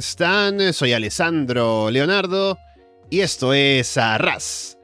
[0.00, 0.72] Hola, hola, ¿cómo están?
[0.72, 2.58] Soy Alessandro Leonardo
[3.10, 4.78] y esto es Arras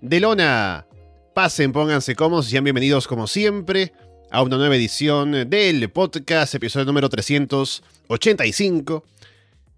[0.00, 0.86] de Lona.
[1.34, 3.92] Pasen, pónganse cómodos y sean bienvenidos como siempre
[4.30, 9.04] a una nueva edición del podcast, episodio número 385.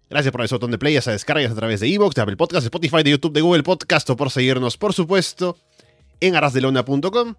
[0.09, 2.65] Gracias por el botón de play, a descargas a través de Evox, de Apple Podcast,
[2.65, 5.59] Spotify, de YouTube, de Google Podcast o por seguirnos, por supuesto,
[6.21, 7.35] en arrasdelona.com.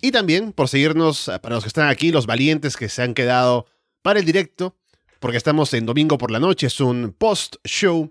[0.00, 3.66] Y también por seguirnos, para los que están aquí, los valientes que se han quedado
[4.00, 4.74] para el directo,
[5.20, 8.10] porque estamos en domingo por la noche, es un post-show,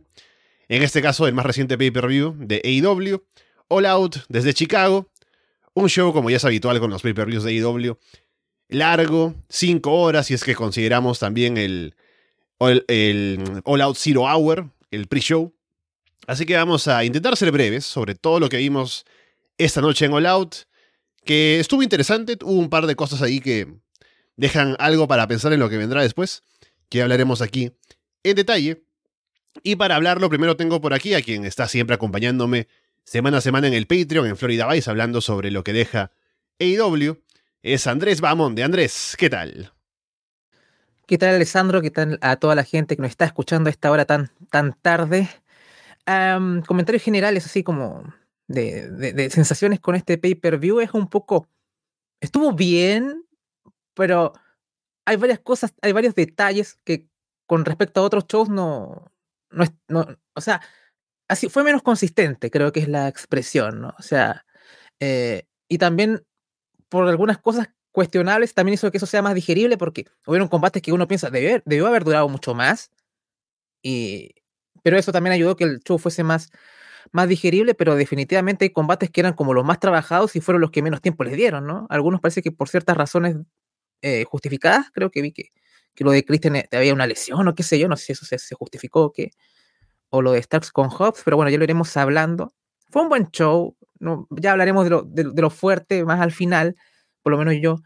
[0.68, 3.24] en este caso el más reciente pay-per-view de AEW,
[3.70, 5.10] All Out desde Chicago,
[5.74, 7.98] un show como ya es habitual con los pay-per-views de AEW,
[8.70, 11.96] largo, 5 horas, y es que consideramos también el,
[12.88, 15.54] el, All Out Zero Hour, el pre-show.
[16.26, 19.06] Así que vamos a intentar ser breves sobre todo lo que vimos
[19.58, 20.56] esta noche en All Out,
[21.24, 23.68] que estuvo interesante, hubo un par de cosas ahí que
[24.36, 26.44] dejan algo para pensar en lo que vendrá después,
[26.90, 27.72] que hablaremos aquí
[28.24, 28.84] en detalle.
[29.64, 32.68] Y para hablarlo, primero tengo por aquí a quien está siempre acompañándome
[33.04, 36.12] semana a semana en el Patreon, en Florida Vice, hablando sobre lo que deja
[36.60, 37.22] AEW.
[37.64, 39.74] Es Andrés Bamón de Andrés, ¿qué tal?
[41.08, 41.82] ¿Qué tal, Alessandro?
[41.82, 44.74] ¿Qué tal a toda la gente que nos está escuchando a esta hora tan, tan
[44.82, 45.30] tarde?
[46.66, 48.14] comentarios generales, así como
[48.48, 51.50] de, sensaciones con este pay-per-view, es un poco.
[52.22, 53.26] Estuvo bien,
[53.94, 54.34] pero
[55.08, 57.08] hay varias cosas, hay varios detalles que
[57.48, 59.10] con respecto a otros shows no.
[59.52, 60.62] no, no o sea,
[61.30, 63.96] así fue menos consistente, creo que es la expresión, ¿no?
[63.98, 64.46] O sea,
[65.00, 66.26] eh, y también
[66.90, 70.92] por algunas cosas cuestionables también hizo que eso sea más digerible porque hubieron combates que
[70.92, 72.92] uno piensa debió, debió haber durado mucho más.
[73.82, 74.36] Y,
[74.84, 76.52] pero eso también ayudó que el show fuese más,
[77.14, 80.72] más digerible, pero definitivamente hay combates que eran como los más trabajados y fueron los
[80.72, 81.88] que menos tiempo les dieron, ¿no?
[81.90, 83.38] Algunos parece que por ciertas razones
[84.02, 85.52] eh, justificadas, creo que vi que,
[85.94, 88.12] que lo de Christian eh, había una lesión o qué sé yo, no sé si
[88.14, 89.32] eso se, se justificó o qué,
[90.10, 92.54] o lo de Starks con Hobbs, pero bueno, ya lo iremos hablando.
[92.90, 96.76] Fue un buen show, no, ya hablaremos de lo, de lo fuerte más al final,
[97.22, 97.78] por lo menos yo.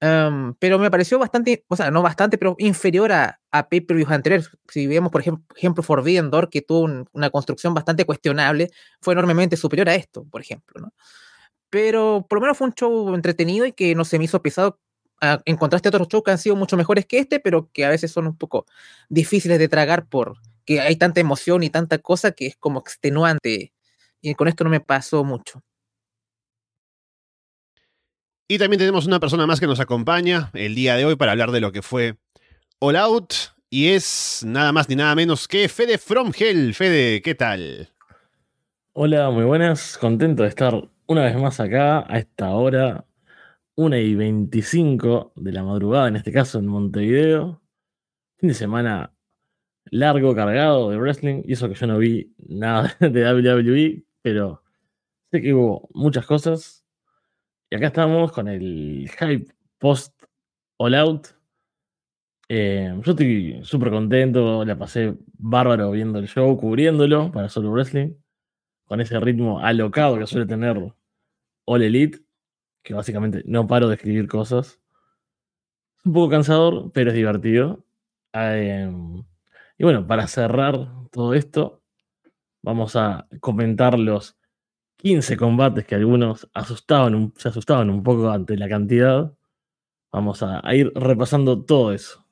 [0.00, 4.50] Em, pero me pareció bastante, o sea, no bastante, pero inferior a, a pay-per-views anteriores.
[4.68, 9.88] Si vemos, por ejemplo, Forbidden Door, que tuvo una construcción bastante cuestionable, fue enormemente superior
[9.88, 10.92] a esto, por ejemplo, ¿no?
[11.70, 14.80] Pero por lo menos fue un show entretenido y que no se me hizo pesado
[15.20, 17.84] a, en contraste a otros shows que han sido mucho mejores que este, pero que
[17.84, 18.66] a veces son un poco
[19.08, 23.72] difíciles de tragar por que hay tanta emoción y tanta cosa que es como extenuante.
[24.20, 25.62] Y con esto no me pasó mucho.
[28.48, 31.50] Y también tenemos una persona más que nos acompaña el día de hoy para hablar
[31.50, 32.16] de lo que fue
[32.80, 33.34] All Out.
[33.70, 36.74] Y es nada más ni nada menos que Fede From Hell.
[36.74, 37.92] Fede, ¿qué tal?
[38.92, 39.98] Hola, muy buenas.
[39.98, 43.04] Contento de estar una vez más acá a esta hora,
[43.76, 47.62] 1 y 25 de la madrugada, en este caso en Montevideo.
[48.38, 49.14] Fin de semana
[49.86, 51.42] largo, cargado de wrestling.
[51.44, 54.62] Y eso que yo no vi nada de WWE, pero
[55.30, 56.86] sé que hubo muchas cosas
[57.68, 60.22] y acá estamos con el hype post
[60.78, 61.28] All Out.
[62.48, 68.14] Eh, yo estoy súper contento, la pasé bárbaro viendo el show, cubriéndolo para Solo Wrestling,
[68.84, 70.94] con ese ritmo alocado que suele tener
[71.64, 72.20] All Elite,
[72.86, 74.78] que básicamente no paro de escribir cosas.
[75.98, 77.84] Es un poco cansador, pero es divertido.
[78.32, 79.24] Em,
[79.76, 81.82] y bueno, para cerrar todo esto,
[82.62, 84.38] vamos a comentar los
[84.98, 89.34] 15 combates que algunos asustaban, se asustaban un poco ante la cantidad.
[90.12, 92.24] Vamos a, ir repasando todo eso.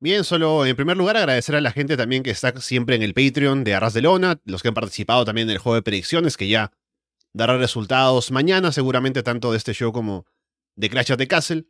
[0.00, 3.14] Bien, solo en primer lugar agradecer a la gente también que está siempre en el
[3.14, 6.36] Patreon de Arras de Lona, los que han participado también en el juego de predicciones,
[6.36, 6.72] que ya
[7.32, 10.26] dará resultados mañana, seguramente tanto de este show como
[10.76, 11.66] de Clash of the Castle.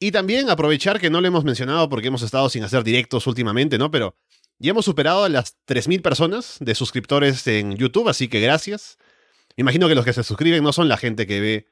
[0.00, 3.78] Y también aprovechar que no lo hemos mencionado porque hemos estado sin hacer directos últimamente,
[3.78, 3.90] ¿no?
[3.90, 4.16] Pero
[4.58, 8.98] ya hemos superado a las 3.000 personas de suscriptores en YouTube, así que gracias.
[9.56, 11.66] Imagino que los que se suscriben no son la gente que ve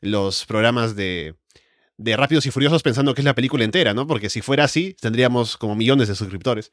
[0.00, 1.36] los programas de,
[1.96, 4.06] de Rápidos y Furiosos pensando que es la película entera, ¿no?
[4.06, 6.72] Porque si fuera así, tendríamos como millones de suscriptores.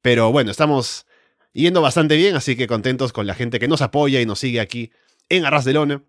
[0.00, 1.06] Pero bueno, estamos
[1.52, 4.60] yendo bastante bien, así que contentos con la gente que nos apoya y nos sigue
[4.60, 4.92] aquí
[5.28, 6.02] en Arras de Lona.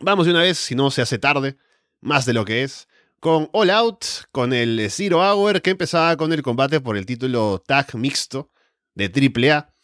[0.00, 1.56] Vamos de una vez, si no se hace tarde,
[2.00, 2.88] más de lo que es
[3.20, 7.62] con All Out, con el Zero Hour, que empezaba con el combate por el título
[7.64, 8.50] tag mixto
[8.94, 9.74] de AAA.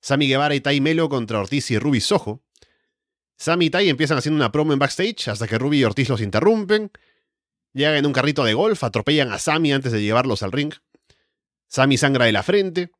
[0.00, 2.42] Sammy Guevara y Tai Melo contra Ortiz y Ruby Soho.
[3.36, 6.20] Sammy y Tai empiezan haciendo una promo en backstage hasta que Ruby y Ortiz los
[6.20, 6.90] interrumpen.
[7.72, 10.74] Llegan en un carrito de golf, atropellan a Sammy antes de llevarlos al ring.
[11.68, 12.90] Sammy sangra de la frente.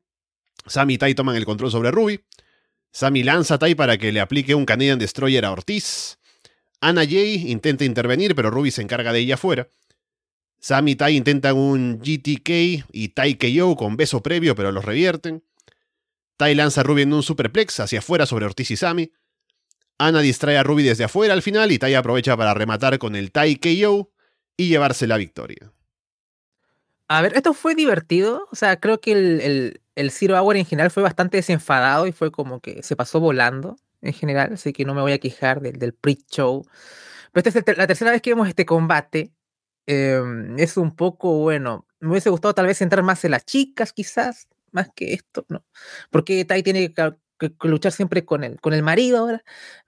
[0.65, 2.21] Sammy y Tai toman el control sobre Ruby.
[2.91, 6.19] Sammy lanza a Tai para que le aplique un Canadian Destroyer a Ortiz.
[6.81, 9.69] Anna Jay intenta intervenir, pero Ruby se encarga de ella afuera.
[10.61, 15.43] Sami y Tai intentan un GTK y Tai KO con beso previo, pero los revierten.
[16.37, 19.11] Tai lanza a Ruby en un superplex hacia afuera sobre Ortiz y Sami.
[19.97, 23.31] Ana distrae a Ruby desde afuera al final y Tai aprovecha para rematar con el
[23.31, 24.11] Tai KO
[24.55, 25.71] y llevarse la victoria.
[27.07, 28.47] A ver, esto fue divertido.
[28.51, 32.61] O sea, creo que el, Zero Hour en general fue bastante desenfadado y fue como
[32.61, 34.53] que se pasó volando en general.
[34.53, 36.65] Así que no me voy a quejar del, del pre-show.
[37.31, 39.33] Pero esta es la tercera vez que vemos este combate.
[39.87, 43.93] Em, es un poco, bueno, me hubiese gustado tal vez centrar más en las chicas,
[43.93, 45.65] quizás, más que esto, ¿no?
[46.11, 47.13] Porque Tai tiene que,
[47.63, 49.43] luchar siempre con el, con el marido ahora,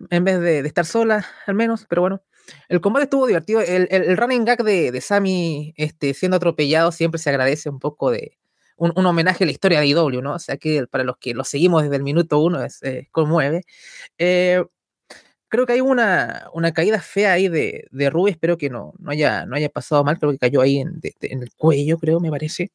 [0.09, 2.23] en vez de, estar sola, al menos, pero bueno.
[2.67, 3.61] El combate estuvo divertido.
[3.61, 8.37] El, running gag de, de Sammy este, siendo atropellado siempre se agradece un poco de
[8.95, 10.33] un, homenaje a la historia de IW, ¿no?
[10.33, 12.81] O sea que para los que lo seguimos desde el minuto uno es,
[13.11, 13.63] conmueve.
[14.17, 14.63] Eh,
[15.47, 19.11] creo que hay una, una caída fea ahí de, de Ruby, espero que no, no,
[19.11, 22.31] haya, no haya pasado mal, creo que cayó ahí en, en el cuello, creo, me
[22.31, 22.71] parece.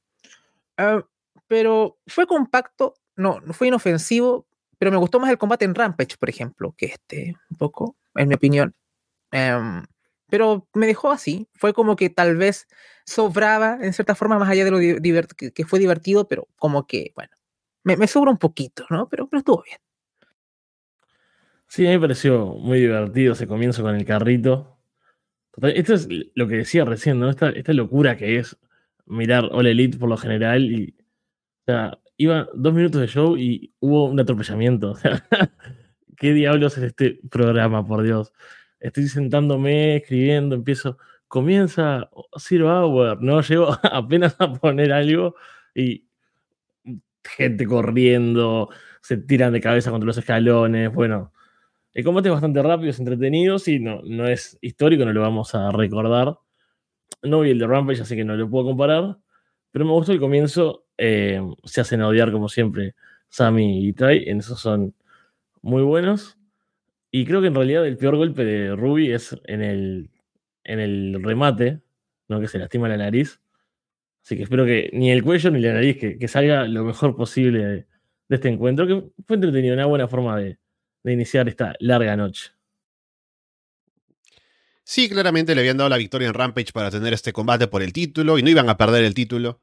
[0.76, 1.02] Ah,
[1.48, 4.46] pero fue compacto, no, fue inofensivo,
[4.78, 8.28] pero me gustó más el combate en Rampage, por ejemplo, que este, un poco, en
[8.28, 8.74] mi opinión.
[9.32, 9.82] Em,
[10.28, 12.66] pero me dejó así, fue como que tal vez
[13.04, 17.30] sobraba en cierta forma, más allá de lo que, fue divertido, pero como que, bueno,
[17.84, 19.08] me, me sobra un poquito, ¿no?
[19.08, 19.78] Pero, estuvo bien.
[21.66, 24.78] Sí, a mí me pareció muy divertido ese comienzo con el carrito.
[25.62, 27.30] esto es lo que decía recién, ¿no?
[27.30, 28.58] Esta, esta locura que es
[29.06, 30.94] mirar All Elite por lo general y.
[31.62, 34.92] O sea, iba dos minutos de show y hubo un atropellamiento.
[34.92, 35.22] O sea,
[36.16, 38.32] ¿qué diablos es este programa, por Dios?
[38.80, 40.98] Estoy sentándome, escribiendo, empiezo.
[41.26, 43.40] Comienza Zero Hour, ¿no?
[43.42, 45.34] Llego apenas a poner algo
[45.74, 46.06] y
[47.24, 48.70] gente corriendo,
[49.02, 50.92] se tiran de cabeza contra los escalones.
[50.92, 51.32] Bueno,
[51.92, 55.54] el combate es bastante rápido, es entretenido, sí, no, no es histórico, no lo vamos
[55.54, 56.38] a recordar.
[57.22, 59.18] No vi el de Rampage, así que no lo puedo comparar.
[59.72, 60.86] Pero me gustó el comienzo.
[60.96, 62.94] Eh, se hacen odiar como siempre
[63.28, 64.28] Sammy y Tai.
[64.28, 64.94] En eso son
[65.62, 66.37] muy buenos.
[67.10, 70.10] Y creo que en realidad el peor golpe de Ruby es en el,
[70.64, 71.80] en el remate,
[72.28, 72.40] ¿no?
[72.40, 73.40] que se lastima la nariz.
[74.22, 77.64] Así que espero que ni el cuello ni la nariz, que, salga lo mejor posible
[77.64, 77.86] de,
[78.28, 80.58] este encuentro, que fue entretenido, una buena forma de,
[81.02, 82.50] de iniciar esta larga noche.
[84.90, 87.92] Sí, claramente le habían dado la victoria en Rampage para tener este combate por el
[87.92, 89.60] título y no iban a perder el título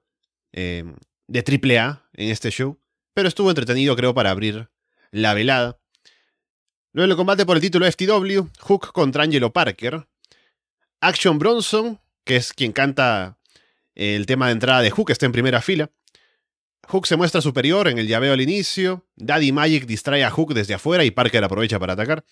[0.51, 0.95] em,
[1.27, 2.79] de AAA en este show,
[3.15, 4.69] pero estuvo entretenido creo para abrir
[5.09, 5.79] la velada.
[6.95, 10.07] Luego el combate por el título FTW, Hook contra Angelo Parker.
[11.01, 13.37] Action Bronson, que es quien canta
[13.95, 15.91] el tema de entrada de Hook, está en primera fila.
[16.87, 19.05] Hook se muestra superior en el llaveo al inicio.
[19.17, 22.23] Daddy Magic distrae a Hook desde afuera y Parker aprovecha para atacar.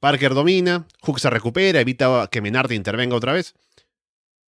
[0.00, 3.52] Parker domina, Hook se recupera, evita que Menard intervenga otra vez.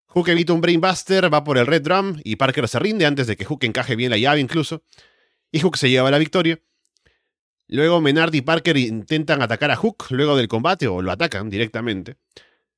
[0.06, 3.36] Hook evita un Brainbuster, va por el Red Drum y Parker se rinde antes de
[3.36, 4.84] que Hook encaje bien la llave incluso.
[5.52, 6.62] Y Hook se lleva la victoria.
[7.68, 12.16] Luego Menard y Parker intentan atacar a Hook luego del combate o lo atacan directamente.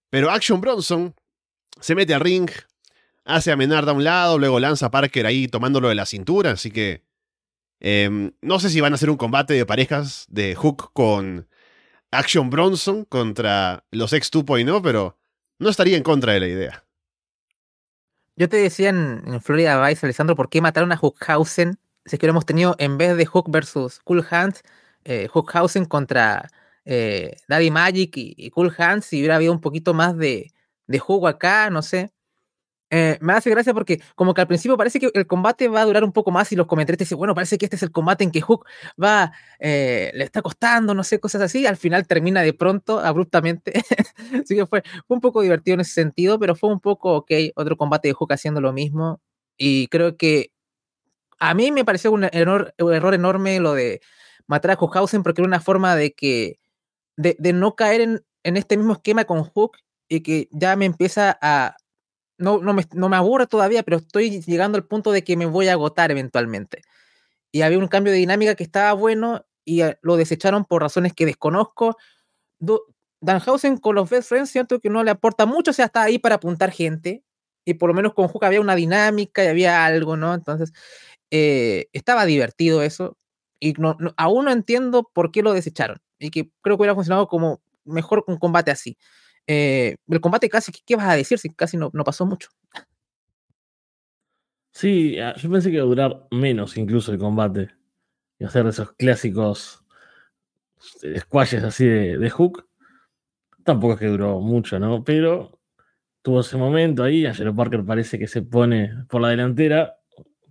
[0.10, 1.16] Pero Action Bronson
[1.80, 2.50] se mete al ring,
[3.24, 6.52] hace a Menard a un lado, luego lanza a Parker ahí tomándolo de la cintura,
[6.52, 7.04] así que
[7.80, 11.48] em, no sé si van a hacer un combate de parejas de Hook con
[12.12, 15.18] Action Bronson contra los ex 2.0, pero
[15.60, 16.86] no estaría en contra de la idea.
[18.36, 21.78] Yo te decía en, Florida Vice, Alessandro, ¿por qué mataron a Hookhausen?
[22.06, 24.64] Si es que lo hemos tenido en vez de Hook versus Cool Hands,
[25.04, 26.50] eh, Hookhausen contra
[26.86, 30.52] eh, Daddy Magic y, Cool Hands, si hubiera habido un poquito más de,
[30.88, 32.12] de juego acá, no sé.
[32.92, 35.86] Eh, me hace gracia porque como que al principio parece que el combate va a
[35.86, 38.24] durar un poco más y los comentarios dicen, bueno, parece que este es el combate
[38.24, 38.66] en que Hook
[39.02, 43.74] va, eh, le está costando, no sé, cosas así, al final termina de pronto, abruptamente.
[44.44, 47.78] así que fue, un poco divertido en ese sentido, pero fue un poco, ok, otro
[47.78, 49.22] combate de Hook haciendo lo mismo.
[49.58, 50.52] Y creo que
[51.40, 54.02] a mí me pareció un error, un error enorme lo de
[54.50, 56.60] matar a Hookhausen porque era una forma de que,
[57.16, 59.78] de, no caer en, este mismo esquema con Hook
[60.10, 61.78] y que ya me empieza a
[62.40, 65.46] no, no, me, no me aburre todavía, pero estoy llegando al punto de que me
[65.46, 66.82] voy a agotar eventualmente.
[67.52, 71.14] Y había un cambio de dinámica que estaba bueno y eh, lo desecharon por razones
[71.14, 71.98] que desconozco.
[73.22, 76.18] Danhausen con los Best Friends, cierto que no le aporta mucho, o sea, está ahí
[76.18, 77.24] para apuntar gente.
[77.66, 80.34] Y por lo menos con Hook había una dinámica y había algo, ¿no?
[80.34, 80.72] Entonces,
[81.30, 83.18] eh, estaba divertido eso.
[83.60, 85.98] Y no, aún no entiendo por qué lo desecharon.
[86.18, 88.98] Y que creo que hubiera funcionado como mejor un combate así.
[89.48, 92.50] Eh, el combate casi, ¿qué vas a decir si casi no, no pasó mucho?
[94.72, 97.70] Sí, ah, yo pensé que iba a durar menos incluso el combate.
[98.38, 99.84] Y hacer esos clásicos
[101.18, 102.68] squashes así de, Hook.
[103.64, 105.04] Tampoco es que duró mucho, ¿no?
[105.04, 105.60] Pero
[106.22, 107.26] tuvo ese momento ahí.
[107.26, 109.98] Angelo Parker parece que se pone por la delantera,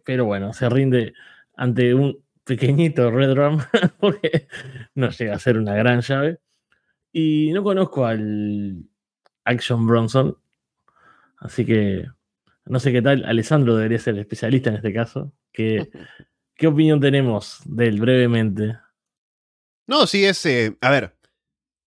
[0.04, 1.14] pero bueno, se rinde
[1.56, 3.61] ante un pequeñito Red Rum
[4.00, 4.49] porque
[4.95, 6.40] no llega a ser una gran llave.
[7.12, 8.85] Y no conozco al
[9.45, 10.37] Action Bronson,
[11.38, 12.07] así que
[12.64, 13.25] no sé qué tal.
[13.25, 15.33] Alessandro debería ser el especialista en este caso.
[15.52, 15.90] ¿Qué,
[16.57, 18.78] qué opinión tenemos de él brevemente?
[19.87, 20.45] No, sí es.
[20.47, 21.17] eh, a ver,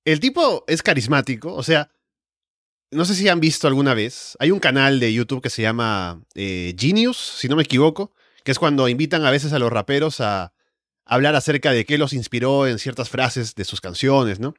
[0.06, 1.90] el tipo es carismático, o sea.
[2.94, 4.36] No sé si han visto alguna vez.
[4.38, 8.52] Hay un canal de YouTube que se llama eh, Genius, si no me equivoco, que
[8.52, 10.54] es cuando invitan a veces a los raperos a
[11.06, 14.54] hablar acerca de qué los inspiró en ciertas frases de sus canciones, ¿no?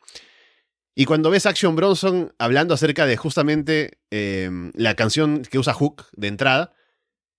[0.94, 5.72] Y cuando ves a Action Bronson hablando acerca de justamente eh, la canción que usa
[5.72, 6.74] Hook de entrada,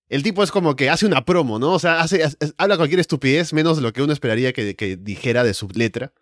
[0.10, 1.74] el tipo es como que hace una promo, ¿no?
[1.74, 5.44] O sea, hace, hace- habla cualquier estupidez menos lo que uno esperaría que, que dijera
[5.44, 6.14] de su letra.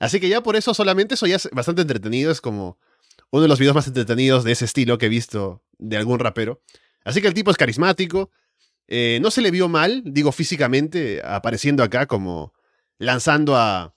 [0.00, 2.78] Así que ya por eso solamente eso ya es bastante entretenido, es como
[3.30, 6.60] uno de los videos más entretenidos de ese estilo que he visto de algún rapero.
[7.04, 8.30] Así que el tipo es carismático,
[8.94, 12.52] eh, no se le vio mal, digo físicamente, apareciendo acá como
[12.98, 13.94] lanzando a,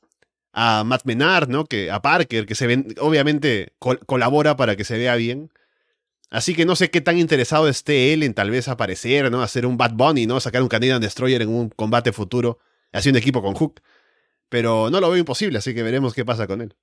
[0.53, 1.65] a Matt Menard, ¿no?
[1.65, 5.51] Que, a Parker, que se ven, obviamente col- colabora para que se vea bien.
[6.29, 9.41] Así que no sé qué tan interesado esté él en tal vez aparecer, ¿no?
[9.41, 10.39] Hacer un Bad Bunny, ¿no?
[10.39, 12.59] Sacar un Canadian Destroyer en un combate futuro,
[12.93, 13.81] haciendo equipo con Hook.
[14.49, 16.73] Pero no lo veo imposible, así que veremos qué pasa con él.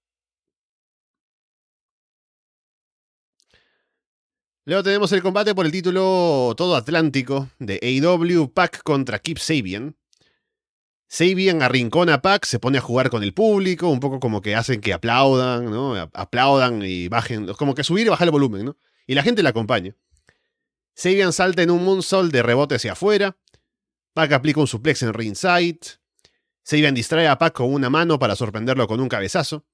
[4.64, 9.96] Luego tenemos el combate por el título todo atlántico de AEW Pac contra Kip Sabian.
[11.08, 14.54] Sabian arrincona a Pac, se pone a jugar con el público, un poco como que
[14.54, 15.96] hacen que aplaudan, ¿no?
[16.14, 18.76] Aplaudan y bajen, como que subir y bajar el volumen, ¿no?
[19.08, 19.96] Y la gente le acompaña.
[20.94, 23.36] Sabian salta en un moonsault de rebote hacia afuera.
[24.14, 25.80] Pac aplica un suplex en ringside.
[26.62, 29.66] Sabian distrae a Pac con una mano para sorprenderlo con un cabezazo.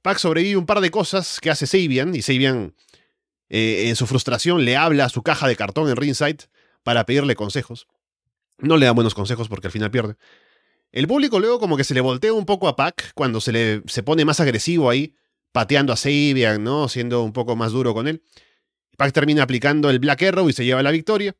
[0.00, 2.74] Pac sobrevive un par de cosas que hace Sabian y Sabian
[3.48, 6.48] eh, en su frustración le habla a su caja de cartón en ringside
[6.82, 7.86] para pedirle consejos.
[8.58, 10.16] No le da buenos consejos porque al final pierde.
[10.90, 13.82] El público luego como que se le voltea un poco a Pac cuando se, le,
[13.86, 15.14] se pone más agresivo ahí,
[15.52, 16.88] pateando a Sabian, ¿no?
[16.88, 18.22] Siendo un poco más duro con él.
[18.96, 21.36] Pac termina aplicando el Black Arrow y se lleva la victoria.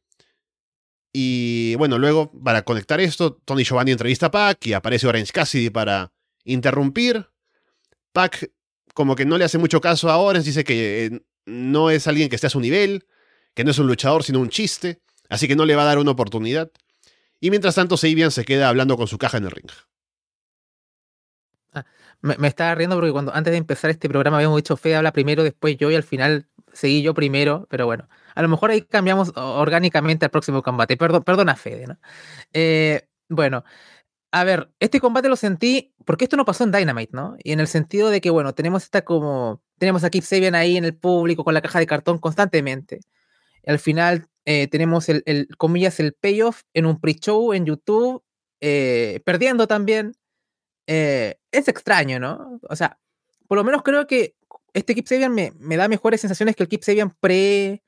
[1.12, 5.71] Y bueno, luego, para conectar esto, Tony Giovanni entrevista a Pac y aparece Orange Cassidy
[5.71, 6.12] para
[6.45, 7.27] interrumpir.
[8.12, 8.50] Pac
[8.95, 12.28] como que no le hace mucho caso a Orange, dice que eh, no es alguien
[12.28, 13.07] que esté a su nivel,
[13.55, 15.99] que no es un luchador, sino un chiste, así que no le va a dar
[15.99, 16.71] una oportunidad.
[17.40, 19.71] Y mientras tanto, Sabian se queda hablando con su caja en el ring.
[22.21, 25.12] Me, me estaba riendo porque cuando antes de empezar este programa habíamos dicho Fede habla
[25.12, 28.83] primero, después yo y al final seguí yo primero, pero bueno, a lo mejor ahí
[28.83, 30.97] cambiamos orgánicamente al próximo combate.
[30.97, 31.99] Perdón, perdona Fede, ¿no?
[32.52, 33.64] Eh, bueno,
[34.30, 37.37] a ver, este combate lo sentí porque esto no pasó en Dynamite, ¿no?
[37.42, 40.76] Y en el sentido de que, bueno, tenemos esta como, tenemos a Kip Sabian ahí
[40.76, 43.00] en el público con la caja de cartón constantemente.
[43.66, 48.23] Al final eh, tenemos el, el, comillas, el payoff en un pre-show en YouTube,
[48.61, 50.14] eh, perdiendo también
[50.87, 52.61] eh, es extraño, ¿no?
[52.68, 52.99] O sea,
[53.47, 54.37] por lo menos creo que
[54.73, 57.82] este Kip Sabian me, me da mejores sensaciones que el Kip Sabian pre,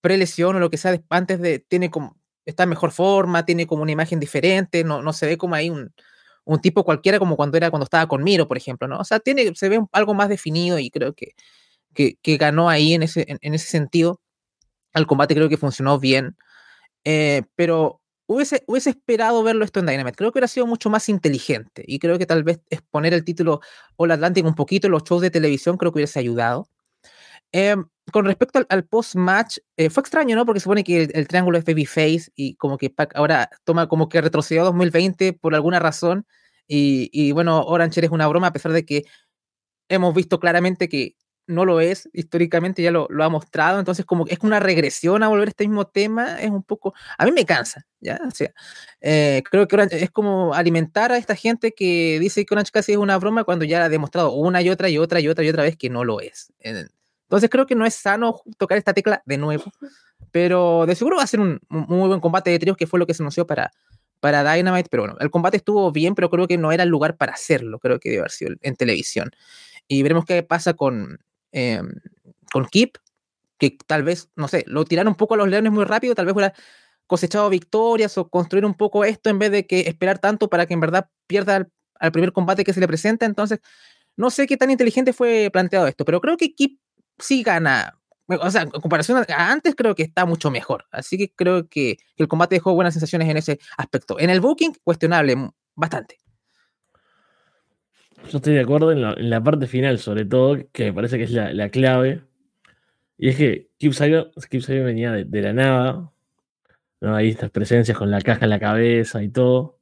[0.00, 2.19] pre lesión o lo que sea antes de tiene como
[2.50, 5.70] está en mejor forma, tiene como una imagen diferente, no, no se ve como ahí
[5.70, 5.92] un,
[6.44, 8.98] un tipo cualquiera como cuando era cuando estaba con Miro, por ejemplo, ¿no?
[8.98, 11.34] O sea, tiene, se ve algo más definido y creo que,
[11.94, 14.20] que, ganó ahí en ese, en, ese sentido.
[14.92, 16.36] El combate creo que funcionó bien.
[17.04, 20.16] Eh, pero hubiese, hubiese esperado verlo esto en Dynamite.
[20.16, 21.84] Creo que hubiera sido mucho más inteligente.
[21.86, 23.60] Y creo que tal vez exponer el título
[23.96, 26.68] All Atlantic un poquito en los shows de televisión creo que hubiese ayudado.
[27.52, 27.76] Eh,
[28.12, 30.46] con respecto al, post-match, eh, fue extraño, ¿no?
[30.46, 34.20] Porque supone que el, triángulo es babyface y como que Pac ahora toma como que
[34.20, 36.26] retrocedió a 2020 por alguna razón.
[36.72, 39.04] Y, bueno, Orange es una broma, a pesar de que
[39.88, 41.16] hemos visto claramente que
[41.48, 45.28] no lo es, históricamente ya lo, ha mostrado, entonces como que es una regresión a
[45.28, 48.20] volver a este mismo tema, es un poco, a mí me cansa, ¿ya?
[48.24, 48.52] O sea,
[49.00, 52.92] eh, creo que Orange es como alimentar a esta gente que dice que Orange casi
[52.92, 55.48] es una broma cuando ya ha demostrado una y otra y otra y otra y
[55.48, 56.52] otra vez que no lo es.
[57.30, 59.62] Entonces creo que no es sano tocar esta tecla de nuevo,
[60.32, 63.06] pero de seguro va a ser un, muy buen combate de tríos que fue lo
[63.06, 63.70] que se anunció para,
[64.18, 67.16] para Dynamite, pero bueno, el combate estuvo bien, pero creo que no era el lugar
[67.16, 69.30] para hacerlo, creo que debe haber sido en televisión.
[69.86, 71.20] Y veremos qué pasa con,
[71.52, 71.80] eh,
[72.52, 72.96] con Kip,
[73.58, 76.26] que tal vez, no sé, lo tiraron un poco a los leones muy rápido, tal
[76.26, 76.52] vez hubiera
[77.06, 80.74] cosechado victorias o construir un poco esto en vez de que esperar tanto para que
[80.74, 81.70] en verdad pierda al,
[82.00, 83.24] al primer combate que se le presenta.
[83.24, 83.60] Entonces,
[84.16, 86.80] no sé qué tan inteligente fue planteado esto, pero creo que Kip
[87.20, 87.96] sí gana.
[88.26, 90.86] O sea, en comparación a antes, creo que está mucho mejor.
[90.92, 94.20] Así que creo que, el combate dejó buenas sensaciones en ese aspecto.
[94.20, 95.36] En el booking, cuestionable,
[95.74, 96.18] bastante.
[98.30, 101.32] Yo estoy de acuerdo en la, parte final, sobre todo, que me parece que es
[101.32, 102.22] la, la clave.
[103.18, 104.30] Y es que Kip Sabian,
[104.84, 106.12] venía de, la nada,
[107.00, 107.16] ¿no?
[107.16, 109.78] Ahí estas presencias con la caja en la cabeza y todo.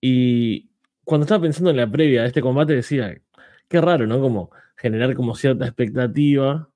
[0.00, 0.70] Y
[1.04, 3.14] cuando estaba pensando en la previa de este combate decía,
[3.70, 4.20] qué raro, ¿no?
[4.20, 6.68] Como generar como cierta expectativa,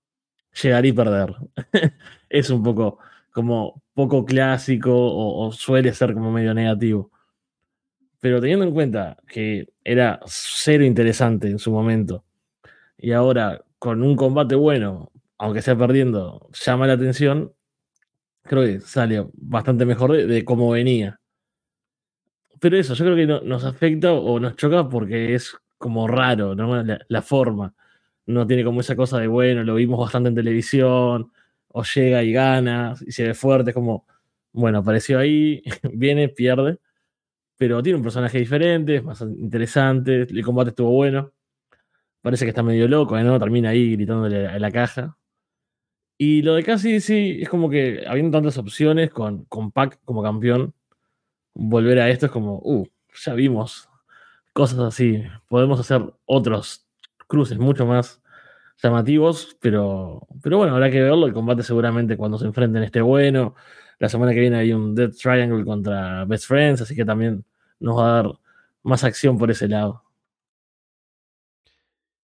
[0.62, 1.34] llegar y perder.
[2.30, 2.98] es un poco
[3.32, 7.10] como poco clásico o, suele ser como medio negativo.
[8.20, 12.24] Pero teniendo en cuenta que era cero interesante en su momento
[12.96, 17.52] y ahora con un combate bueno, aunque sea perdiendo, llama la atención,
[18.42, 21.20] creo que sale bastante mejor de, cómo venía.
[22.60, 26.82] Pero eso, yo creo que nos afecta o nos choca porque es como raro, ¿no?
[26.82, 27.74] La, forma.
[28.24, 31.30] No tiene como esa cosa de, bueno, lo vimos bastante en televisión,
[31.68, 34.06] o llega y gana, y se ve fuerte, es como,
[34.52, 35.62] bueno, apareció ahí,
[35.92, 36.78] viene, pierde,
[37.58, 41.32] pero tiene un personaje diferente, más interesante, el combate estuvo bueno,
[42.22, 43.38] parece que está medio loco, ¿no?
[43.38, 45.18] Termina ahí gritándole a la caja.
[46.16, 50.22] Y lo de casi sí, es como que habiendo tantas opciones con, con Pac como
[50.22, 50.74] campeón,
[51.54, 52.86] volver a esto es como, uh,
[53.24, 53.90] ya vimos
[54.54, 55.22] cosas así.
[55.48, 56.86] Podemos hacer otros
[57.26, 58.22] cruces mucho más
[58.82, 61.26] llamativos, pero, pero bueno, habrá que verlo.
[61.26, 63.54] El combate seguramente cuando se enfrenten esté bueno.
[63.98, 67.44] La semana que viene hay un Death Triangle contra Best Friends, así que también
[67.80, 68.32] nos va a dar
[68.82, 70.02] más acción por ese lado.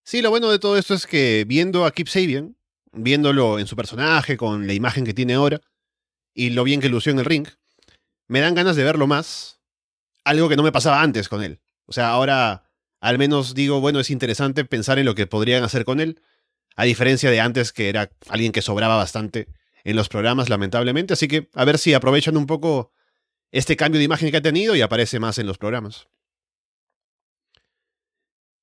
[0.04, 2.56] Sí, lo bueno de todo esto es que viendo a Kip Sabian,
[2.92, 5.60] viéndolo en su personaje, con la imagen que tiene ahora,
[6.34, 7.46] y lo bien que lució en el ring,
[8.26, 9.60] me dan ganas de verlo más.
[10.24, 11.60] Algo que no me pasaba antes con él.
[11.90, 15.84] O sea, ahora al menos digo, bueno, es interesante pensar en lo que podrían hacer
[15.84, 16.22] con él.
[16.76, 19.48] A diferencia de antes, que era alguien que sobraba bastante
[19.84, 21.14] en los programas, lamentablemente.
[21.14, 22.92] Así que a ver si aprovechan un poco
[23.50, 26.06] este cambio de imagen que ha tenido y aparece más en los programas.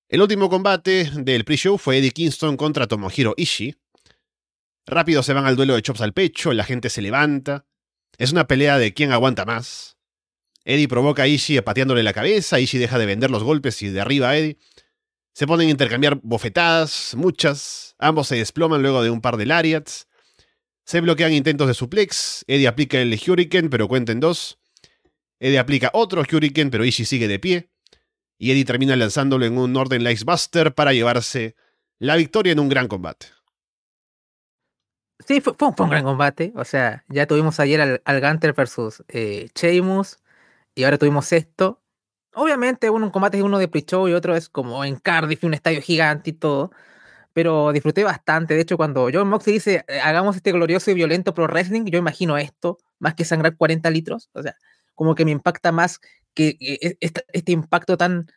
[0.07, 3.75] El último combate del pre-show fue Eddie Kingston contra Tomohiro Ishii.
[4.85, 7.65] Rápido se van al duelo de chops al pecho, la gente se levanta.
[8.17, 9.96] Es una pelea de quién aguanta más.
[10.67, 14.29] Eddie provoca a Ishii pateándole la cabeza, Ishii deja de vender los golpes y derriba
[14.29, 14.57] a Eddie.
[15.31, 17.95] Se ponen a intercambiar bofetadas, muchas.
[17.99, 20.09] Ambos se desploman luego de un par de lariats.
[20.83, 22.43] Se bloquean intentos de suplex.
[22.47, 24.59] Eddie aplica el Hurricane, pero cuenta en dos.
[25.39, 27.69] Eddie aplica otro Hurricane, pero Ishii sigue de pie.
[28.37, 31.55] Y Eddie termina lanzándolo en un Northern Lights Buster para llevarse
[31.97, 33.27] la victoria en un gran combate.
[35.25, 36.51] Sí, fue, un, gran combate.
[36.55, 40.17] O sea, ya tuvimos ayer al, Gunter versus eh, Sheamus.
[40.77, 41.81] Y ahora tuvimos esto.
[42.35, 45.55] Obviamente, uno, un combate es uno de pre-show y otro es como en Cardiff, un
[45.55, 46.69] estadio gigante y todo.
[47.33, 48.53] Pero disfruté bastante.
[48.53, 51.97] De hecho, cuando John Moxley dice, eh, hagamos este glorioso y violento pro wrestling, yo
[51.97, 54.29] imagino esto, más que sangrar 40 litros.
[54.33, 54.55] O sea,
[54.93, 55.99] como que me impacta más
[56.35, 58.27] que e, este, este, impacto tan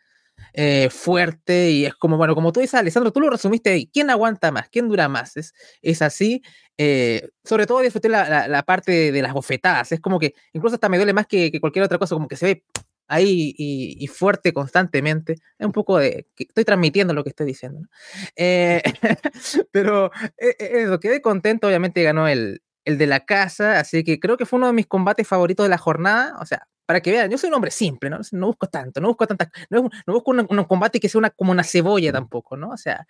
[0.53, 3.91] eh, fuerte y es como, bueno, como tú dices, Alessandro, tú lo resumiste ahí.
[3.93, 4.69] ¿Quién aguanta más?
[4.69, 5.37] ¿Quién dura más?
[5.37, 6.43] Es, es así.
[6.79, 9.93] Eh, sobre todo disfruté la, la, parte de, las bofetadas.
[9.93, 12.37] Es como que incluso hasta me duele más que, que cualquier otra cosa, como que
[12.37, 12.65] se ve
[13.11, 15.35] ahí y, fuerte constantemente.
[15.59, 16.27] Es un poco de.
[16.39, 17.89] Estoy transmitiendo lo que estoy diciendo.
[18.37, 18.83] Eh,
[19.73, 21.67] pero eh, eh, eso, quedé contento.
[21.67, 24.87] Obviamente ganó el, el de la casa, así que creo que fue uno de mis
[24.87, 26.37] combates favoritos de la jornada.
[26.41, 28.19] O sea, para que vean, yo soy un hombre simple, ¿no?
[28.33, 31.63] No busco tanto, no busco tanta, no, busco un, combate que sea una, como una
[31.63, 32.71] cebolla tampoco, ¿no?
[32.71, 33.07] O sea,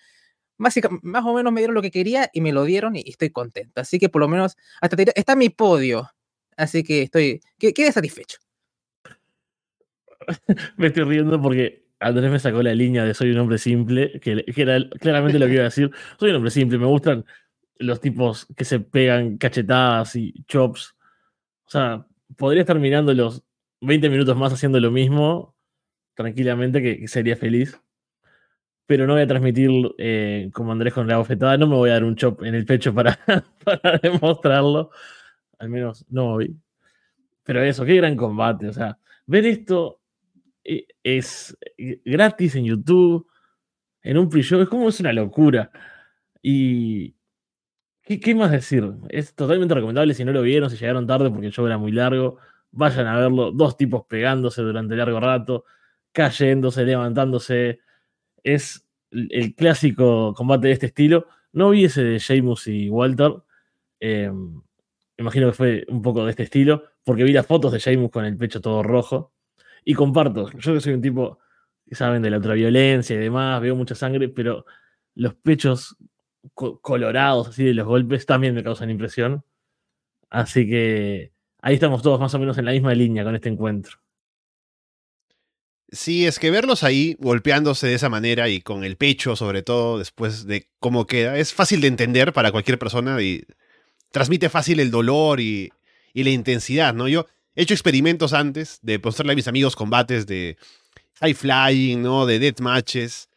[0.58, 3.30] más, más o menos me dieron lo que quería y me lo dieron y, estoy
[3.30, 3.80] contento.
[3.80, 6.10] Así que por lo menos, hasta está mi podio.
[6.58, 8.36] Así que estoy, quedé satisfecho.
[10.76, 14.44] me estoy riendo porque Andrés me sacó la línea de soy un hombre simple, que,
[14.56, 15.90] era claramente lo que iba a decir.
[16.18, 17.24] Soy un hombre simple, me gustan
[17.78, 20.96] los tipos que se pegan cachetadas y chops.
[21.64, 23.42] O sea, podría estar mirando los
[23.80, 25.54] 20 minutos más haciendo lo mismo
[26.14, 27.80] tranquilamente, que, sería feliz.
[28.86, 31.94] Pero no voy a transmitir eh, como Andrés con la bofetada, no me voy a
[31.94, 33.18] dar un chop en el pecho para,
[33.64, 34.90] para demostrarlo.
[35.58, 36.56] Al menos no hoy.
[37.44, 38.68] Pero eso, qué gran combate.
[38.68, 40.00] O sea, ver esto
[40.64, 41.56] e, es
[42.04, 43.26] gratis en YouTube,
[44.02, 45.70] en un pre-show, es como es una locura.
[46.42, 47.14] Y.
[48.02, 48.92] ¿qué, más decir?
[49.08, 51.92] Es totalmente recomendable si no lo vieron, si llegaron tarde porque el show era muy
[51.92, 52.38] largo.
[52.72, 53.52] Vayan a verlo.
[53.52, 55.64] Dos tipos pegándose durante largo rato,
[56.12, 57.80] cayéndose, levantándose.
[58.42, 61.26] Es el, clásico combate de este estilo.
[61.52, 63.33] No vi ese de Sheamus y Walter.
[64.00, 64.62] Em,
[65.18, 68.24] imagino que fue un poco de este estilo, porque vi las fotos de Sheamus con
[68.24, 69.33] el pecho todo rojo.
[69.85, 71.38] Y comparto, yo que soy un tipo
[71.87, 74.64] que saben de la ultraviolencia y demás, veo mucha sangre, pero
[75.14, 75.96] los pechos
[76.54, 79.44] colorados así de los golpes también me causan impresión.
[80.30, 83.98] Así que ahí estamos todos más o menos en la misma línea con este encuentro.
[85.92, 89.98] Sí, es que verlos ahí golpeándose de esa manera y con el pecho, sobre todo,
[89.98, 93.44] después de cómo queda, es fácil de entender para cualquier persona y
[94.12, 95.72] transmite fácil el dolor y,
[96.14, 97.08] la intensidad, ¿no?
[97.08, 100.56] Yo he hecho experimentos antes de mostrarle a mis amigos combates de
[101.20, 102.26] high flying, ¿no?
[102.26, 103.28] De death matches.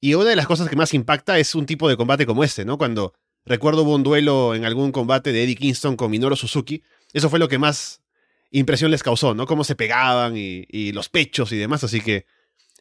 [0.00, 2.64] Y una de las cosas que más impacta es un tipo de combate como este,
[2.64, 2.78] ¿no?
[2.78, 3.14] Cuando
[3.44, 6.82] recuerdo hubo un duelo en algún combate de Eddie Kingston con Minoru Suzuki,
[7.16, 8.02] eso fue lo que más
[8.50, 9.46] impresión les causó, ¿no?
[9.46, 11.82] Cómo se pegaban y, los pechos y demás.
[11.82, 12.26] Así que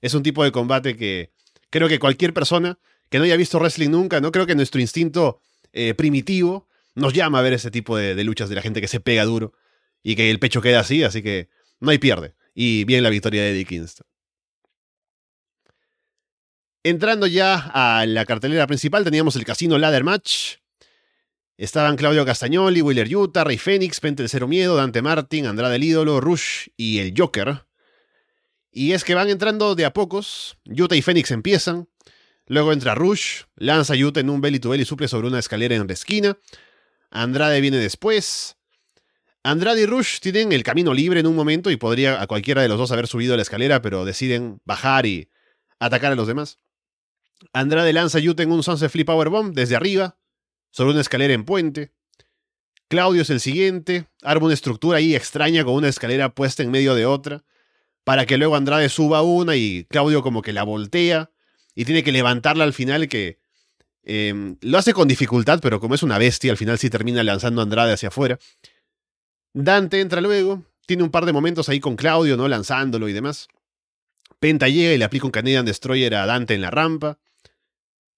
[0.01, 1.31] es un tipo de combate que
[1.69, 2.77] creo que cualquier persona
[3.09, 4.33] que no haya visto wrestling nunca, ¿no?
[4.33, 5.39] Creo que nuestro instinto
[5.71, 8.89] eh, primitivo nos llama a ver ese tipo de, de, luchas de la gente que
[8.89, 9.53] se pega duro
[10.03, 11.47] y que el pecho queda así, así que
[11.79, 12.35] no hay pierde.
[12.53, 14.05] Y bien la victoria de Eddie Kingston.
[16.83, 20.57] Entrando ya a la cartelera principal, teníamos el Casino Ladder Match.
[21.57, 26.19] Estaban Claudio Castagnoli, Willer Utah, Rey Fénix, Pente Cero Miedo, Dante Martin, Andrade el Ídolo,
[26.19, 27.65] Rush y el Joker.
[28.71, 30.57] Y es que van entrando de a pocos.
[30.65, 31.87] Utah y Fénix empiezan.
[32.47, 35.87] Luego entra Rush, lanza Utah en un belly to belly suple sobre una escalera en
[35.87, 36.37] la esquina.
[37.09, 38.57] Andrade viene después.
[39.41, 42.67] Andrade y Rush tienen el camino libre en un momento y podría a cualquiera de
[42.67, 45.29] los dos haber subido a la escalera, pero deciden bajar y
[45.79, 46.59] atacar a los demás.
[47.53, 50.17] Andrade lanza a Yuta en un Sunset Flip Powerbomb desde arriba,
[50.75, 51.93] sobre una escalera en puente.
[52.89, 56.95] Claudio es el siguiente, arma una estructura ahí extraña con una escalera puesta en medio
[56.95, 57.45] de otra,
[58.03, 61.31] para que luego Andrade suba una y Claudio como que la voltea
[61.75, 63.39] y tiene que levantarla al final que
[64.03, 67.61] em, lo hace con dificultad, pero como es una bestia, al final sí termina lanzando
[67.61, 68.37] a Andrade hacia afuera.
[69.53, 72.49] Dante entra luego, tiene un par de momentos ahí con Claudio, ¿no?
[72.49, 73.47] Lanzándolo y demás.
[74.41, 77.17] Penta llega y le aplica un Canadian Destroyer a Dante en la rampa.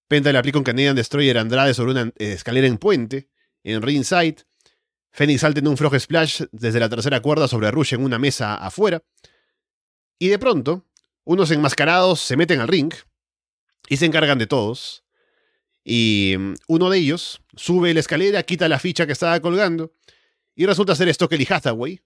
[0.08, 3.30] Penta le aplica un Canadian Destroyer Andrade sobre una eh, escalera en puente,
[3.64, 4.38] en ringside.
[5.12, 8.56] Fénix salta en un Frog Splash desde la tercera cuerda sobre Rush en una mesa
[8.56, 9.04] afuera.
[10.20, 10.86] Y de pronto,
[11.24, 12.94] unos enmascarados se meten al ring
[13.90, 15.04] y se encargan de todos.
[15.84, 19.92] Y mm, uno de ellos sube la escalera, quita la ficha que estaba colgando
[20.56, 22.02] y resulta ser Stockley Hathaway.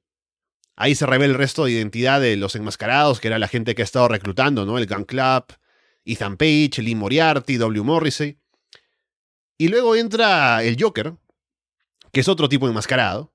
[0.76, 3.82] Ahí se revela el resto de identidad de los enmascarados, que era la gente que
[3.82, 4.78] ha estado reclutando, ¿no?
[4.78, 5.46] El Gun Club,
[6.06, 7.84] Ethan Page, Lee Moriarty, W.
[7.84, 8.38] Morrissey.
[9.58, 11.14] Y luego entra el Joker,
[12.12, 13.34] que es otro tipo enmascarado,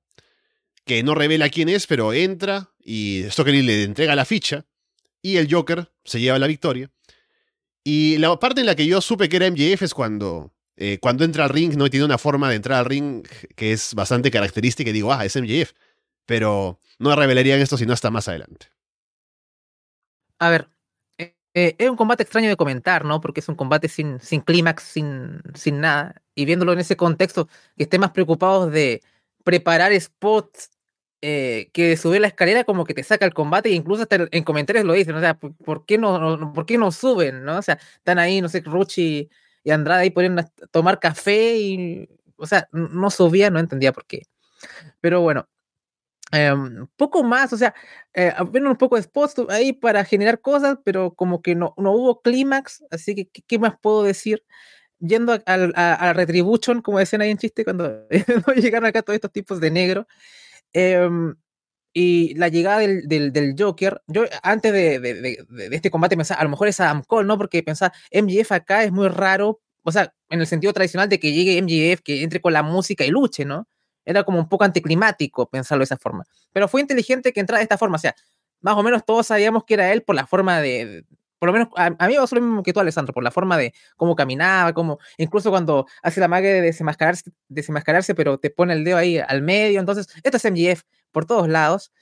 [0.84, 4.66] que no revela quién es, pero entra y Stockley le entrega la ficha
[5.22, 6.90] y el Joker se lleva la victoria.
[7.82, 11.24] Y la parte en la que yo supe que era MJF es cuando, eh, cuando
[11.24, 11.88] entra al ring, ¿no?
[11.88, 15.36] Tiene una forma de entrar al ring que es bastante característica y digo, ah, es
[15.36, 15.72] MJF.
[16.24, 18.66] Pero no revelarían esto sino hasta más adelante.
[20.38, 20.68] A ver,
[21.56, 23.22] eh, es un combate extraño de comentar, ¿no?
[23.22, 26.22] Porque es un combate sin, sin clímax, sin, sin nada.
[26.34, 29.02] Y viéndolo en ese contexto, que estén más preocupados de
[29.42, 30.70] preparar spots
[31.22, 34.44] eh, que subir la escalera, como que te saca el combate, e incluso hasta en
[34.44, 37.56] comentarios lo dicen, o sea, ¿por qué no, por qué no suben, no?
[37.58, 39.30] O sea, están ahí, no sé, Ruchi
[39.64, 44.04] y Andrade ahí poniendo a tomar café y, o sea, no subía, no entendía por
[44.04, 44.26] qué.
[45.00, 45.48] Pero bueno,
[46.36, 47.74] Em, poco más, o sea,
[48.14, 52.20] eh, un poco de spots ahí para generar cosas, pero como que no, no hubo
[52.20, 54.44] clímax, así que ¿qué, más puedo decir?
[54.98, 58.06] Yendo a, a, Retribution, como decían ahí en chiste, cuando
[58.56, 60.06] llegaron acá todos estos tipos de negro,
[60.72, 61.34] em,
[61.94, 65.14] y la llegada del, del, del, Joker, yo antes de, de,
[65.48, 67.38] de, este combate pensaba, a lo mejor es Adam Cole, ¿no?
[67.38, 71.32] Porque pensaba, MGF acá es muy raro, o sea, en el sentido tradicional de que
[71.32, 73.68] llegue MGF, que entre con la música y luche, ¿no?
[74.06, 76.24] Era como un poco anticlimático pensarlo de esa forma.
[76.52, 77.96] Pero fue inteligente que entrara de esta forma.
[77.96, 78.14] O sea,
[78.60, 81.04] más o menos todos sabíamos que era él por la forma de.
[81.38, 83.58] Por lo menos a, mí me pasó lo mismo que tú, Alessandro, por la forma
[83.58, 84.98] de cómo caminaba, cómo.
[85.18, 89.42] Incluso cuando hace la magia de desenmascararse, desenmascararse, pero te pone el dedo ahí al
[89.42, 89.80] medio.
[89.80, 91.92] Entonces, esto es MGF por todos lados.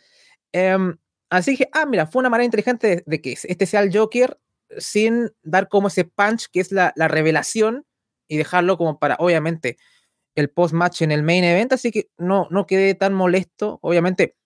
[0.52, 0.96] Em,
[1.30, 4.38] así que, ah, mira, fue una manera inteligente de, que este sea el Joker
[4.78, 7.84] sin dar como ese punch que es la, la revelación
[8.28, 9.76] y dejarlo como para, obviamente,
[10.34, 13.78] el post-match en el main event, así que no, no quedé tan molesto.
[13.82, 14.36] Obviamente,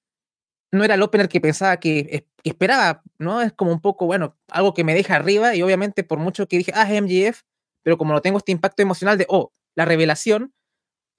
[0.73, 3.43] no era el opener que pensaba que, esperaba, ¿no?
[3.43, 6.59] Es como un poco, bueno, algo que me deja arriba y obviamente por mucho que
[6.59, 7.43] dije, ah, es MGF,
[7.83, 10.55] pero como no tengo este impacto emocional de, oh, la revelación,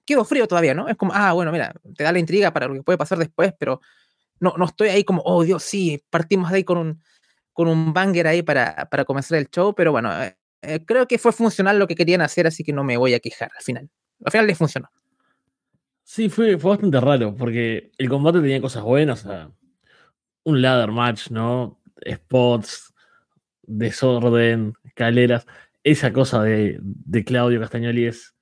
[0.06, 0.88] quedo frío todavía, ¿no?
[0.88, 3.54] Es como, ah, bueno, mira, te da la intriga para lo que puede pasar después,
[3.58, 3.80] pero
[4.40, 7.02] no, no estoy ahí como, oh, Dios, sí, partimos de ahí con un,
[7.52, 10.10] con un banger ahí para, para comenzar el show, pero bueno,
[10.62, 13.20] eh, creo que fue funcional lo que querían hacer, así que no me voy a
[13.20, 13.90] quejar al final
[14.24, 14.90] al final les funcionó.
[16.02, 19.50] Sí, fue, fue bastante raro, porque el combate tenía cosas buenas, o sea,
[20.44, 21.80] un ladder match, ¿no?
[22.04, 22.92] Spots,
[23.62, 25.46] desorden, escaleras.
[25.84, 28.34] Esa cosa de, de Claudio Castagnoli es.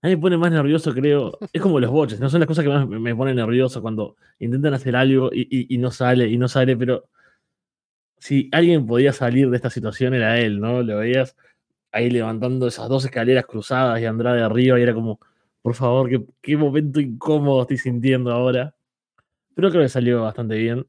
[0.00, 1.36] A mí me pone más nervioso, creo.
[1.52, 4.74] Es como los boches, no son las cosas que más me, ponen nervioso cuando intentan
[4.74, 7.08] hacer algo y, y, no sale, y no sale, pero
[8.18, 10.82] si alguien podía salir de esta situación era él, ¿no?
[10.82, 11.36] Lo veías
[11.92, 15.20] ahí levantando esas dos escaleras cruzadas y Andrade arriba y era como,
[15.62, 18.74] por favor, qué, qué momento incómodo estoy sintiendo ahora.
[19.54, 20.86] Pero creo que salió bastante bien.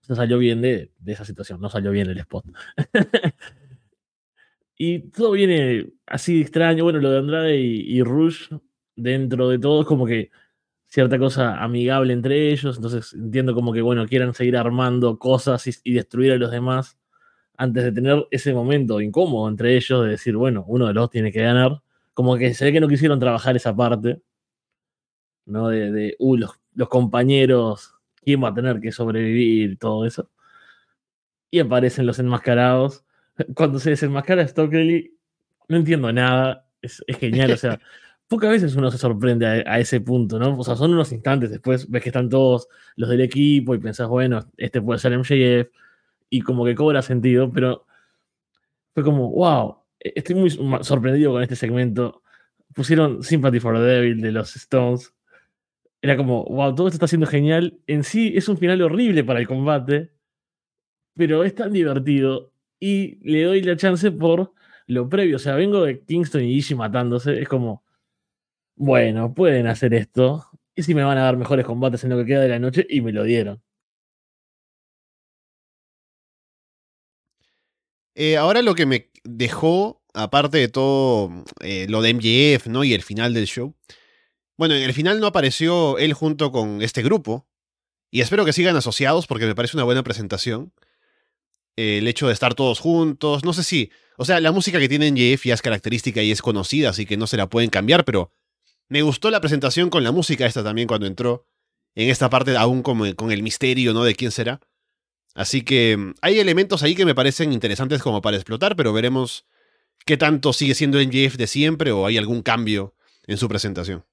[0.00, 2.46] Se salió bien de, de esa situación, no salió bien el spot.
[4.78, 6.84] y todo viene así extraño.
[6.84, 8.50] Bueno, lo de Andrade y, Rush,
[8.94, 10.30] dentro de todo, es como que
[10.86, 12.76] cierta cosa amigable entre ellos.
[12.76, 16.96] Entonces entiendo como que, bueno, quieran seguir armando cosas y destruir a los demás
[17.58, 21.10] antes de tener ese momento incómodo entre ellos de decir, bueno, uno de los dos
[21.10, 21.82] tiene que ganar.
[22.14, 24.22] Como que se ve que no quisieron trabajar esa parte,
[25.44, 25.68] ¿no?
[25.68, 29.78] De, de uh, los, los compañeros, ¿quién va a tener que sobrevivir?
[29.78, 30.30] Todo eso.
[31.50, 33.04] Y aparecen los enmascarados.
[33.54, 35.14] Cuando se desenmascara Stockley,
[35.68, 36.66] no entiendo nada.
[36.82, 37.80] Es, es genial, o sea,
[38.28, 40.58] pocas veces uno se sorprende a, a, ese punto, ¿no?
[40.58, 44.08] O sea, son unos instantes después, ves que están todos los del equipo y pensás,
[44.08, 45.70] bueno, este puede ser MJF,
[46.30, 47.86] y como que cobra sentido, pero
[48.94, 50.50] fue como, wow, estoy muy
[50.82, 52.22] sorprendido con este segmento.
[52.74, 55.14] Pusieron Sympathy for the Devil de los Stones.
[56.02, 57.78] Era como, wow, todo esto está siendo genial.
[57.86, 60.12] En sí es un final horrible para el combate,
[61.14, 64.52] pero es tan divertido y le doy la chance por
[64.86, 65.36] lo previo.
[65.36, 67.40] O sea, vengo de Kingston y Ishii matándose.
[67.40, 67.84] Es como,
[68.76, 70.46] bueno, pueden hacer esto.
[70.74, 72.86] Y si me van a dar mejores combates en lo que queda de la noche,
[72.88, 73.62] y me lo dieron.
[78.16, 82.82] Eh, ahora lo que me dejó, aparte de todo eh, lo de MJF, ¿no?
[82.82, 83.76] Y el final del show.
[84.56, 87.46] Bueno, en el final no apareció él junto con este grupo.
[88.10, 90.72] Y espero que sigan asociados porque me parece una buena presentación.
[91.76, 93.44] Eh, el hecho de estar todos juntos.
[93.44, 93.90] No sé si.
[94.16, 97.18] O sea, la música que tiene MJF ya es característica y es conocida, así que
[97.18, 98.32] no se la pueden cambiar, pero
[98.88, 101.46] me gustó la presentación con la música esta también cuando entró.
[101.94, 104.04] En esta parte, aún como con el misterio, ¿no?
[104.04, 104.60] De quién será.
[105.36, 109.46] Así que mm, hay elementos ahí que me parecen interesantes como para explotar, pero veremos
[110.04, 112.94] qué tanto sigue siendo NGF de siempre o hay algún cambio
[113.26, 114.04] en su presentación.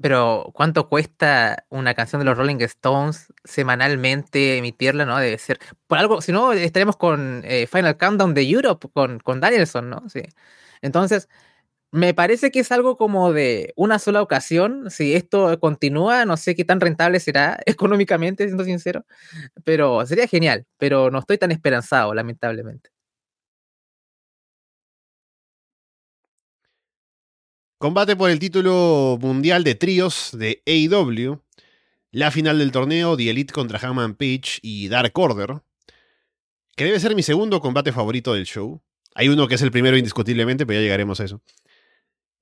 [0.00, 5.18] Pero, ¿cuánto cuesta una canción de los Rolling Stones semanalmente emitirla, no?
[5.18, 5.58] Debe ser.
[5.88, 10.08] Por algo, si no, estaremos con eh, Final Countdown de Europe, con, con Danielson, ¿no?
[10.08, 10.22] Sí.
[10.82, 11.28] Entonces,
[11.90, 14.90] me parece que es algo como de una sola ocasión.
[14.90, 19.04] Si esto continúa, no sé qué tan rentable será económicamente, siendo sincero.
[19.64, 20.66] Pero sería genial.
[20.78, 22.90] Pero no estoy tan esperanzado, lamentablemente.
[27.78, 31.40] Combate por el título mundial de tríos de AEW.
[32.10, 35.60] La final del torneo, The Elite contra Hangman Page y Dark Order.
[36.76, 38.82] Que debe ser mi segundo combate favorito del show.
[39.14, 41.40] Hay uno que es el primero indiscutiblemente, pero ya llegaremos a eso.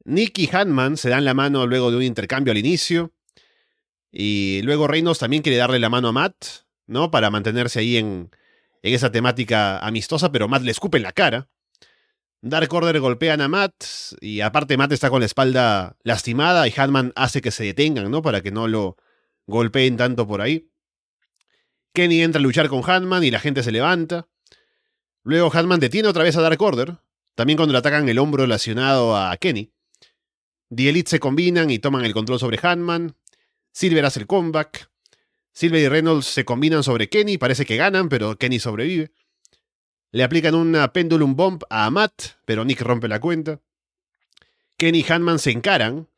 [0.06, 3.12] Nick y Hanman se dan la mano luego de un intercambio al inicio.
[4.12, 6.46] Y luego Reynolds también quiere darle la mano a Matt,
[6.86, 7.10] ¿no?
[7.10, 8.30] Para mantenerse ahí en,
[8.82, 11.48] en esa temática amistosa, pero Matt le escupe en la cara.
[12.40, 13.84] Dark Order golpean a Matt
[14.20, 18.22] y aparte Matt está con la espalda lastimada y Hanman hace que se detengan, ¿no?
[18.22, 18.96] Para que no lo
[19.46, 20.70] golpeen tanto por ahí.
[21.92, 24.28] Kenny entra a luchar con Hanman y la gente se levanta.
[25.24, 26.98] Luego Hanman detiene otra vez a Dark Order,
[27.34, 29.72] también cuando le atacan el hombro lesionado a Kenny.
[30.74, 33.14] The Elite se combinan y toman el control sobre Hanman.
[33.72, 34.90] Silver hace el comeback.
[35.52, 39.10] Silver y Reynolds se combinan sobre Kenny, parece que ganan, pero Kenny sobrevive.
[40.12, 43.60] Le aplican una Pendulum Bomb a Matt, pero Nick rompe la cuenta.
[44.76, 46.08] Kenny y Hanman se encaran.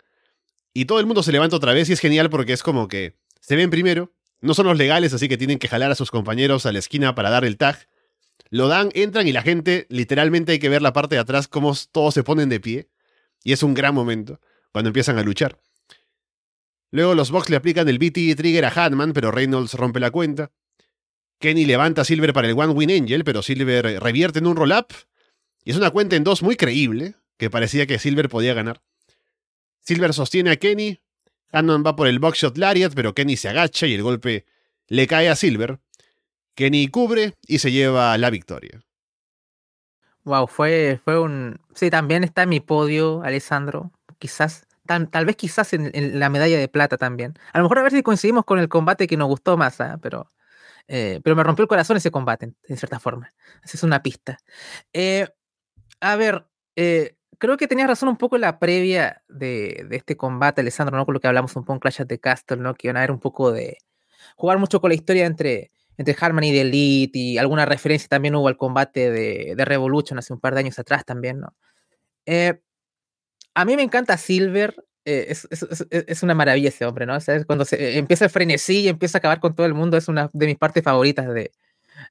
[0.75, 3.17] Y todo el mundo se levanta otra vez y es genial porque es como que
[3.41, 4.13] se ven primero.
[4.41, 7.15] No son los legales, así que tienen que jalar a sus compañeros a la esquina
[7.15, 7.89] para dar el tag.
[8.51, 11.75] Lo dan, entran y la gente, literalmente hay que ver la parte de atrás, cómo
[11.91, 12.89] todos se ponen de pie.
[13.45, 14.41] Y es un gran momento
[14.73, 15.61] cuando empiezan a luchar.
[16.91, 20.51] Luego los Bucks le aplican el BT Trigger a Hanman, pero Reynolds rompe la cuenta.
[21.39, 24.89] Kenny levanta a Silver para el One Win Angel, pero Silver revierte en un roll-up.
[25.65, 28.83] Y es una cuenta en dos muy creíble, que parecía que Silver podía ganar.
[29.81, 31.01] Silver sostiene a Kenny.
[31.53, 34.47] Hanman va por el Buckshot Lariat, pero Kenny se agacha y el golpe
[34.89, 35.79] le cae a Silver.
[36.55, 38.83] Kenny cubre y se lleva la victoria.
[40.29, 41.59] Wow, fue, fue un.
[41.75, 43.93] Sí, también está en mi podio, Alessandro.
[44.19, 47.33] Quizás, tal, vez quizás en, la medalla de plata también.
[47.55, 49.95] A lo mejor a ver si coincidimos con el combate que nos gustó más, ¿eh?
[50.03, 50.31] pero,
[50.87, 53.33] eh, pero me rompió el corazón ese combate, en cierta forma.
[53.65, 54.37] Esa es una pista.
[54.93, 55.29] Eh,
[56.01, 60.19] a ver, eh, creo que tenías razón un poco en la previa de, de, este
[60.19, 61.07] combate, Alessandro, ¿no?
[61.07, 62.75] Con lo que hablamos un poco en Clash of the Castle, ¿no?
[62.75, 63.79] Que iban a haber un poco de.
[64.37, 68.35] jugar mucho con la historia entre entre Harman y The Elite y alguna referencia también
[68.37, 71.55] hubo al combate de, de Revolution hace un par de años atrás también, ¿no?
[72.25, 72.61] Eh,
[73.55, 77.17] a mí me encanta Silver, eh, es, es, es, una maravilla ese hombre, ¿no?
[77.17, 79.97] O sea, cuando se, empieza el frenesí y empieza a acabar con todo el mundo,
[79.97, 81.51] es una de mis partes favoritas de,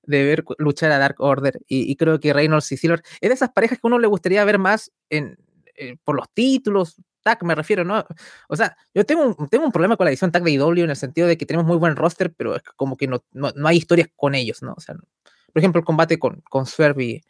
[0.03, 1.59] de ver luchar a Dark Order.
[1.67, 4.59] Y, creo que Reynolds y Silver es de esas parejas que uno le gustaría ver
[4.59, 5.37] más en,
[5.75, 6.95] eh, por los títulos,
[7.27, 8.05] tag me refiero, ¿no?
[8.47, 10.91] O sea, yo tengo un, tengo un problema con la edición tag de IW en
[10.91, 13.77] el sentido de que tenemos muy buen roster, pero es como que no, no, hay
[13.77, 14.73] historias con ellos, ¿no?
[14.77, 17.23] O sea, por ejemplo, el combate con, con Swerve y,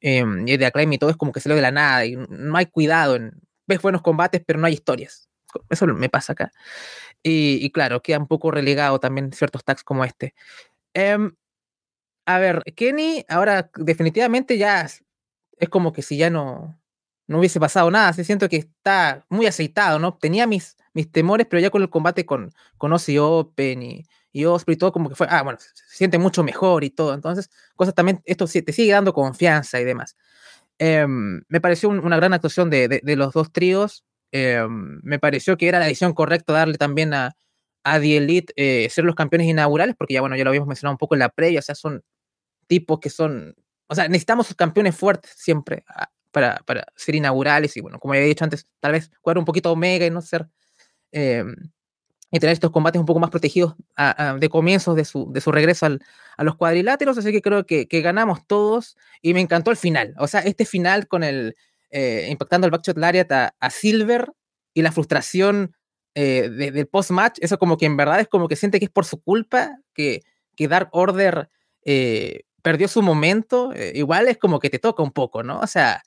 [0.00, 2.16] eh, y de Acclaim y todo es como que se lo de la nada y
[2.16, 3.16] no hay cuidado.
[3.16, 5.28] En, ves buenos combates, pero no hay historias.
[5.68, 6.50] Eso me pasa acá.
[7.22, 10.34] Y, claro, queda un poco relegado también ciertos tags como este.
[10.94, 11.34] Em,
[12.26, 16.81] a ver, Kenny ahora definitivamente ya es como que si ya no,
[17.26, 18.12] no hubiese pasado nada.
[18.12, 20.16] Siento que está muy aceitado, ¿no?
[20.18, 24.74] Tenía mis, mis temores, pero ya con el combate con, con Ozzy Open y, Osprey
[24.74, 27.14] y todo, como que fue, ah, bueno, se, siente mucho mejor y todo.
[27.14, 30.16] Entonces, cosas también, esto te sigue dando confianza y demás.
[30.78, 34.04] Em, me pareció una gran actuación de, de, los dos tríos.
[34.32, 37.36] Em, me pareció que era la decisión correcta darle también a,
[37.84, 40.94] a The Elite eh, ser los campeones inaugurales, porque ya, bueno, ya lo habíamos mencionado
[40.94, 42.02] un poco en la previa, o sea, son
[42.66, 43.54] tipos que son,
[43.88, 45.84] o sea, necesitamos campeones fuertes siempre
[46.32, 49.72] para, para ser inaugurales y, bueno, como había dicho antes, tal vez jugar un poquito
[49.72, 50.48] Omega y no ser...
[51.12, 51.54] Em,
[52.34, 53.74] y tener estos combates un poco más protegidos
[54.38, 56.00] de comienzos de su, de su regreso al,
[56.38, 60.14] a los cuadriláteros, así que creo que, que, ganamos todos y me encantó el final,
[60.18, 61.56] o sea, este final con el,
[61.90, 64.32] eh, impactando el backshot lariat a, a, Silver
[64.72, 65.76] y la frustración
[66.14, 69.04] eh, del post-match, eso como que en verdad es como que siente que es por
[69.04, 70.22] su culpa que,
[70.56, 71.50] que Dark Order
[71.84, 75.60] eh, perdió su momento, igual es como que te toca un poco, ¿no?
[75.60, 76.02] O sea,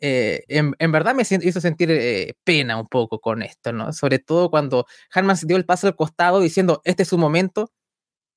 [0.00, 3.92] eh, en, verdad me hizo sentir eh, pena un poco con esto, ¿no?
[3.92, 7.72] Sobre todo cuando Hanman se dio el paso al costado diciendo, este es su momento,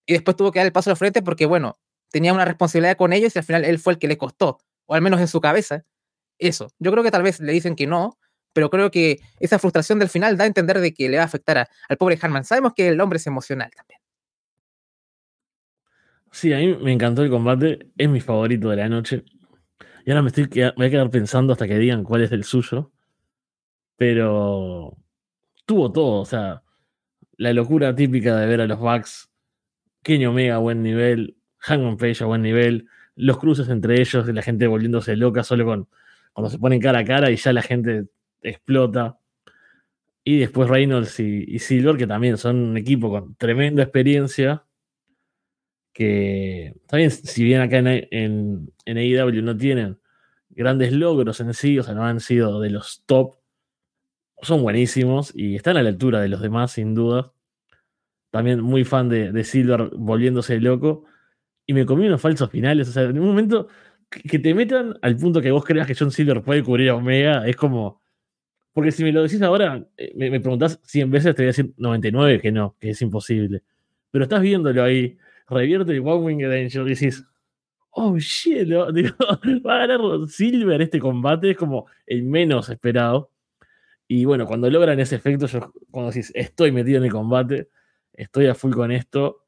[0.06, 3.14] y después tuvo que dar el paso al frente porque, bueno, tenía una responsabilidad con
[3.14, 5.40] ellos y al final él fue el que le costó, o al menos en su
[5.42, 5.86] cabeza,
[6.40, 6.72] eso.
[6.80, 8.18] Yo creo que tal vez le dicen que no,
[8.54, 11.28] pero creo que esa frustración del final da a entender de que le va a
[11.28, 12.44] afectar al pobre Hanman.
[12.44, 14.00] Sabemos que el hombre es emocional también.
[16.32, 19.24] Sí, a mí me encantó el combate, es mi favorito de la noche.
[20.06, 22.92] Y ahora me, estoy, voy a quedar pensando hasta que digan cuál es el suyo.
[23.98, 24.98] Pero
[25.66, 26.64] tuvo todo, o sea,
[27.38, 29.30] la locura típica de ver a los Bucks,
[30.04, 34.34] Kenny Omega a buen nivel, Hangman Page a buen nivel, los cruces entre ellos y
[34.34, 35.90] la gente volviéndose loca solo con
[36.34, 38.08] cuando se ponen cara a cara y ya la gente
[38.42, 39.20] explota.
[40.24, 44.66] Y después Reynolds y Silver, que también son un equipo con tremenda experiencia
[46.02, 50.00] que bien, si bien acá en, en, en AEW no tienen
[50.50, 53.36] grandes logros en sí, o sea, no han sido de los top,
[54.42, 57.34] son buenísimos y están a la altura de los demás, sin duda.
[58.32, 61.06] También muy fan de, de Silver volviéndose loco.
[61.68, 62.90] Y me comí unos falsos finales.
[62.90, 63.68] O sea, en un momento
[64.10, 67.48] que te metan al punto que vos creas que John Silver puede cubrir a Omega,
[67.48, 68.02] es como.
[68.74, 71.54] Porque si me lo decís ahora, eh, me, me preguntás 100 veces, te voy a
[71.54, 73.64] decir 99 que no, que es imposible.
[74.10, 75.20] Pero estás viéndolo ahí
[75.52, 77.26] revierte el One Winged Angel y decís,
[77.92, 78.70] oh shit,
[79.66, 83.32] va a ganar Silver este combate, es como el menos esperado.
[84.08, 87.70] Y bueno, cuando logran ese efecto, yo cuando decís, estoy metido en el combate,
[88.14, 89.46] estoy a full con esto,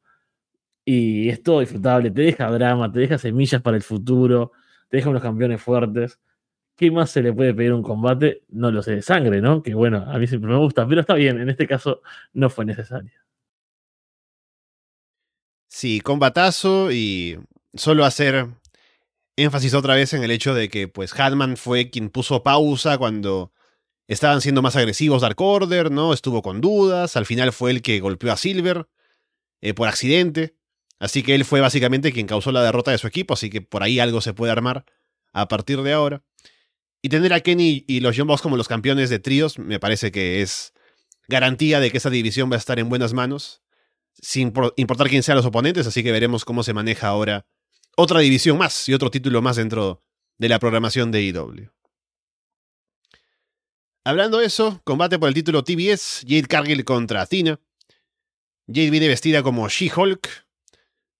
[0.85, 4.51] y es todo disfrutable, te deja drama, te deja semillas para el futuro,
[4.89, 6.19] te deja unos campeones fuertes.
[6.75, 8.43] ¿Qué más se le puede pedir a un combate?
[8.49, 9.61] No lo sé, de sangre, ¿no?
[9.63, 12.01] Que bueno, a mí siempre me gusta, pero está bien, en este caso
[12.33, 13.22] no fue necesario.
[15.75, 17.39] Sí, combatazo y
[17.73, 18.47] solo hacer
[19.35, 23.51] énfasis otra vez en el hecho de que pues Hatman fue quien puso pausa cuando
[24.07, 26.13] estaban siendo más agresivos Dark Order, ¿no?
[26.13, 28.87] Estuvo con dudas, al final fue el que golpeó a Silver
[29.61, 30.55] eh, por accidente,
[30.99, 33.81] así que él fue básicamente quien causó la derrota de su equipo, así que por
[33.81, 34.85] ahí algo se puede armar
[35.33, 36.23] a partir de ahora.
[37.01, 40.11] Y tener a Kenny y los John Box como los campeones de tríos me parece
[40.11, 40.71] que es
[41.27, 43.62] garantía de que esa división va a estar en buenas manos
[44.23, 47.45] sin importar quién sean los oponentes, así que veremos cómo se maneja ahora
[47.97, 50.01] otra división más y otro título más dentro
[50.37, 51.69] de la programación de IW.
[54.05, 57.59] Hablando de eso, combate por el título TBS, Jade Cargill contra Athena.
[58.67, 60.29] Jade viene vestida como She-Hulk.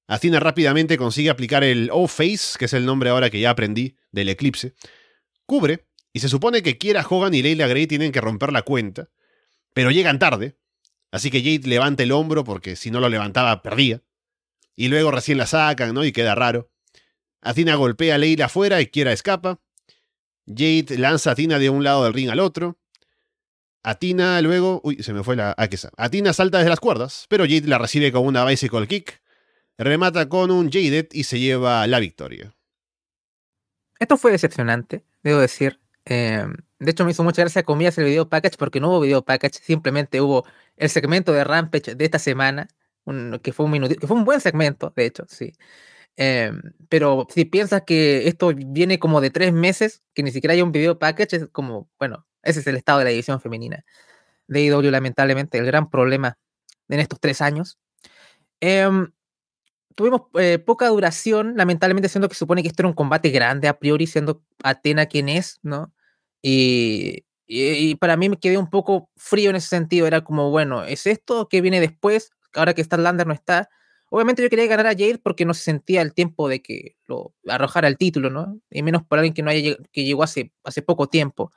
[0.07, 4.29] Athena rápidamente consigue aplicar el O-Face, que es el nombre ahora que ya aprendí del
[4.29, 4.75] eclipse.
[5.45, 9.09] Cubre, y se supone que Kiera Hogan y Leila Gray tienen que romper la cuenta,
[9.73, 10.57] pero llegan tarde,
[11.13, 14.01] Así que Jade levanta el hombro porque si no lo levantaba perdía.
[14.75, 16.03] Y luego recién la sacan, ¿no?
[16.03, 16.71] Y queda raro.
[17.39, 19.61] Athena golpea a Leila afuera y Kiera escapa.
[20.47, 22.79] Jade lanza a Athena de un lado del ring al otro.
[23.83, 24.81] Athena luego.
[24.83, 25.53] Uy, se me fue la.
[25.55, 29.21] Ah, que Athena salta desde las cuerdas, pero Jade la recibe con una bicycle kick.
[29.77, 32.55] Remata con un Jaded y se lleva la victoria.
[33.99, 35.79] Esto fue decepcionante, debo decir.
[36.05, 39.23] Em, de hecho, me hizo mucha gracia comillas el video package porque no hubo video
[39.23, 40.45] package, simplemente hubo
[40.77, 42.67] el segmento de Rampage de esta semana,
[43.41, 45.53] que, fue un minuto, que fue un buen segmento, de hecho, sí.
[46.15, 50.61] Em, pero si piensas que esto viene como de tres meses, que ni siquiera hay
[50.61, 53.85] un video package, es como, bueno, ese es el estado de la edición femenina
[54.47, 56.37] de IW, lamentablemente, el gran problema
[56.89, 57.79] en estos tres años.
[58.61, 59.11] Em,
[59.95, 63.77] tuvimos eh, poca duración, lamentablemente, siendo que supone que esto era un combate grande a
[63.79, 65.93] priori, siendo Atena quien es, ¿no?
[66.41, 70.07] Y, y, para mí me quedé un poco frío en ese sentido.
[70.07, 72.31] Era como, bueno, ¿es esto que viene después?
[72.55, 73.69] Ahora que Starlander no está.
[74.09, 77.33] Obviamente yo quería ganar a Jade porque no se sentía el tiempo de que lo
[77.47, 78.59] arrojara el título, ¿no?
[78.69, 81.51] Y menos por alguien que no haya que llegó hace, hace poco tiempo.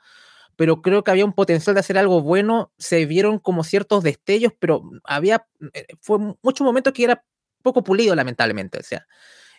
[0.55, 2.73] Pero creo que había un potencial de hacer algo bueno.
[2.79, 7.23] Se vieron como ciertos destellos, pero había eh, fue muchos momentos que era
[7.67, 8.79] poco pulido, lamentablemente.
[8.79, 9.05] O sea,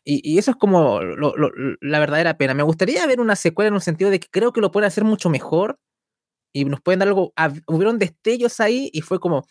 [0.05, 2.55] y, eso es como la verdadera pena.
[2.55, 5.05] Me gustaría ver una secuela en un sentido de que creo que lo pueden hacer
[5.05, 5.79] mucho mejor
[6.53, 7.33] y nos pueden dar algo.
[7.67, 9.47] hubieron destellos ahí y fue como,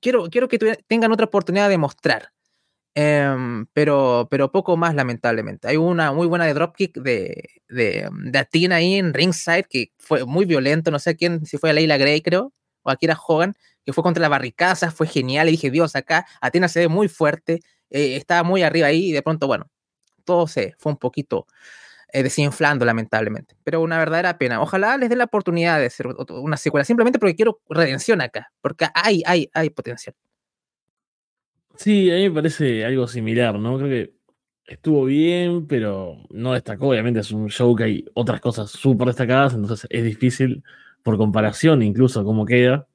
[0.00, 2.32] quiero, quiero que tengan otra oportunidad de mostrar.
[2.94, 5.68] Em, pero, pero poco más, lamentablemente.
[5.68, 10.24] Hay una muy buena de dropkick de, de, de Atina ahí en ringside que fue
[10.24, 10.90] muy violento.
[10.90, 12.52] No sé quién, si fue Leila Gray, creo,
[12.82, 13.54] o Akira Hogan,
[13.84, 14.90] que fue contra la barricada.
[14.90, 15.48] Fue genial.
[15.48, 17.60] Y dije, Dios, acá Atina se ve muy fuerte.
[17.90, 19.70] Eh, estaba muy arriba ahí y de pronto, bueno,
[20.24, 21.46] todo se fue un poquito
[22.12, 23.54] eh, desinflando, lamentablemente.
[23.64, 24.62] Pero una verdadera pena.
[24.62, 28.86] Ojalá les dé la oportunidad de hacer una secuela, simplemente porque quiero redención acá, porque
[28.94, 30.14] hay, hay, hay potencial.
[31.76, 33.78] Sí, a mí me parece algo similar, ¿no?
[33.78, 34.14] Creo que
[34.66, 36.88] estuvo bien, pero no destacó.
[36.88, 40.64] Obviamente es un show que hay otras cosas súper destacadas, entonces es difícil
[41.04, 42.87] por comparación incluso cómo queda.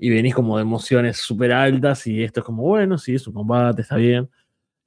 [0.00, 3.34] Y venís como de emociones súper altas y esto es como, bueno, sí, es un
[3.34, 4.30] combate, está bien.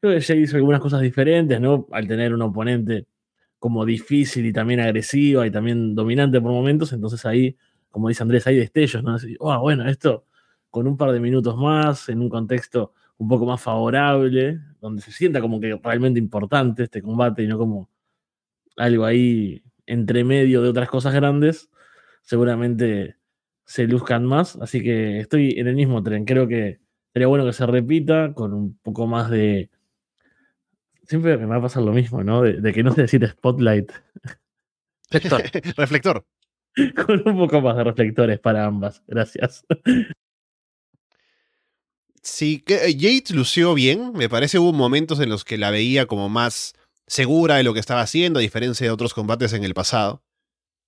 [0.02, 1.88] Creo que Jay hizo algunas cosas diferentes, ¿no?
[1.92, 3.06] Al tener un oponente
[3.60, 7.56] como difícil y también agresiva y también dominante por momentos, entonces ahí,
[7.90, 9.14] como dice Andrés, hay destellos, ¿no?
[9.16, 10.26] Así, oh, bueno, esto
[10.70, 15.12] con un par de minutos más, en un contexto un poco más favorable, donde se
[15.12, 17.90] sienta como que realmente importante este combate y no como
[18.78, 21.70] algo ahí entre medio de otras cosas grandes,
[22.22, 23.18] seguramente
[23.66, 24.56] se luzcan más.
[24.58, 26.26] Así que estoy en el mismo tren.
[26.26, 26.80] Creo que
[27.14, 29.70] sería bueno que se repita con un poco más de
[31.08, 32.42] siempre me va a pasar lo mismo, ¿no?
[32.42, 33.92] De, que no sé decir spotlight.
[35.10, 35.44] Reflector.
[35.78, 36.26] reflector.
[37.06, 39.04] Con un poco más de reflectores para ambas.
[39.08, 39.64] Gracias.
[42.24, 44.14] Sí, que eh, Yates lució bien.
[44.14, 46.74] Me parece hubo momentos en los que la veía como más
[47.06, 50.24] segura de lo que estaba haciendo, a diferencia de otros combates en el pasado.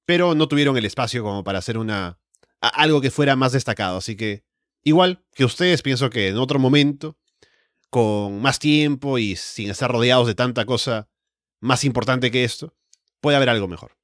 [0.08, 2.18] Pero no tuvieron el espacio como para hacer una.
[2.68, 3.98] Algo que fuera más destacado.
[3.98, 4.44] Así que.
[4.88, 7.18] Igual que ustedes, pienso que en otro momento
[7.90, 11.08] con más tiempo y sin estar rodeados de tanta cosa
[11.60, 12.76] más importante que esto,
[13.22, 13.96] puede haber algo mejor.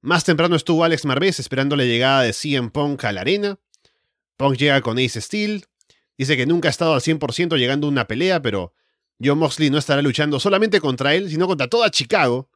[0.00, 3.58] Más temprano estuvo Alex Marvez esperando la llegada de CM Punk a la arena.
[4.36, 5.66] Punk llega con Ace Steel.
[6.16, 8.72] Dice que nunca ha estado al 100% llegando a una pelea, pero
[9.20, 12.48] John Moxley no estará luchando solamente contra él, sino contra toda Chicago.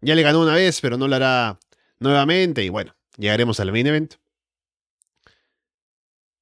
[0.00, 1.58] Ya le ganó una vez, pero no lo hará
[1.98, 2.64] nuevamente.
[2.64, 4.14] Y bueno, llegaremos al main event.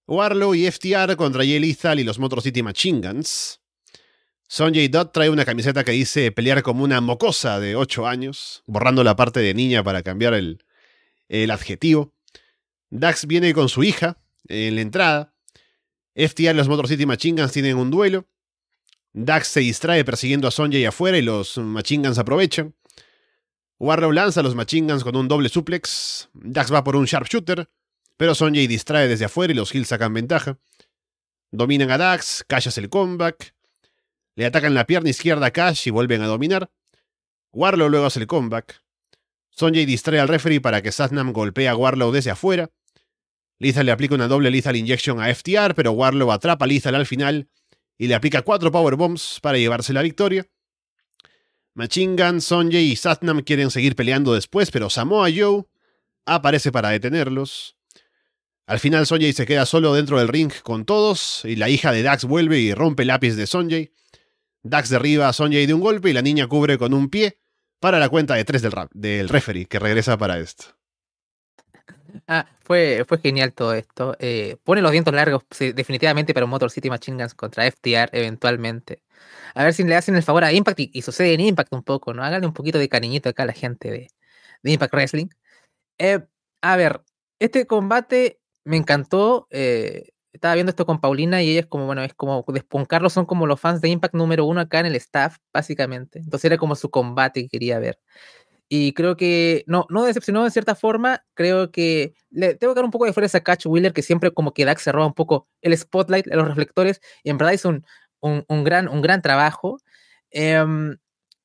[0.06, 3.60] Warlow y FTR contra Jay Lethal y los Motor City Machine Guns.
[4.46, 9.02] Sonjay Dutt trae una camiseta que dice pelear como una mocosa de 8 años, borrando
[9.02, 10.62] la parte de niña para cambiar el,
[11.28, 12.12] el adjetivo.
[12.90, 14.18] Dax viene con su hija
[14.48, 15.34] en la entrada.
[16.14, 18.26] FTR y los Motor City Machine Guns tienen un duelo.
[19.14, 22.74] Dax se distrae persiguiendo a Sonjay afuera y los Machine Guns aprovechan.
[23.78, 26.30] Warlow lanza a los Machine Guns con un doble suplex.
[26.32, 27.68] Dax va por un sharpshooter.
[28.16, 30.58] Pero Sonjay distrae desde afuera y los Hills sacan ventaja.
[31.50, 33.54] Dominan a Dax, Cash hace el comeback.
[34.36, 36.70] Le atacan la pierna izquierda a Cash y vuelven a dominar.
[37.52, 38.80] Warlow luego hace el comeback.
[39.50, 42.70] Sonjay distrae al referee para que Satnam golpee a Warlow desde afuera.
[43.60, 47.06] Lethal le aplica una doble Lethal Injection a FTR, pero Warlow atrapa a Lethal al
[47.06, 47.48] final
[47.96, 50.46] y le aplica cuatro powerbombs para llevarse la victoria.
[51.74, 52.16] Machine
[52.72, 55.64] y Satnam quieren seguir peleando después, pero Samoa Joe
[56.24, 57.76] aparece para detenerlos.
[58.66, 62.02] Al final Sonjay se queda solo dentro del ring con todos y la hija de
[62.02, 63.92] Dax vuelve y rompe el lápiz de Sonjay.
[64.62, 67.38] Dax derriba a Sonjay de un golpe y la niña cubre con un pie
[67.80, 70.64] para la cuenta de tres del, rap, del referee que regresa para esto.
[72.26, 74.16] Ah, fue, fue genial todo esto.
[74.18, 79.02] Eh, pone los dientes largos definitivamente para un Motor City Machine contra FTR eventualmente.
[79.54, 82.12] A ver si le hacen el favor a Impact y, sucede en Impact un poco,
[82.12, 82.24] ¿no?
[82.24, 84.08] Háganle un poquito de cariñito acá a la gente de,
[84.62, 85.28] de Impact Wrestling.
[85.98, 86.20] Eh,
[86.62, 87.02] a ver,
[87.38, 89.46] este combate me encantó.
[89.50, 92.44] Eh, estaba viendo esto con Paulina y ella es como, bueno, es como,
[92.88, 96.18] Carlos son como los fans de Impact número uno acá en el staff, básicamente.
[96.18, 97.98] Entonces era como su combate que quería ver.
[98.68, 101.24] Y creo que no, no decepcionó de cierta forma.
[101.34, 104.32] Creo que le tengo que dar un poco de fuerza a Catch Wheeler, que siempre
[104.32, 107.00] como que Dax se roba un poco el spotlight, los reflectores.
[107.22, 107.86] Y en verdad hizo un,
[108.24, 109.78] un, gran, un gran trabajo.
[110.30, 110.96] Em,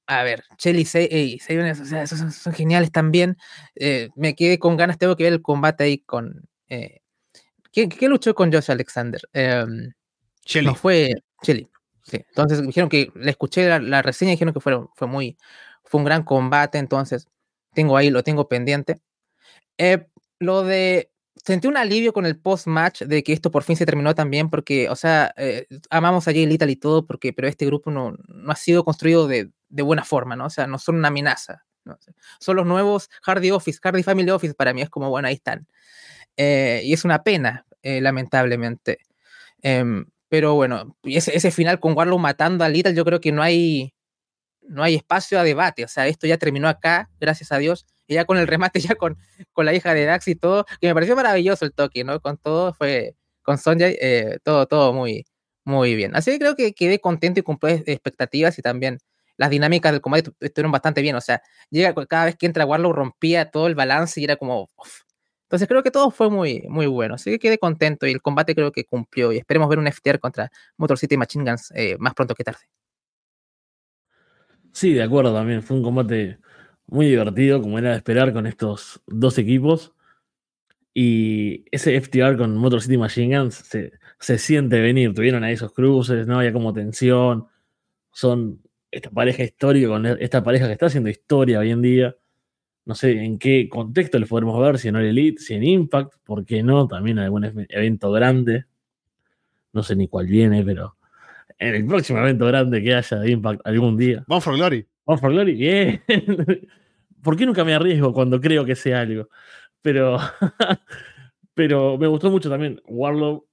[0.08, 3.38] a ver, Shelly y o sea, esos son, geniales también.
[3.76, 6.48] Eh, me quedé con ganas, tengo que ver el combate ahí con.
[6.68, 7.02] Eh,
[7.72, 9.22] ¿quién, luchó con Josh Alexander?
[9.34, 9.66] Eh,
[10.64, 11.14] No fue
[11.44, 11.70] Shelly.
[12.04, 12.18] Sí.
[12.30, 15.38] Entonces dijeron que le escuché la, reseña y dijeron que fue, fue muy.
[15.84, 17.28] Fue un gran combate, entonces
[17.74, 19.00] tengo ahí, lo tengo pendiente.
[19.78, 20.08] Eh,
[20.40, 21.12] lo de
[21.44, 24.90] sentí un alivio con el post-match de que esto por fin se terminó también, porque,
[24.90, 28.52] o sea, eh, amamos a Jay Little y todo, porque, pero este grupo no, no
[28.52, 30.46] ha sido construido de, de, buena forma, ¿no?
[30.46, 31.66] O sea, no son una amenaza.
[31.86, 31.98] ¿no?
[32.40, 35.68] Son los nuevos Hardy Office, Hardy Family Office para mí es como, bueno, ahí están.
[36.38, 39.00] Eh, y es una pena, eh, lamentablemente.
[39.62, 43.42] Em, pero bueno, ese, ese final con Warlow matando a Little, yo creo que no
[43.42, 43.94] hay,
[44.62, 45.86] no hay espacio a debate.
[45.86, 48.96] O sea, esto ya terminó acá, gracias a Dios y ya con el remate, ya
[48.96, 49.18] con,
[49.54, 52.20] con la hija de Dax y todo, que me pareció maravilloso el toque, ¿no?
[52.20, 55.26] Con todo fue, con Sonja, eh, todo, todo muy,
[55.64, 56.16] muy bien.
[56.16, 58.98] Así que creo que quedé contento y cumplí expectativas y también
[59.38, 62.94] las dinámicas del combate estuvieron bastante bien, o sea, llega cada vez que entra Warlock
[62.94, 64.70] rompía todo el balance y era como...
[65.44, 68.54] Entonces creo que todo fue muy, muy bueno, así que quedé contento y el combate
[68.54, 72.14] creo que cumplió y esperemos ver un FTR contra Motor City Machine Guns eh, más
[72.14, 72.60] pronto que tarde.
[74.74, 76.40] Sí, de acuerdo también, fue un combate
[76.92, 79.94] muy divertido, como era de esperar con estos dos equipos.
[80.94, 85.14] Y ese FTR con Motor City Machine Guns se, se siente venir.
[85.14, 87.48] Tuvieron ahí esos cruces, no había como tensión.
[88.12, 88.62] Son
[88.92, 92.16] esta pareja histórica con esta pareja que está haciendo historia hoy en día.
[92.86, 96.16] No sé en qué contexto les podremos ver, si en All Elite, si en Impact,
[96.24, 96.88] ¿por qué no?
[96.88, 98.66] También algún evento grande.
[99.74, 100.98] No sé ni cuál viene, pero
[101.60, 104.24] en el próximo evento grande que haya de Impact algún día.
[104.28, 104.88] Vamos for Glory.
[105.06, 106.02] For Glory, bien.
[107.24, 109.30] ¿Por qué nunca me arriesgo cuando creo que sé algo?
[109.82, 110.18] Pero,
[111.54, 113.46] pero me gustó mucho también Warlow.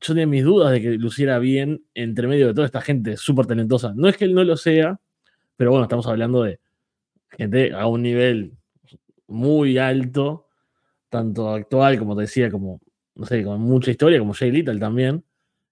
[0.00, 3.46] Yo tenía mis dudas de que luciera bien entre medio de toda esta gente súper
[3.46, 3.92] talentosa.
[3.96, 5.00] No es que él no lo sea,
[5.56, 6.60] pero bueno, estamos hablando de
[7.30, 8.52] gente a un nivel
[9.26, 10.48] muy alto,
[11.08, 12.80] tanto actual, como te decía, como,
[13.14, 15.24] no sé, con mucha historia, como Jay Little también.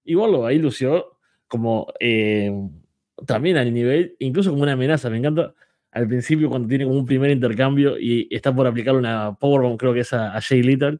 [0.03, 1.17] Y Warlow ahí lució
[1.47, 2.51] como eh,
[3.27, 5.09] también al nivel, incluso como una amenaza.
[5.09, 5.53] Me encanta
[5.93, 9.93] al principio cuando tiene como un primer intercambio y está por aplicar una powerbomb, creo
[9.93, 10.99] que es a, Jay Little,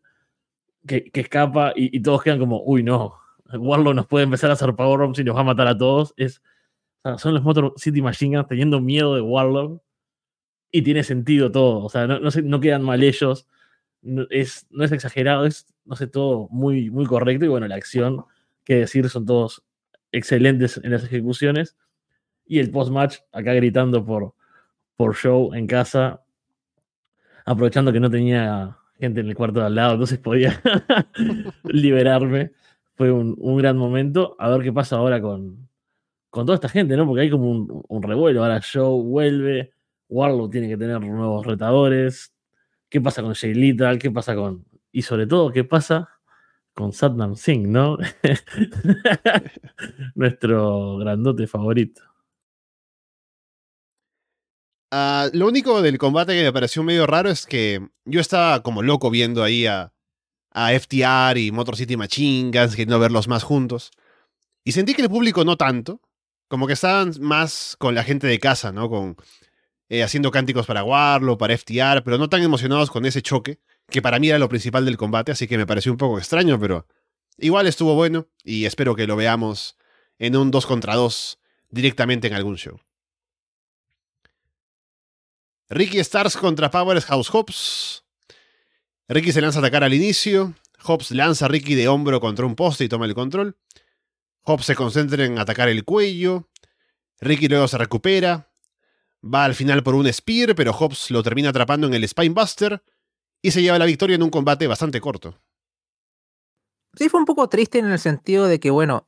[0.85, 3.15] que, escapa y, todos quedan como, uy, no,
[3.51, 6.13] Warlock nos puede empezar a hacer powerbombs y nos va a matar a todos.
[6.15, 6.43] Es,
[7.17, 9.81] son los Motor City Machine Guns teniendo miedo de Warlock
[10.71, 11.83] y tiene sentido todo.
[11.83, 13.47] O sea, no, no, quedan mal ellos,
[14.01, 17.75] no es, no es exagerado, es, no sé, todo muy, muy correcto y bueno, la
[17.75, 18.25] acción,
[18.63, 19.63] que decir, son todos
[20.11, 21.77] excelentes en las ejecuciones.
[22.45, 24.35] Y el post-match, acá gritando por,
[24.95, 26.23] por show en casa,
[27.45, 30.61] aprovechando que no tenía gente en el cuarto de al lado, entonces podía
[31.63, 32.51] liberarme.
[32.95, 34.35] Fue un, gran momento.
[34.39, 35.67] A ver qué pasa ahora con,
[36.29, 37.07] con toda esta gente, ¿no?
[37.07, 38.43] Porque hay como un, revuelo.
[38.43, 39.73] Ahora Show vuelve,
[40.09, 42.33] Warlock tiene que tener nuevos retadores.
[42.89, 43.97] ¿Qué pasa con Jay Little?
[43.97, 44.65] ¿Qué pasa con.
[44.91, 46.09] Y sobre todo, ¿qué pasa
[46.73, 47.97] con Satnam Singh, ¿no?
[50.15, 52.12] Nuestro grandote favorito.
[54.95, 58.83] Ah, lo único del combate que me pareció medio raro es que yo estaba como
[58.83, 59.91] loco viendo ahí a,
[60.53, 63.89] FTR y Motor City Machine Guns, queriendo verlos más juntos.
[64.63, 65.99] Y sentí que el público no tanto,
[66.47, 68.87] como que estaban más con la gente de casa, ¿no?
[68.87, 69.17] Con,
[69.89, 74.03] eh, haciendo cánticos para Warlock, para FTR, pero no tan emocionados con ese choque, que
[74.03, 76.85] para mí era lo principal del combate, así que me pareció un poco extraño, pero
[77.39, 79.75] igual estuvo bueno y espero que lo veamos
[80.19, 81.39] en un 2 contra 2
[81.71, 82.79] directamente en algún show.
[85.69, 88.03] Ricky Stars contra Powerhouse Hobbs.
[89.07, 90.53] Ricky se lanza a atacar al inicio.
[90.83, 93.57] Hobbs lanza a Ricky de hombro contra un poste y toma el control.
[94.43, 96.49] Hobbs se concentra en atacar el cuello.
[97.21, 98.51] Ricky luego se recupera.
[99.23, 102.83] Va al final por un spear, pero Hobbs lo termina atrapando en el Spinebuster
[103.41, 105.39] y se lleva la victoria en un combate bastante corto.
[106.95, 109.07] Sí, fue un poco triste en el sentido de que, bueno,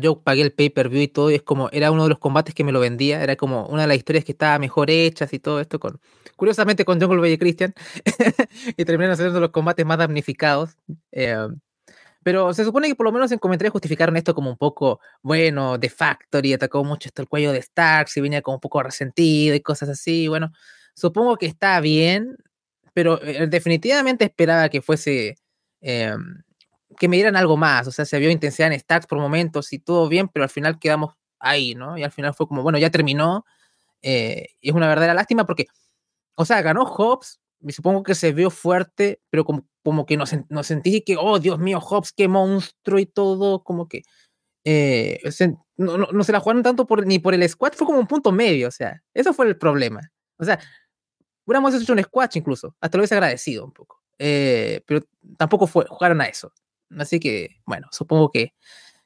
[0.00, 2.64] yo pagué el pay-per-view y todo, y es como, era uno de los combates que
[2.64, 5.60] me lo vendía, era como una de las historias que estaba mejor hechas y todo
[5.60, 6.00] esto, con
[6.36, 7.74] curiosamente con Jungle y Christian,
[8.76, 10.76] y terminaron siendo los combates más damnificados.
[11.12, 11.48] Eh,
[12.22, 15.78] pero se supone que por lo menos en comentarios justificaron esto como un poco, bueno,
[15.78, 19.54] de Factory atacó mucho esto el cuello de Starks y venía como un poco resentido
[19.54, 20.28] y cosas así.
[20.28, 20.52] Bueno,
[20.94, 22.36] supongo que está bien,
[22.92, 25.36] pero eh, definitivamente esperaba que fuese
[25.80, 26.14] eh,
[26.98, 29.78] que me dieran algo más, o sea, se vio intensidad en stacks por momentos y
[29.78, 31.96] todo bien, pero al final quedamos ahí, ¿no?
[31.96, 33.44] Y al final fue como, bueno, ya terminó,
[34.02, 35.66] eh, y es una verdadera lástima porque,
[36.36, 40.30] o sea, ganó Hobbs, y supongo que se vio fuerte, pero como, como que nos,
[40.62, 44.02] sentí que, oh, Dios mío, Hobbs, qué monstruo y todo, como que,
[44.64, 45.20] eh,
[45.76, 48.32] no, no, se la jugaron tanto por, ni por el squash, fue como un punto
[48.32, 50.00] medio, o sea, eso fue el problema.
[50.38, 50.58] O sea,
[51.46, 54.00] hubiéramos hecho un squash incluso, hasta lo hubiese agradecido un poco.
[54.18, 55.00] Eh, pero
[55.38, 56.52] tampoco fue, jugaron a eso.
[56.98, 58.54] Así que, bueno, supongo que,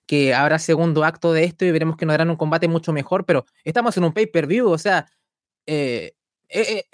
[0.07, 3.24] que habrá segundo acto de esto y veremos que nos darán un combate mucho mejor,
[3.26, 5.07] pero estamos en un pay-per-view, o sea,
[5.66, 6.14] eh,
[6.49, 6.85] eh,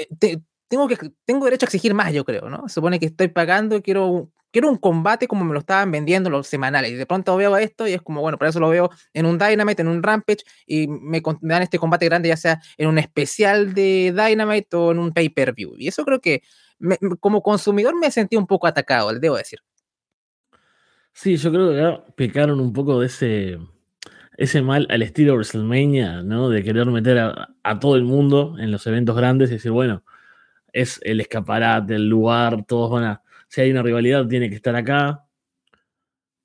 [0.69, 2.69] tengo, que, tengo derecho a exigir más, yo creo, ¿no?
[2.69, 6.47] Supone que estoy pagando y quiero quiero un combate como me lo estaban vendiendo los
[6.47, 6.93] semanales.
[6.93, 9.39] Y de pronto veo esto y es como, bueno, por eso lo veo en un
[9.39, 13.75] Dynamite, en un Rampage, y me, dan este combate grande, ya sea en un especial
[13.75, 15.75] de Dynamite o en un pay-per-view.
[15.79, 16.43] Y eso creo que
[17.21, 19.61] como consumidor me sentí un poco atacado, debo decir.
[21.21, 23.59] Sí, yo creo que acá pecaron un poco de ese,
[24.39, 26.49] ese mal al estilo WrestleMania, ¿no?
[26.49, 30.03] De querer meter a, a todo el mundo en los eventos grandes y decir, bueno,
[30.73, 34.77] es el escaparate, el lugar, todos van a si hay una rivalidad, tiene que estar
[34.77, 35.27] acá,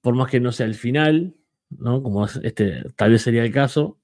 [0.01, 1.36] por más que no sea el final,
[1.69, 2.03] ¿no?
[2.03, 3.97] Como este tal vez sería el caso.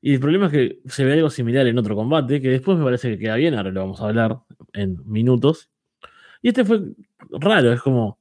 [0.00, 2.84] Y el problema es que se ve algo similar en otro combate, que después me
[2.84, 4.38] parece que queda bien, ahora lo vamos a hablar
[4.72, 5.70] en minutos.
[6.42, 6.82] Y este fue
[7.30, 8.18] raro, es como.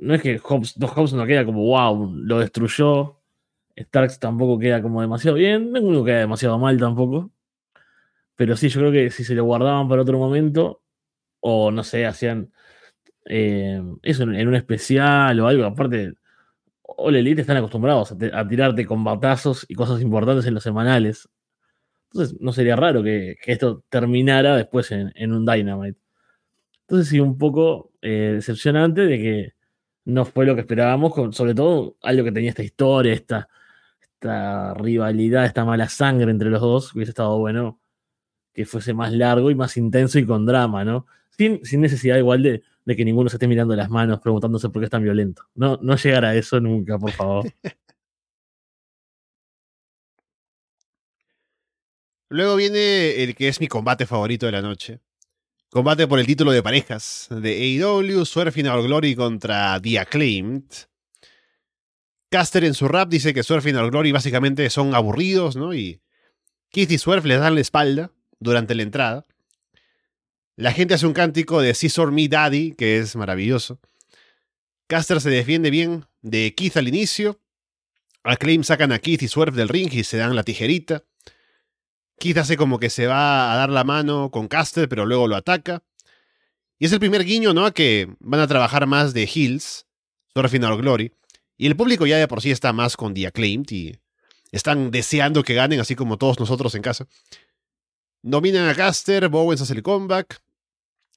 [0.00, 3.18] No es que Hobbs, Hobbs no queda como wow, lo destruyó.
[3.76, 7.30] Starks tampoco queda como demasiado bien, ninguno queda demasiado mal tampoco.
[8.36, 10.82] Pero sí, yo creo que si se lo guardaban para otro momento,
[11.40, 12.52] o no sé, hacían
[13.26, 15.64] eh, eso en, un especial o algo.
[15.64, 16.14] Aparte,
[16.82, 21.28] All Elite están acostumbrados a, tirarte con batazos y cosas importantes en los semanales.
[22.12, 25.98] Entonces, no sería raro que, esto terminara después en, un Dynamite.
[26.82, 29.59] Entonces, sí, un poco eh, decepcionante de que
[30.04, 33.48] no fue lo que esperábamos, sobre todo algo que tenía esta historia, esta,
[34.00, 36.94] esta rivalidad, esta mala sangre entre los dos.
[36.94, 37.80] Hubiese estado bueno
[38.52, 41.06] que fuese más largo y más intenso y con drama, ¿no?
[41.30, 44.82] Sin, sin necesidad igual de, de que ninguno se esté mirando las manos preguntándose por
[44.82, 45.44] qué es tan violento.
[45.54, 47.44] No, no llegar a eso nunca, por favor.
[52.28, 55.00] Luego viene el que es mi combate favorito de la noche.
[55.70, 60.64] Combate por el título de parejas de AEW, Surfing Our Glory contra The Acclaimed.
[62.28, 65.72] Caster en su rap dice que Surfing Our Glory básicamente son aburridos, ¿no?
[65.72, 66.02] Y
[66.72, 68.10] Keith y Swerve les dan la espalda
[68.40, 69.26] durante la entrada.
[70.56, 73.78] La gente hace un cántico de Scissor Me Daddy, que es maravilloso.
[74.88, 77.40] Caster se defiende bien de Keith al inicio.
[78.24, 81.04] Acclaim sacan a Keith y Swerve del ring y se dan la tijerita.
[82.20, 85.36] Keith hace como que se va a dar la mano con Caster, pero luego lo
[85.36, 85.82] ataca.
[86.78, 87.64] Y es el primer guiño, ¿no?
[87.64, 89.86] A que van a trabajar más de Hills,
[90.34, 91.12] Surfing Our Glory.
[91.56, 93.98] Y el público ya de por sí está más con The Acclaimed y
[94.52, 97.08] están deseando que ganen, así como todos nosotros en casa.
[98.22, 100.42] Dominan a Caster, Bowens hace el comeback.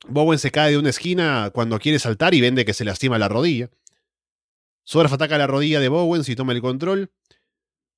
[0.07, 3.27] Bowen se cae de una esquina cuando quiere saltar y vende que se lastima la
[3.27, 3.69] rodilla.
[4.85, 7.11] Swerve ataca la rodilla de Bowens y toma el control.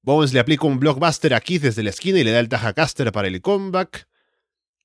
[0.06, 2.74] Bowens le aplica un blockbuster a Keith desde la esquina y le da el taja
[2.74, 4.08] caster para el comeback.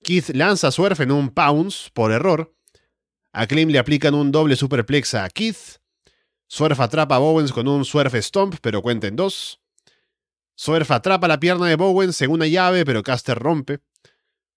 [0.03, 2.55] Keith lanza a Swerve en un pounce por error.
[3.35, 5.77] A Claim le aplican un doble superplex a Keith.
[6.47, 9.61] Swerve atrapa a Bowens con un Swerve Stomp, pero cuenta en dos.
[10.55, 13.81] Swerve atrapa la pierna de Bowens en una llave, pero Caster rompe.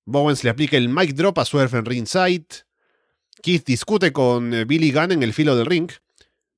[0.06, 2.48] Bowens le aplica el mic drop a Swerve en ringside.
[3.42, 5.92] Keith discute con eh, Billy Gunn en el filo del ring.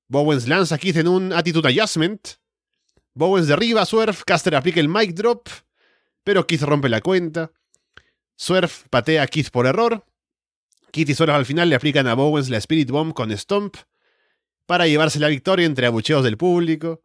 [0.07, 2.37] Bowens lanza a Keith en un attitude adjustment.
[3.15, 4.17] Bowens derriba Swerve.
[4.25, 5.47] Caster aplica el mic drop.
[6.23, 7.51] Pero Keith rompe la cuenta.
[8.35, 10.05] Swerve patea a Keith por error.
[10.91, 13.77] Keith y Swerve al final le aplican a Bowens la Spirit Bomb con Stomp.
[14.65, 17.01] Para llevarse la victoria entre abucheos del público.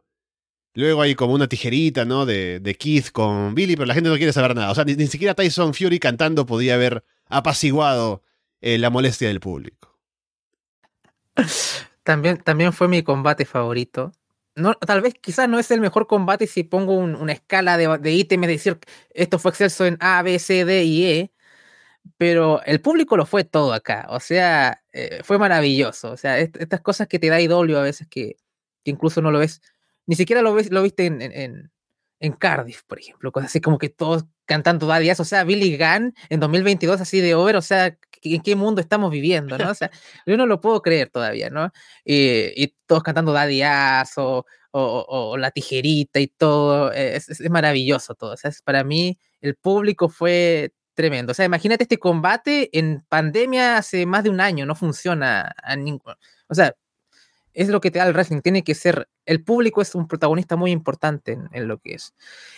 [0.73, 2.25] Luego hay como una tijerita, ¿no?
[2.25, 4.71] De, Keith con Billy, pero la gente no quiere saber nada.
[4.71, 8.23] O sea, ni, siquiera Tyson Fury cantando podía haber apaciguado
[8.61, 9.97] eh, la molestia del público.
[12.03, 14.11] También, también fue mi combate favorito.
[14.55, 18.11] No, tal vez quizás no es el mejor combate si pongo una escala de, de
[18.11, 18.79] ítems, es decir,
[19.11, 21.31] esto fue excelso en A, B, C, D y E,
[22.17, 24.07] pero el público lo fue todo acá.
[24.09, 26.11] O sea, eh, fue maravilloso.
[26.11, 28.37] O sea, estas cosas que te da idolio a veces que,
[28.83, 29.61] que incluso no lo ves
[30.11, 31.71] ni siquiera lo, ves, lo viste en, en,
[32.19, 36.13] en, Cardiff, por ejemplo, cosas así como que todos cantando Daddy o sea, Billy Gunn
[36.29, 39.71] en 2022 así de over, o sea, ¿en qué mundo estamos viviendo, no?
[39.71, 39.91] O sea,
[40.25, 41.71] yo no lo puedo creer todavía, ¿no?
[42.05, 43.61] Y, todos cantando Daddy
[44.17, 49.55] o, o, La Tijerita y todo, es, es, maravilloso todo, o sea, para mí el
[49.55, 54.65] público fue tremendo, o sea, imagínate este combate en pandemia hace más de un año,
[54.65, 56.13] no funciona a ningún,
[56.47, 56.75] o sea,
[57.53, 58.41] es lo que te da el wrestling.
[58.41, 62.13] Tiene que ser, el público es un protagonista muy importante en, lo que es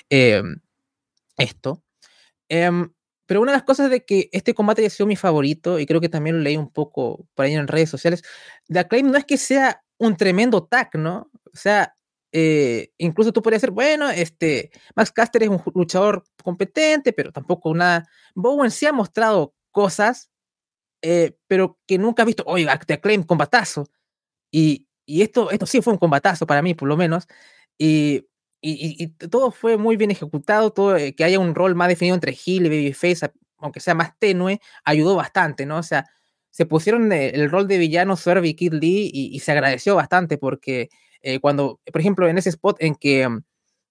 [0.10, 0.60] em,
[1.38, 1.84] esto.
[2.50, 2.92] Em,
[3.26, 6.02] pero una de las cosas de que este combate haya sido mi favorito, y creo
[6.02, 8.24] que también lo leí un poco por ahí en redes sociales,
[8.68, 11.30] The Acclaim no es que sea un tremendo tag, ¿no?
[11.46, 11.96] O sea,
[12.32, 17.74] eh, incluso tú podrías decir, bueno, este, Max Caster es un luchador competente, pero tampoco
[17.76, 18.08] nada.
[18.36, 20.32] Bowen sí ha mostrado cosas,
[21.02, 23.86] eh, pero que nunca ha visto, oiga, te Acclaim combatazo.
[24.52, 27.28] Y, y esto, esto sí fue un combatazo para mí, por lo menos.
[27.78, 28.28] Y,
[28.66, 32.32] y, todo fue muy bien ejecutado, todo, eh, que haya un rol más definido entre
[32.34, 35.78] Hill y Babyface, aunque sea más tenue, ayudó bastante, ¿no?
[35.78, 36.06] O sea,
[36.50, 40.90] se pusieron el, rol de villano Swerve y Kid Lee y, se agradeció bastante porque
[41.22, 43.28] eh, cuando, por ejemplo, en ese spot en que,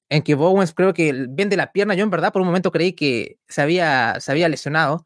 [0.09, 2.93] en que Bowens creo que vende la pierna, yo en verdad por un momento creí
[2.95, 5.05] que se había, se había lesionado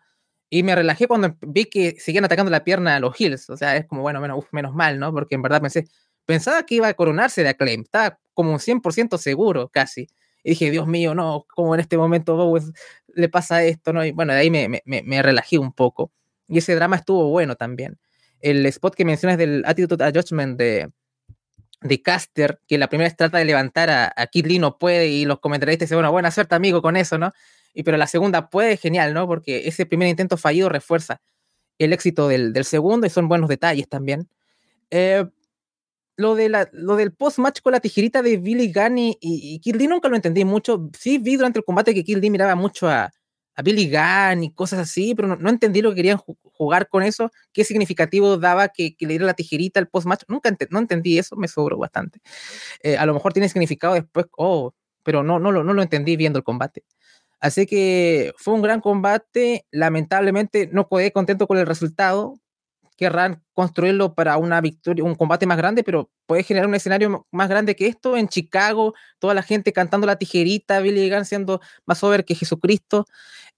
[0.51, 3.51] y me relajé cuando vi que seguían atacando la pierna a los Hills.
[3.51, 5.13] O sea, es como, bueno, menos, menos mal, ¿no?
[5.13, 5.87] Porque en verdad pensé,
[6.27, 10.09] pensaba que iba a coronarse de Acclaim, estaba como un 100% seguro casi.
[10.45, 12.73] Y dije, Dios mío, no, como en este momento Bowens
[13.15, 14.05] le pasa esto, ¿no?
[14.05, 16.13] Y bueno, de ahí me, relajé un poco.
[16.49, 17.99] Y ese drama estuvo bueno también.
[18.41, 20.91] El spot que mencionas del Attitude Adjustment de,
[21.81, 25.25] de Caster, que la primera trata de levantar a, a Kid Lee, no puede, y
[25.25, 27.33] los comentaristas dicen, bueno, buena suerte, amigo, con eso, ¿no?
[27.75, 29.27] Y pero la segunda puede, genial, ¿no?
[29.27, 31.21] Porque ese primer intento fallido refuerza
[31.79, 34.29] el éxito del, del segundo y son buenos detalles también.
[34.91, 35.27] Eh,
[36.17, 39.77] lo, de la, lo del post-match con la tijerita de Billy Gunn y, y, Kid
[39.77, 40.91] Lee nunca lo entendí mucho.
[40.99, 43.11] Sí vi durante el combate que Kid Lee miraba mucho a,
[43.57, 47.03] a Billy Gunn y cosas así, pero no, no, entendí lo que querían jugar con
[47.03, 51.19] eso, qué significativo daba que, que le diera la tijerita al post-match, nunca no entendí
[51.19, 52.21] eso, me sobró bastante.
[52.83, 56.17] Eh, a lo mejor tiene significado después, oh, pero no, no, lo, no lo entendí
[56.17, 56.85] viendo el combate.
[57.41, 62.35] Así que fue un gran combate, lamentablemente no quedé contento con el resultado,
[62.97, 67.49] querrán construirlo para una victoria, un combate más grande, pero puede generar un escenario más
[67.49, 72.03] grande que esto en Chicago, toda la gente cantando la tijerita, Billy Gunn siendo más
[72.03, 73.07] over que Jesucristo,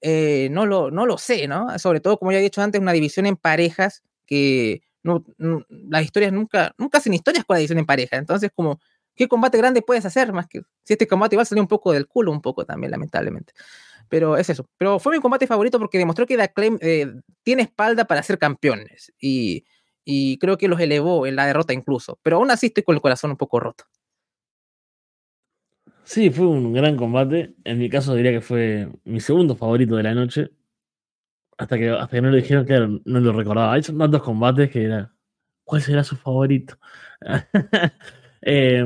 [0.00, 1.78] eh, no, lo, no lo sé, ¿no?
[1.78, 4.82] Sobre todo, como ya he dicho antes, una división en parejas que
[5.68, 8.80] las historias nunca, nunca hacen historias con la división en pareja, entonces como,
[9.14, 10.32] ¿qué combate grande puedes hacer?
[10.32, 13.52] Más que si este combate igual salió un poco del culo, un poco también, lamentablemente.
[14.08, 14.68] Pero es eso.
[14.78, 17.06] Pero fue mi combate favorito porque demostró que Acclaim eh,
[17.42, 19.12] tiene espalda para ser campeones.
[19.20, 19.64] Y,
[20.04, 22.18] y, creo que los elevó en la derrota incluso.
[22.22, 23.84] Pero aún así estoy con el corazón un poco roto.
[26.04, 27.54] Sí, fue un gran combate.
[27.64, 30.50] En mi caso diría que fue mi segundo favorito de la noche.
[31.58, 33.74] Hasta que, hasta no lo dijeron, claro, no lo recordaba.
[33.74, 35.12] Hay tantos combates que era.
[35.64, 36.78] ¿Cuál será su favorito?
[38.42, 38.84] eh,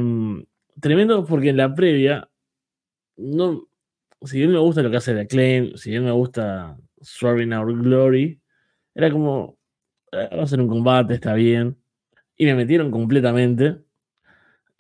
[0.81, 2.29] tremendo porque en la previa
[3.17, 3.69] no,
[4.25, 7.83] si bien me gusta lo que hace The Acclaim, si bien me gusta Swerving Our
[7.83, 8.41] Glory,
[8.95, 9.59] era como,
[10.13, 11.79] eh, va a ser un combate, está bien.
[12.37, 13.79] Y me metieron completamente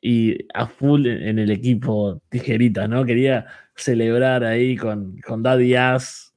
[0.00, 3.04] y a full en el equipo tijerita, ¿no?
[3.04, 6.34] Quería celebrar ahí con, con Daddy Ass.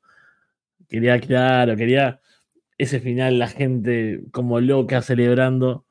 [0.87, 2.21] Quería, claro, quería
[2.77, 5.85] ese final, la gente como loca celebrando.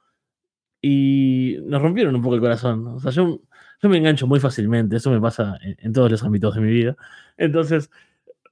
[0.80, 2.86] Y nos rompieron un poco el corazón.
[2.86, 3.40] O sea, yo
[3.84, 6.96] yo me engancho muy fácilmente, eso me pasa en, todos los ámbitos de mi vida.
[7.36, 7.90] Entonces,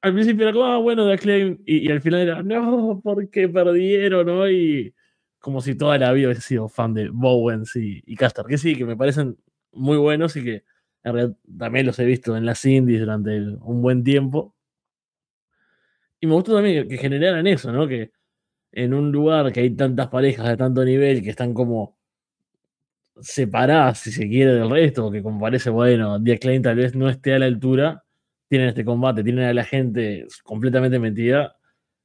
[0.03, 4.26] al principio era como, ah, bueno, de Acclaim, y, al final era, no, porque perdieron,
[4.26, 4.51] ¿no?
[4.51, 4.95] Y
[5.39, 8.76] como si toda la vida hubiese sido fan de Bowens y, y Caster, que sí,
[8.76, 9.39] que me parecen
[9.72, 10.64] muy buenos y que
[11.03, 14.55] en realidad también los he visto en las indies durante un buen tiempo.
[16.20, 17.89] Y me gustó también que generaran eso, ¿no?
[17.89, 18.12] Que
[18.70, 21.97] en un lugar que hay tantas parejas de tanto nivel que están como
[23.21, 27.09] separadas, si se quiere, del resto, que como parece, bueno, The Acclaim tal vez no
[27.09, 28.05] esté a la altura,
[28.49, 31.57] tienen este combate, tienen a la gente completamente metida,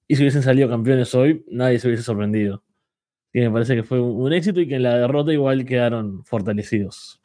[0.08, 2.64] y si hubiesen salido campeones hoy, nadie se hubiese sorprendido.
[3.34, 7.22] Y me parece que fue un éxito y que en la derrota igual quedaron fortalecidos.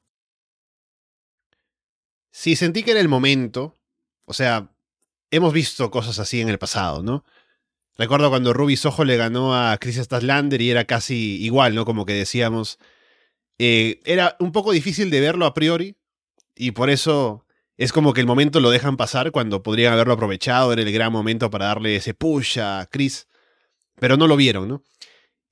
[2.31, 3.79] Sí, sentí que era el momento.
[4.25, 4.71] O sea,
[5.31, 7.25] hemos visto cosas así en el pasado, ¿no?
[7.97, 11.85] Recuerdo cuando Ruby Soho le ganó a Chris Statlander y era casi igual, ¿no?
[11.85, 12.79] Como que decíamos,
[13.65, 15.95] eh, era un poco difícil de verlo a priori
[16.57, 17.47] y por eso
[17.77, 21.13] es como que el momento lo dejan pasar cuando podrían haberlo aprovechado, era el gran
[21.13, 23.29] momento para darle ese push a Chris,
[24.01, 24.83] pero no lo vieron, ¿no?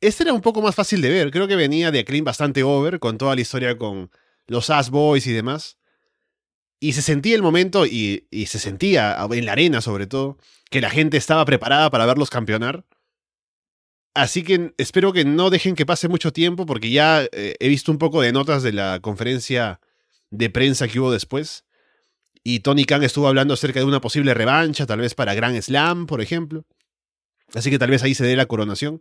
[0.01, 2.99] Este era un poco más fácil de ver, creo que venía de Clean bastante over
[2.99, 4.11] con toda la historia con
[4.49, 5.79] los Ass Boys y demás.
[6.81, 10.37] Y se sentía el momento, y, y se sentía en la arena sobre todo,
[10.69, 12.85] que la gente estaba preparada para verlos campeonar.
[14.15, 17.93] Así que espero que no dejen que pase mucho tiempo porque ya eh, he visto
[17.93, 19.81] un poco de notas de la conferencia
[20.31, 21.65] de prensa que hubo después.
[22.43, 26.07] Y Tony Khan estuvo hablando acerca de una posible revancha, tal vez para Grand Slam,
[26.07, 26.65] por ejemplo.
[27.55, 29.01] Así que tal vez ahí se dé la coronación.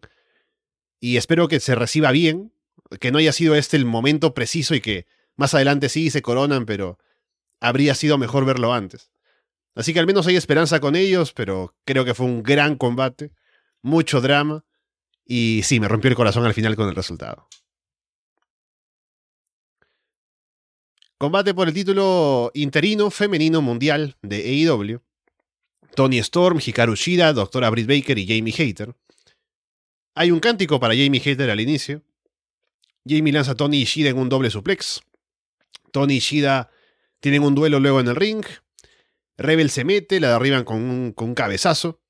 [0.99, 2.51] Y espero que se reciba bien,
[2.99, 5.07] que no haya sido este el momento preciso y que
[5.37, 6.99] más adelante sí se coronan, pero
[7.61, 9.09] habría sido mejor verlo antes.
[9.73, 13.31] Así que al menos hay esperanza con ellos, pero creo que fue un gran combate,
[13.81, 14.65] mucho drama
[15.31, 17.47] y sí, me rompió el corazón al final con el resultado.
[21.19, 25.01] Combate por el título interino femenino mundial de AEW.
[25.95, 28.95] Tony Storm, Hikaru Shida, Doctora Britt Baker y Jamie Hater.
[30.15, 32.01] Hay un cántico para Jamie Hater al inicio.
[33.07, 35.01] Jamie lanza a Tony y Shida en un doble suplex.
[35.91, 36.71] Tony y Shida
[37.19, 38.43] tienen un duelo luego en el ring.
[39.37, 42.01] Rebel se mete, la derriban con un, con un cabezazo.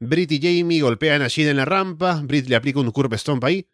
[0.00, 2.22] Britt y Jamie golpean a Shida en la rampa.
[2.24, 3.68] Britt le aplica un curve stomp ahí.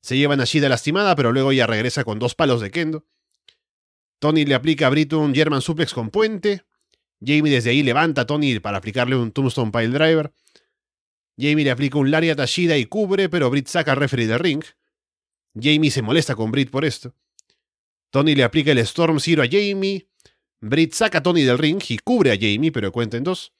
[0.00, 3.04] Se llevan a Shida lastimada, pero luego ella regresa con dos palos de kendo.
[4.20, 6.64] Tony le aplica a Britt un German suplex con puente.
[7.20, 10.32] Jamie desde ahí levanta a Tony para aplicarle un Tombstone Pile Driver.
[11.36, 14.38] Jamie le aplica un Lariat a Shida y cubre, pero Britt saca al referee del
[14.38, 14.62] ring.
[15.54, 17.14] Jamie se molesta con Britt por esto.
[18.10, 20.08] Tony le aplica el Storm Zero a Jamie.
[20.60, 23.52] Britt saca a Tony del ring y cubre a Jamie, pero cuenta en dos.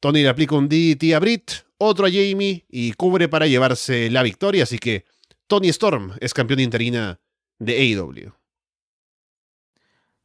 [0.00, 4.22] Tony le aplica un DDT a Britt, otro a Jamie y cubre para llevarse la
[4.22, 5.04] victoria, así que
[5.46, 7.20] Tony Storm es campeón interina
[7.58, 8.32] de AEW.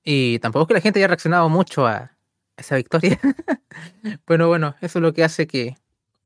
[0.04, 2.18] Y tampoco es que la gente haya reaccionado mucho a
[2.58, 3.20] esa victoria.
[4.28, 5.76] bueno, bueno, eso es lo que hace que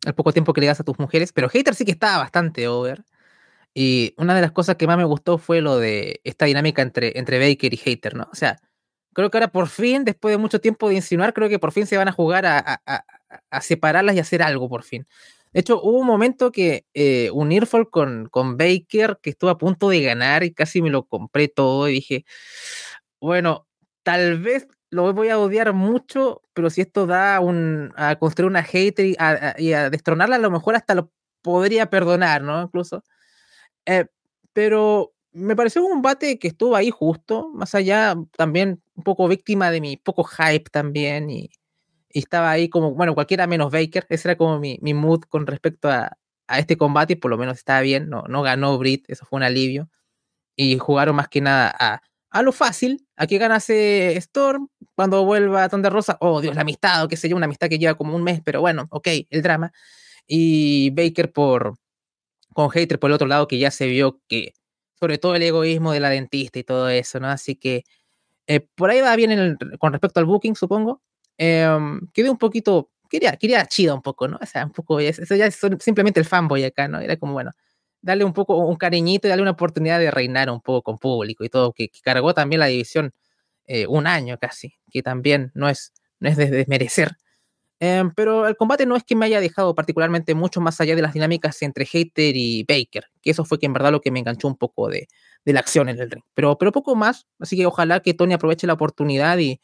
[0.06, 2.68] el poco tiempo que le das a tus mujeres, pero Hater sí que estaba bastante
[2.68, 3.04] over.
[3.74, 7.18] Y una de las cosas que más me gustó fue lo de esta dinámica entre,
[7.20, 8.30] entre Baker y Hater, ¿no?
[8.32, 8.58] O sea,
[9.14, 11.86] creo que ahora por fin, después de mucho tiempo de insinuar, creo que por fin
[11.86, 12.82] se van a jugar a,
[13.62, 15.06] separarlas y hacer algo por fin.
[15.54, 19.58] De hecho, hubo un momento que eh, un Earfall con, con Baker que estuvo a
[19.58, 22.26] punto de ganar y casi me lo compré todo y dije,
[23.22, 23.66] bueno,
[24.04, 28.64] tal vez lo voy a odiar mucho, pero si esto da un, a construir una
[28.64, 29.16] hater y
[29.74, 31.12] a, destronarla, a lo mejor hasta lo
[31.42, 32.62] podría perdonar, ¿no?
[32.64, 33.04] Incluso.
[33.86, 34.08] Eh,
[34.54, 39.72] pero me pareció un combate que estuvo ahí justo, más allá también un poco víctima
[39.72, 41.50] de mi poco hype también y,
[42.20, 45.90] estaba ahí como, bueno, cualquiera menos Baker, ese era como mi, mi mood con respecto
[45.90, 49.26] a, a, este combate y por lo menos estaba bien, no, no ganó Brit, eso
[49.26, 49.90] fue un alivio
[50.56, 52.02] y jugaron más que nada a,
[52.32, 57.04] a lo fácil, a que ganase Storm cuando vuelva Thunder Rosa, oh Dios, la amistad,
[57.04, 59.42] o qué sé yo, una amistad que lleva como un mes, pero bueno, ok, el
[59.42, 59.72] drama,
[60.28, 61.76] y Baker por
[62.54, 64.54] con Hater por el otro lado que ya se vio que
[65.00, 67.28] sobre todo el egoísmo de la dentista y todo eso, ¿no?
[67.30, 67.84] Así que
[68.48, 71.02] eh, por ahí va bien con respecto al booking, supongo.
[71.38, 71.68] Eh,
[72.14, 74.38] quedé un poquito, quería, quería chida un poco, ¿no?
[74.42, 77.00] O sea, un poco, eso ya es simplemente el fanboy acá, ¿no?
[77.00, 77.52] Era como, bueno,
[78.02, 81.44] darle un poco un cariñito y darle una oportunidad de reinar un poco con público
[81.44, 83.14] y todo, que, cargó también la división
[83.68, 87.18] eh, un año casi, que también no es, no es de desmerecer.
[87.80, 91.02] Em, pero el combate no es que me haya dejado particularmente mucho más allá de
[91.02, 94.20] las dinámicas entre Hater y Baker, que eso fue que en verdad lo que me
[94.20, 95.08] enganchó un poco de,
[95.44, 96.24] de la acción en el ring.
[96.34, 99.60] Pero, pero poco más, así que ojalá que Tony aproveche la oportunidad y,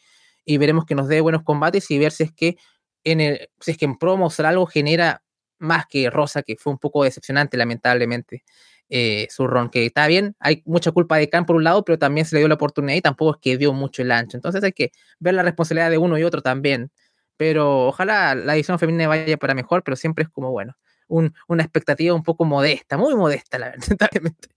[0.46, 2.58] y veremos que nos dé buenos combates y ver si es que
[3.04, 5.24] en el, si es que en promos algo genera
[5.60, 8.44] más que Rosa, que fue un poco decepcionante, lamentablemente,
[8.90, 11.98] eh, su ron, que está bien, hay mucha culpa de Khan por un lado, pero
[11.98, 14.38] también se le dio la oportunidad y tampoco es que dio mucho el ancho.
[14.38, 16.92] Entonces hay que ver la responsabilidad de uno y otro también.
[17.38, 20.76] Pero ojalá la edición femenina vaya para mejor, pero siempre es como, bueno,
[21.08, 24.50] una expectativa un poco modesta, muy modesta, lamentablemente.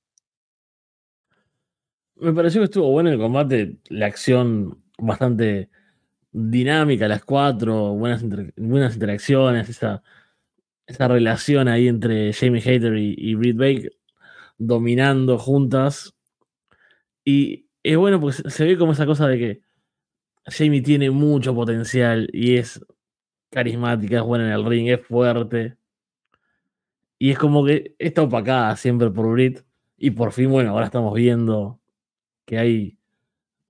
[2.16, 5.70] Me pareció que estuvo bueno el combate, la acción bastante
[6.32, 8.24] dinámica, las cuatro, buenas,
[8.56, 10.02] buenas interacciones, esa
[10.86, 13.92] esa relación ahí entre Jamie Hater y, y Britt Baker
[14.58, 16.14] dominando juntas.
[17.24, 19.60] Y es bueno porque se ve como esa cosa de que
[20.46, 22.84] Jamie tiene mucho potencial y es
[23.50, 25.76] carismática, es buena en el ring, es fuerte.
[27.18, 29.60] Y es como que está opacada siempre por Britt.
[29.96, 31.80] Y por fin, bueno, ahora estamos viendo
[32.44, 32.98] que hay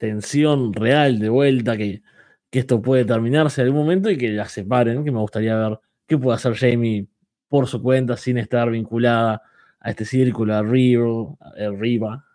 [0.05, 2.03] tensión real de vuelta, que,
[2.51, 5.81] que esto puede terminarse en algún momento y que la separen, que me gustaría ver
[6.07, 7.07] qué puede hacer Jamie
[7.49, 9.43] por su cuenta sin estar vinculada
[9.81, 12.27] a este círculo, a Rio, a Riva,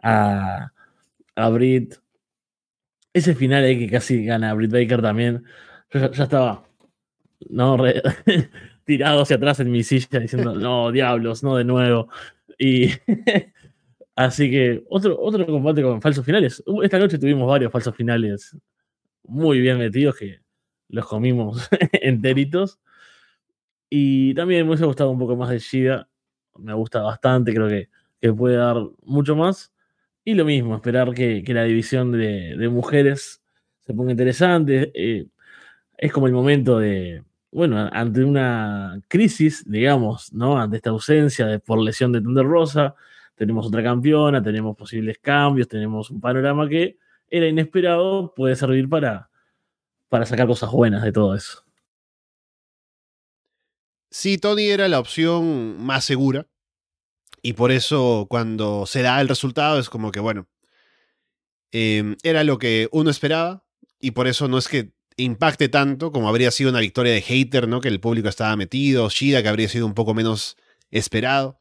[0.00, 0.70] a,
[1.34, 1.96] a Brit.
[3.12, 5.42] Ese final ahí que casi gana Brit Baker también.
[5.90, 6.64] Yo ya, estaba
[7.50, 7.76] ¿no?
[8.84, 12.08] tirado hacia atrás en mi silla diciendo, no, diablos, no de nuevo.
[12.56, 12.90] Y
[14.16, 16.62] así que otro, otro combate con falsos finales.
[16.82, 18.56] Esta noche tuvimos varios falsos finales
[19.24, 20.40] muy bien metidos que
[20.88, 22.80] los comimos enteritos.
[23.88, 26.08] Y también me hubiese gustado un poco más de Shida.
[26.58, 27.88] Me gusta bastante, creo que,
[28.20, 29.72] que puede dar mucho más.
[30.24, 33.42] Y lo mismo, esperar que, que la división de, de, mujeres
[33.80, 34.90] se ponga interesante.
[34.94, 35.28] Eh,
[35.98, 40.58] es como el momento de, bueno, ante una crisis, digamos, ¿no?
[40.58, 42.96] Ante esta ausencia de, por lesión de Thunder Rosa,
[43.36, 49.30] tenemos otra campeona, tenemos posibles cambios, tenemos un panorama que era inesperado, puede servir para,
[50.08, 51.62] para sacar cosas buenas de todo eso.
[54.10, 56.46] Sí, Tony era la opción más segura.
[57.42, 60.48] Y por eso cuando se da el resultado es como que, bueno,
[61.70, 63.64] eh, era lo que uno esperaba
[64.00, 67.68] y por eso no es que impacte tanto como habría sido una victoria de Hater,
[67.68, 67.80] ¿no?
[67.80, 70.56] Que el público estaba metido, Shida que habría sido un poco menos
[70.90, 71.60] esperado.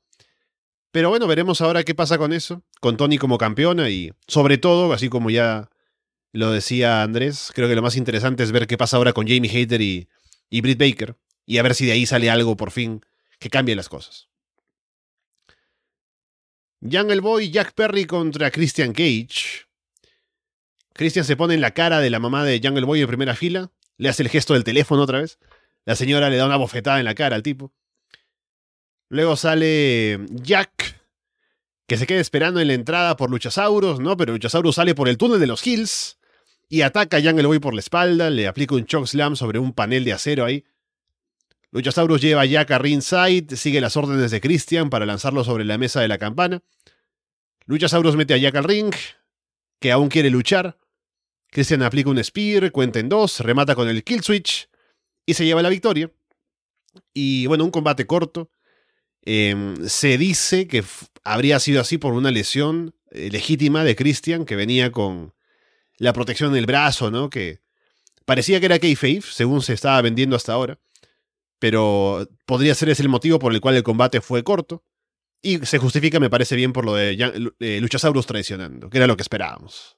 [0.95, 4.93] Pero bueno, veremos ahora qué pasa con eso, con Tony como campeona y sobre todo,
[4.93, 5.69] así como ya
[6.31, 9.49] lo decía Andrés, creo que lo más interesante es ver qué pasa ahora con Jamie
[9.49, 10.07] Hater y,
[10.49, 13.01] y Britt Baker y a ver si de ahí sale algo por fin
[13.39, 14.29] que cambie las cosas.
[16.79, 19.65] Jungle Boy Jack Perry contra Christian Cage.
[20.93, 23.69] Christian se pone en la cara de la mamá de Jungle Boy en primera fila,
[23.97, 25.39] le hace el gesto del teléfono otra vez.
[25.83, 27.73] La señora le da una bofetada en la cara al tipo.
[29.09, 31.01] Luego sale Jack,
[31.87, 34.17] que se queda esperando en la entrada por Luchasaurus, ¿no?
[34.17, 36.17] Pero Luchasaurus sale por el túnel de los Hills
[36.69, 39.73] y ataca a Jungle Boy por la espalda, le aplica un choke slam sobre un
[39.73, 40.65] panel de acero ahí.
[41.71, 45.77] Luchasaurus lleva a Jack a ringside, sigue las órdenes de Christian para lanzarlo sobre la
[45.77, 46.63] mesa de la campana.
[47.65, 48.93] Luchasaurus mete a Jack al ring,
[49.79, 50.79] que aún quiere luchar.
[51.51, 54.69] Christian aplica un spear, cuenta en dos, remata con el kill switch
[55.25, 56.11] y se lleva la victoria.
[57.13, 58.49] Y bueno, un combate corto.
[59.25, 60.83] Eh, se dice que
[61.23, 65.33] habría sido así por una lesión eh, legítima de Christian que venía con
[65.97, 67.29] la protección en el brazo, ¿no?
[67.29, 67.61] Que
[68.25, 70.79] parecía que era kayfabe, según se estaba vendiendo hasta ahora.
[71.59, 74.83] Pero podría ser ese el motivo por el cual el combate fue corto.
[75.41, 77.13] Y se justifica, me parece bien, por lo de
[77.59, 79.97] eh, Luchasaurus traicionando, que era lo que esperábamos.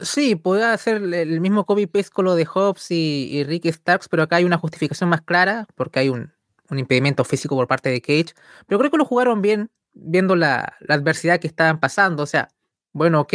[0.00, 4.24] Sí, podría ser el mismo copy paste lo de Hobbs y, y Rick Starks, pero
[4.24, 6.33] acá hay una justificación más clara, porque hay un,
[6.70, 8.34] un impedimento físico por parte de Cage.
[8.66, 12.22] Pero creo que lo jugaron bien, viendo la, adversidad que estaban pasando.
[12.22, 12.48] O sea,
[12.92, 13.34] bueno, ok,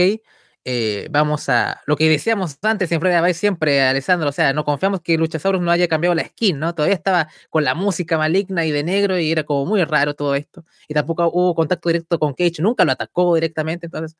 [0.65, 1.81] eh, vamos a.
[1.85, 5.71] Lo que decíamos antes en Florida siempre, Alessandro, o sea, no confiamos que Luchasaurus no
[5.71, 6.75] haya cambiado la skin, ¿no?
[6.75, 10.35] Todavía estaba con la música maligna y de negro y era como muy raro todo
[10.35, 10.65] esto.
[10.87, 14.17] Y tampoco hubo contacto directo con Cage, nunca lo atacó directamente, entonces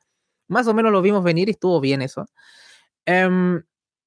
[0.48, 2.26] más o menos lo vimos venir y estuvo bien eso.
[3.08, 3.62] Um,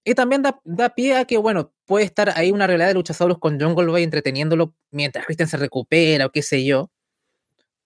[0.04, 3.38] y también da, da, pie a que, bueno, puede estar ahí una realidad de Luchasaurus
[3.38, 6.90] con Jungle Boy entreteniéndolo mientras Christian se recupera o qué sé yo.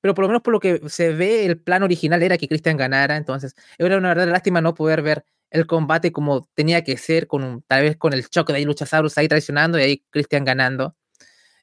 [0.01, 2.77] Pero por lo menos por lo que se ve, el plan original era que Christian
[2.77, 3.17] ganara.
[3.17, 7.63] Entonces, era una verdadera lástima no poder ver el combate como tenía que ser, con
[7.67, 10.97] tal vez con el choque de ahí Luchasaurus ahí traicionando y ahí Christian ganando.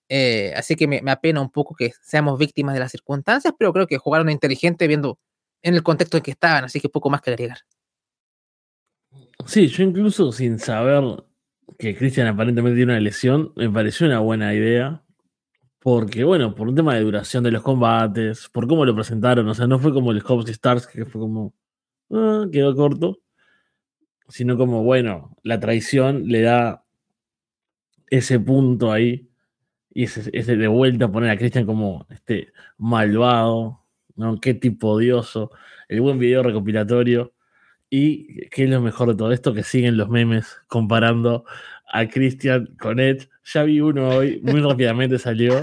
[0.10, 3.74] Eh, así que me, me, apena un poco que seamos víctimas de las circunstancias, pero
[3.74, 5.20] creo que jugaron inteligente viendo
[5.62, 7.60] en el contexto en que estaban, así que poco más que agregar.
[9.46, 11.04] Sí, yo incluso sin saber
[11.78, 15.04] que Christian aparentemente tiene una lesión, me pareció una buena idea.
[15.80, 19.54] Porque, bueno, por un tema de duración de los combates, por cómo lo presentaron, o
[19.54, 21.54] sea, no fue como el Hobbs Stars, que fue como.
[22.12, 23.20] Ah, quedó corto.
[24.30, 26.86] Sino como, bueno, la traición le da
[28.10, 29.30] ese punto ahí.
[29.94, 33.86] Y ese, ese de vuelta a poner a Christian como este malvado,
[34.16, 34.40] ¿no?
[34.40, 35.52] Qué tipo odioso.
[35.90, 37.33] El buen video recopilatorio
[37.96, 41.46] y qué es lo mejor de todo esto, que siguen los memes comparando
[41.92, 43.30] a Christian con Edge.
[43.44, 45.62] Ya vi uno hoy, muy rápidamente salió,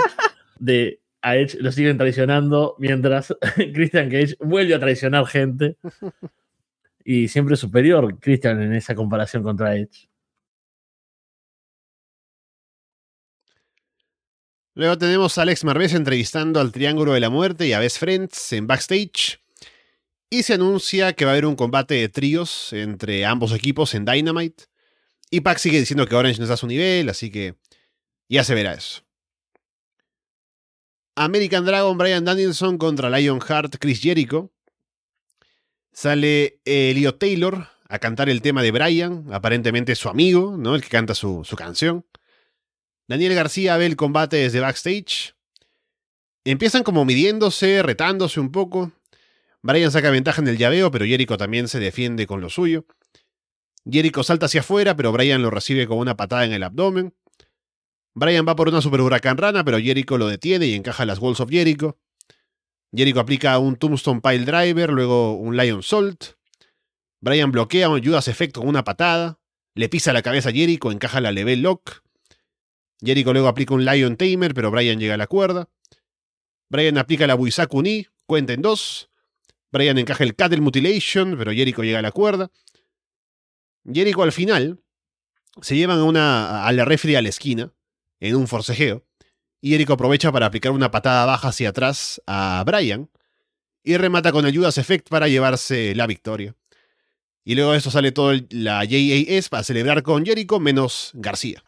[0.60, 3.34] de a Edge lo siguen traicionando mientras
[3.74, 5.76] Christian Cage vuelve a traicionar gente.
[7.04, 10.08] Y siempre superior Christian en esa comparación contra Edge.
[14.74, 18.52] Luego tenemos a Alex Marvez entrevistando al Triángulo de la Muerte y a Best Friends
[18.52, 19.40] en backstage.
[20.30, 24.04] Y se anuncia que va a haber un combate de tríos entre ambos equipos en
[24.04, 24.64] Dynamite.
[25.28, 27.56] Y Pac sigue diciendo que Orange no está a su nivel, así que
[28.28, 29.02] ya se verá eso.
[31.16, 34.52] American Dragon Brian Danielson contra Lionheart Chris Jericho.
[35.92, 40.76] Sale Elliot Taylor a cantar el tema de Brian, aparentemente su amigo, ¿no?
[40.76, 42.06] El que canta su, su canción.
[43.08, 45.34] Daniel García ve el combate desde backstage.
[46.44, 48.92] Empiezan como midiéndose, retándose un poco.
[49.62, 52.86] Brian saca ventaja en el llaveo, pero Jericho también se defiende con lo suyo.
[53.90, 57.14] Jericho salta hacia afuera, pero Brian lo recibe con una patada en el abdomen.
[58.14, 61.40] Brian va por una super huracán rana, pero Jericho lo detiene y encaja las Walls
[61.40, 61.98] of Jericho.
[62.92, 66.36] Jericho aplica un Tombstone Pile Driver, luego un Lion Salt.
[67.20, 69.38] Brian bloquea un Judas Effect con una patada.
[69.74, 72.02] Le pisa la cabeza a Jericho, encaja la Level Lock.
[73.00, 75.68] Jericho luego aplica un Lion Tamer, pero Brian llega a la cuerda.
[76.68, 79.09] Brian aplica la Buisaku Ni, cuenta en dos.
[79.72, 82.50] Brian encaja el Cattle Mutilation, pero Jericho llega a la cuerda.
[83.84, 84.80] Jericho al final
[85.60, 87.72] se llevan a, una, a la refri a la esquina,
[88.20, 89.04] en un forcejeo,
[89.60, 93.10] y Jericho aprovecha para aplicar una patada baja hacia atrás a Brian,
[93.82, 96.54] y remata con el Judas Effect para llevarse la victoria.
[97.44, 101.64] Y luego de eso sale todo la JAS para celebrar con Jericho, menos García.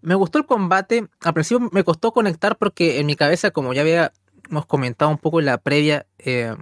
[0.00, 1.08] Me gustó el combate.
[1.20, 1.34] Al
[1.72, 3.82] me costó conectar porque en mi cabeza, como ya
[4.46, 6.54] habíamos comentado un poco en la previa, eh,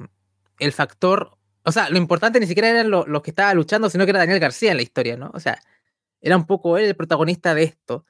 [0.58, 4.10] el factor, o sea, lo importante ni siquiera eran los que estaba luchando, sino que
[4.10, 5.30] era Daniel García en la historia, ¿no?
[5.34, 5.58] O sea,
[6.20, 8.06] era un poco él el protagonista de esto.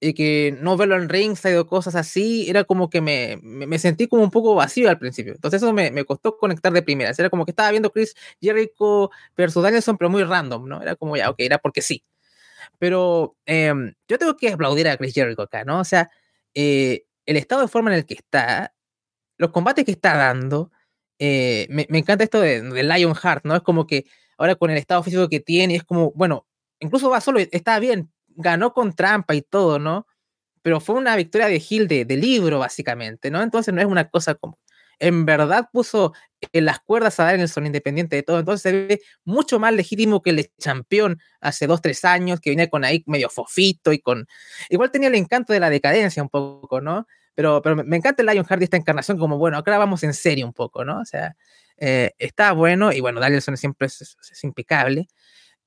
[0.00, 4.06] Y que no verlo en ringside o cosas así, era como que me, me, sentí
[4.06, 5.32] como un poco vacío al principio.
[5.32, 7.18] Entonces eso me, me, costó conectar de primeras.
[7.18, 10.82] Era como que estaba viendo Chris Jericho versus Danielson, pero muy random, ¿no?
[10.82, 12.04] Era como ya, ok, era porque sí.
[12.78, 15.80] Pero em, yo tengo que aplaudir a Chris Jericho acá, ¿no?
[15.80, 16.10] O sea,
[16.54, 18.73] eh, el estado de forma en el que está,
[19.36, 20.70] los combates que está dando,
[21.18, 23.56] eh, me, me, encanta esto de, de Lionheart, ¿no?
[23.56, 24.06] Es como que
[24.38, 26.46] ahora con el estado físico que tiene, es como, bueno,
[26.80, 30.06] incluso va solo, está bien, ganó con trampa y todo, ¿no?
[30.62, 33.42] Pero fue una victoria de Gil de, libro, básicamente, ¿no?
[33.42, 34.58] Entonces no es una cosa como...
[35.00, 36.12] En verdad puso
[36.52, 38.38] en las cuerdas a dar en el son independiente de todo.
[38.38, 42.70] Entonces se ve mucho más legítimo que el campeón hace dos, tres años, que venía
[42.70, 44.26] con ahí medio fofito y con...
[44.70, 47.06] Igual tenía el encanto de la decadencia un poco, ¿no?
[47.34, 50.46] Pero, pero me encanta el Lion Hardy esta encarnación como, bueno, acá vamos en serio
[50.46, 51.00] un poco, ¿no?
[51.00, 51.36] O sea,
[51.78, 55.08] eh, está bueno y bueno, Danielson siempre es, es impecable.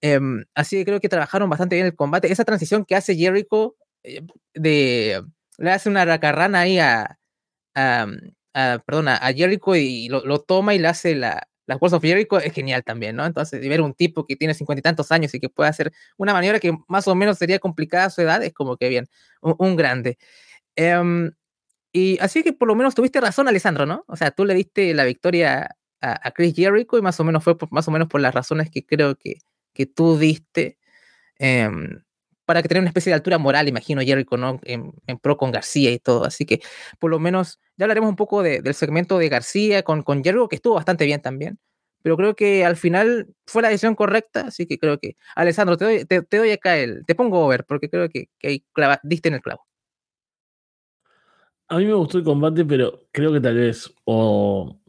[0.02, 2.32] Em, así que creo que trabajaron bastante bien el combate.
[2.32, 4.22] Esa transición que hace Jericho eh,
[4.54, 5.24] de
[5.58, 7.20] le hace una racarrana ahí a,
[7.76, 8.08] a,
[8.86, 12.54] perdona, a Jericho y lo, toma y le hace la, la Force of Jericho es
[12.54, 13.26] genial también, ¿no?
[13.26, 16.34] Entonces, ver un tipo que tiene cincuenta y tantos años y que puede hacer una
[16.34, 19.08] maniobra que más o menos sería complicada a su edad, es como que bien,
[19.42, 20.18] un, grande.
[20.76, 21.32] Em,
[21.98, 24.06] y así que por lo menos tuviste razón, Alessandro, ¿no?
[24.08, 27.44] O sea, tú le diste la victoria a, a Chris Jericho y más o menos
[27.44, 29.40] fue más o menos por las razones que creo que,
[29.74, 30.78] que tú diste
[31.40, 32.04] em,
[32.46, 34.60] para que tenga una especie de altura moral, imagino, Jericho, ¿no?
[34.64, 36.24] En, pro con García y todo.
[36.26, 36.62] Así que
[37.00, 40.58] por lo menos ya hablaremos un poco del segmento de García con, con Jericho, que
[40.58, 41.58] estuvo bastante bien también.
[42.04, 45.86] Pero creo que al final fue la decisión correcta, así que creo que, Alessandro, te
[45.86, 48.66] doy, te, doy acá el, te pongo over, porque creo que, que ahí
[49.04, 49.66] diste en el clavo.
[51.70, 54.80] A mí me gustó el combate, pero creo que tal vez o,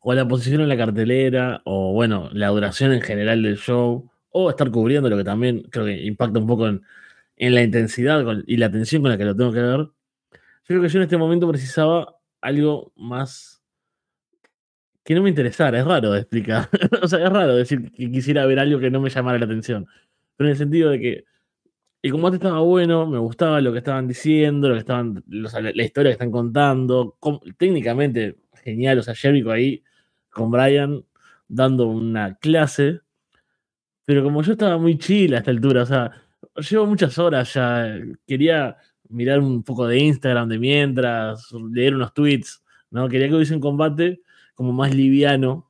[0.00, 4.50] o la posición en la cartelera, o bueno, la duración en general del show, o
[4.50, 6.82] estar cubriendo, lo que también creo que impacta un poco en,
[7.36, 9.78] la intensidad y la atención con la que lo tengo que ver.
[9.78, 9.90] Yo
[10.66, 13.62] creo que yo en este momento precisaba algo más
[15.04, 15.78] que no me interesara.
[15.78, 16.68] Es raro de explicar.
[17.02, 19.86] o sea, es raro decir que quisiera ver algo que no me llamara la atención.
[20.36, 21.24] Pero en el sentido de que
[22.02, 26.10] el combate estaba bueno, me gustaba lo que estaban diciendo, lo que estaban, la historia
[26.10, 27.18] que están contando.
[27.58, 28.98] técnicamente genial.
[28.98, 29.82] O sea, Jericho ahí
[30.30, 31.04] con Brian
[31.48, 33.00] dando una clase
[34.10, 36.10] pero como yo estaba muy chill a esta altura, o sea,
[36.68, 37.96] llevo muchas horas ya,
[38.26, 38.76] quería
[39.08, 43.08] mirar un poco de Instagram de mientras, leer unos tweets, ¿no?
[43.08, 44.20] Quería que hubiese un combate
[44.56, 45.69] como más liviano,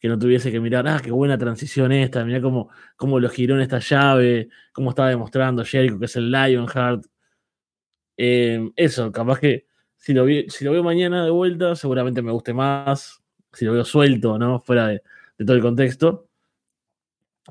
[0.00, 3.56] que no tuviese que mirar, ah, qué buena transición esta, mira cómo, cómo lo giró
[3.56, 7.04] en esta llave, cómo estaba demostrando Jericho que es el Lionheart.
[8.16, 9.66] Eh, eso, capaz que
[9.96, 13.22] si lo, si lo veo mañana de vuelta, seguramente me guste más,
[13.52, 14.60] si lo veo suelto, ¿no?
[14.60, 15.02] Fuera de
[15.44, 16.30] todo el contexto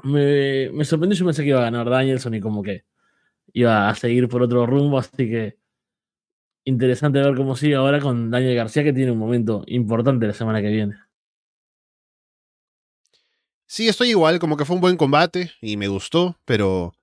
[0.04, 2.86] me, me sorprendió, yo pensé que iba a ganar Danielson y como que
[3.54, 5.58] iba a seguir por otro rumbo, así que
[6.66, 10.62] interesante ver cómo sigue ahora con Daniel García, que tiene un momento importante la semana
[10.62, 10.96] que viene.
[13.72, 16.96] Sí, estoy igual, como que fue un buen combate y me gustó, pero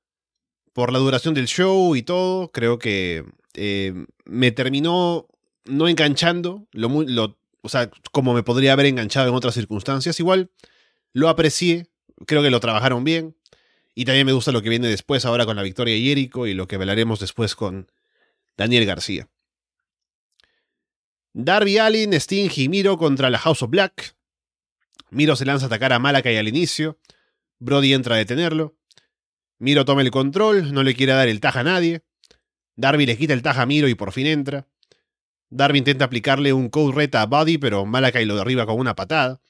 [0.72, 3.24] por la duración del show y todo, creo que
[3.54, 3.94] eh,
[4.24, 5.28] me terminó
[5.64, 10.18] no enganchando, lo, o sea, como me podría haber enganchado en otras circunstancias.
[10.18, 10.50] Igual
[11.12, 11.86] lo aprecié,
[12.26, 13.36] creo que lo trabajaron bien.
[13.94, 16.54] Y también me gusta lo que viene después, ahora con la victoria de Jericho y
[16.54, 17.92] lo que hablaremos después con
[18.56, 19.28] Daniel García.
[21.32, 24.15] Darby Allin, Sting y Miro contra la House of Black.
[25.10, 26.98] Miro se lanza a atacar a Malakai al inicio.
[27.58, 28.76] Brody entra a detenerlo.
[29.58, 32.02] Miro toma el control, no le quiere dar el taja a nadie.
[32.74, 34.68] Darby le quita el taja a Miro y por fin entra.
[35.48, 39.40] Darby intenta aplicarle un code red a Buddy, pero Malakai lo derriba con una patada.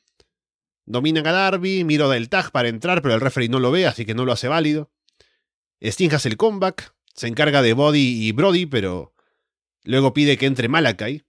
[0.84, 4.04] Dominan a Darby, Miro del tag para entrar, pero el referee no lo ve, así
[4.04, 4.92] que no lo hace válido.
[5.80, 9.12] Sting hace el comeback, se encarga de Body y Brody, pero
[9.82, 11.25] luego pide que entre Malakai.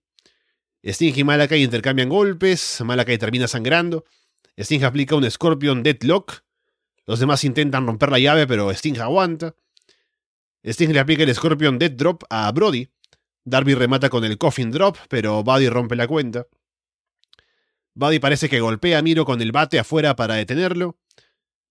[0.87, 4.05] Sting y Malakai intercambian golpes, Malakai termina sangrando.
[4.57, 6.43] Sting aplica un Scorpion Deadlock.
[7.05, 9.53] Los demás intentan romper la llave, pero Sting aguanta.
[10.63, 12.89] Sting le aplica el Scorpion Dead Drop a Brody.
[13.43, 16.47] Darby remata con el Coffin Drop, pero Buddy rompe la cuenta.
[17.93, 20.97] Buddy parece que golpea a Miro con el bate afuera para detenerlo.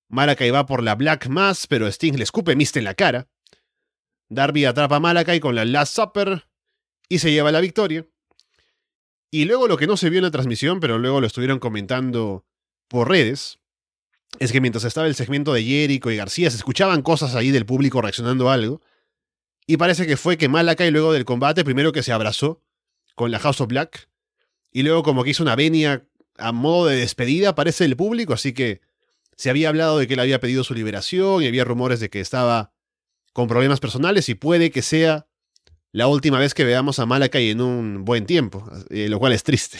[0.09, 3.28] Malakai va por la Black Mass, pero Sting le escupe Mist en la cara.
[4.28, 6.47] Darby atrapa a Malakai con la Last Supper
[7.09, 8.06] y se lleva la victoria.
[9.31, 12.44] Y luego lo que no se vio en la transmisión, pero luego lo estuvieron comentando
[12.89, 13.59] por redes,
[14.39, 17.66] es que mientras estaba el segmento de Jericho y García se escuchaban cosas ahí del
[17.66, 18.81] público reaccionando a algo.
[19.66, 22.62] Y parece que fue que Malakai luego del combate, primero que se abrazó
[23.15, 24.09] con la House of Black,
[24.70, 26.07] y luego como que hizo una venia
[26.39, 28.82] a modo de despedida, parece el público, así que
[29.36, 32.20] se había hablado de que él había pedido su liberación y había rumores de que
[32.20, 32.73] estaba
[33.32, 35.27] con problemas personales y puede que sea
[35.97, 39.43] la última vez que veamos a Malakai en un buen tiempo, eh, lo cual es
[39.43, 39.78] triste.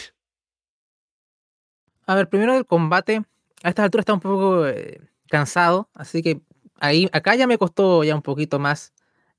[2.07, 3.21] A ver, primero el combate.
[3.61, 4.99] A esta altura está un poco eh,
[5.29, 6.41] cansado, así que
[6.79, 8.93] ahí, acá ya me costó ya un poquito más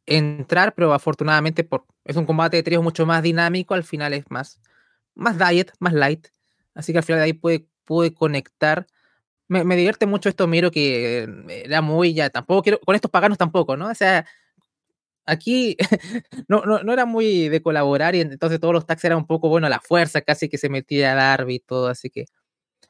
[0.06, 4.24] entrar, pero afortunadamente por, es un combate de tríos mucho más dinámico, al final es
[4.28, 4.60] más,
[5.16, 6.28] más diet, más light,
[6.74, 8.86] así que al final de ahí pude, pude conectar.
[9.48, 13.10] Me, me divierte mucho esto, miro que eh, era muy ya, tampoco quiero, con estos
[13.10, 13.88] paganos tampoco, ¿no?
[13.88, 14.24] O sea,
[15.28, 15.76] aquí
[16.48, 19.48] no, no, no, era muy de colaborar y entonces todos los tags eran un poco,
[19.48, 22.26] bueno, la fuerza, casi que se metía al árbitro así que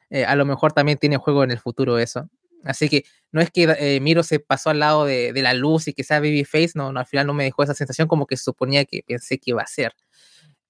[0.09, 2.29] eh, a lo mejor también tiene juego en el futuro eso.
[2.63, 5.87] Así que no es que eh, Miro se pasó al lado de, de, la luz
[5.87, 8.35] y que sea Babyface, no, no, al final no me dejó esa sensación como que
[8.35, 9.93] suponía que pensé que iba a ser.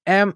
[0.06, 0.34] Um,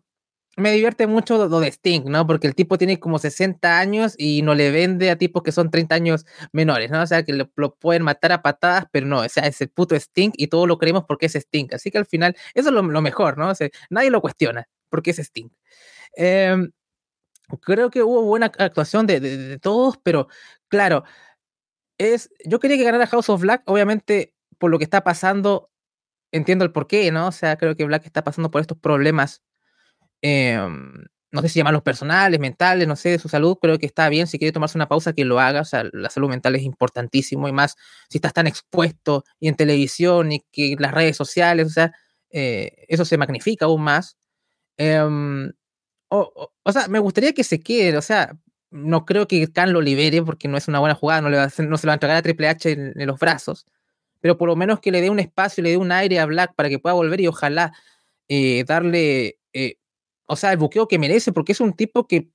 [0.55, 2.27] me divierte mucho lo de Sting, ¿no?
[2.27, 5.71] Porque el tipo tiene como 60 años y no le vende a tipos que son
[5.71, 7.01] 30 años menores, ¿no?
[7.01, 9.95] O sea, que lo, pueden matar a patadas, pero no, o sea, es el puto
[9.95, 11.67] Sting y todo lo creemos porque es Sting.
[11.73, 13.49] Así que al final, eso es lo, mejor, ¿no?
[13.49, 15.49] O sea, nadie lo cuestiona porque es Sting.
[16.17, 16.69] Um,
[17.61, 20.27] creo que hubo buena actuación de, todos, pero
[20.67, 21.03] claro,
[21.97, 25.71] es, yo quería que ganara House of Black, obviamente por lo que está pasando,
[26.31, 27.27] entiendo el porqué, ¿no?
[27.27, 29.41] O sea, creo que Black está pasando por estos problemas,
[30.24, 30.58] eh,
[31.32, 34.26] no sé si llamarlos personales, mentales, no sé, de su salud, creo que está bien,
[34.28, 37.48] si quiere tomarse una pausa, que lo haga, o sea, la salud mental es importantísimo,
[37.48, 37.76] y más
[38.10, 41.91] si estás tan expuesto y en televisión y que las redes sociales, o sea,
[42.32, 44.18] eh, eso se magnifica aún más.
[44.78, 45.00] Eh,
[46.10, 48.38] o, o, sea, me gustaría que se quede, o sea,
[48.72, 51.78] no creo que Khan lo libere porque no es una buena jugada, no, se lo
[51.88, 53.66] va a entregar a Triple H en, en, los brazos,
[54.22, 56.54] pero por lo menos que le dé un espacio, le dé un aire a Black
[56.56, 57.74] para que pueda volver y ojalá
[58.30, 59.76] eh, darle, eh,
[60.34, 62.30] o sea, el buqueo que merece, porque es un tipo que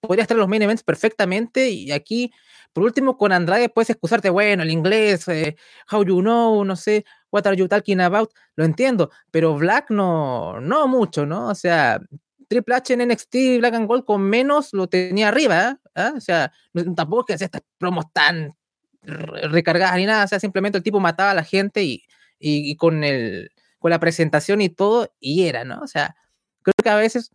[0.00, 2.32] podría estar en los main events perfectamente y aquí,
[2.72, 5.56] por último, con Andrade puedes excusarte, bueno, el inglés, eh,
[5.90, 10.60] how you know, no sé, what are you talking about, lo entiendo, pero Black no,
[10.60, 11.48] no mucho, ¿no?
[11.48, 12.00] O sea,
[12.48, 16.10] Triple H en NXT Black and Gold con menos lo tenía arriba, ¿eh?
[16.16, 16.52] o sea,
[16.96, 18.54] tampoco es que hacía estas promos tan
[19.02, 22.04] recargadas ni nada, o sea, simplemente el tipo mataba a la gente y,
[22.38, 25.80] y, y, con, el, con la presentación y todo, y era, ¿no?
[25.80, 26.14] O sea,
[26.62, 27.30] creo que a veces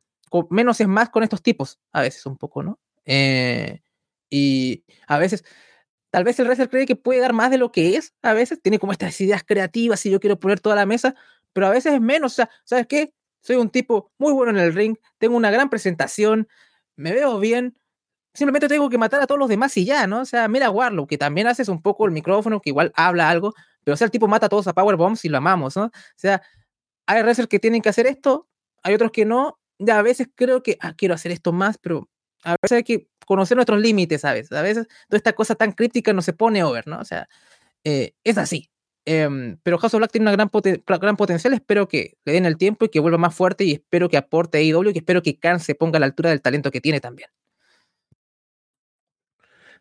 [0.49, 2.79] menos es más con estos tipos, a veces un poco, ¿no?
[3.05, 3.81] Eh,
[4.29, 5.45] y a veces,
[6.11, 8.61] tal vez el wrestler cree que puede dar más de lo que es, a veces
[8.61, 11.15] tiene como estas ideas creativas y yo quiero poner toda la mesa,
[11.53, 13.13] pero a veces es menos, o sea, ¿sabes qué?
[13.47, 16.49] soy un tipo muy bueno en el ring, tengo una gran presentación,
[16.97, 17.77] me veo bien,
[18.33, 20.21] simplemente tengo que matar a todos los demás y ya, ¿no?
[20.21, 23.53] O sea, mira Warlock, que también haces un poco el micrófono, que igual habla algo,
[23.85, 25.85] pero o sea, el tipo mata a todos a Powerbombs y lo amamos, ¿no?
[25.85, 26.41] O sea,
[27.05, 28.49] hay wrestlers que tienen que hacer esto,
[28.83, 32.09] hay otros que no, ya a veces creo que, ah, quiero hacer esto más, pero
[32.43, 34.51] a veces hay que conocer nuestros límites, ¿sabes?
[34.51, 36.99] A veces toda esta cosa tan crítica no se pone over, ¿no?
[36.99, 37.27] O sea,
[37.83, 38.69] eh, es así.
[39.05, 41.53] Eh, pero House of Black tiene una gran, poten gran, potencial.
[41.53, 43.63] Espero que le den el tiempo y que vuelva más fuerte.
[43.63, 44.91] Y espero que aporte AEW.
[44.91, 47.29] Y espero que Khan se ponga a la altura del talento que tiene también.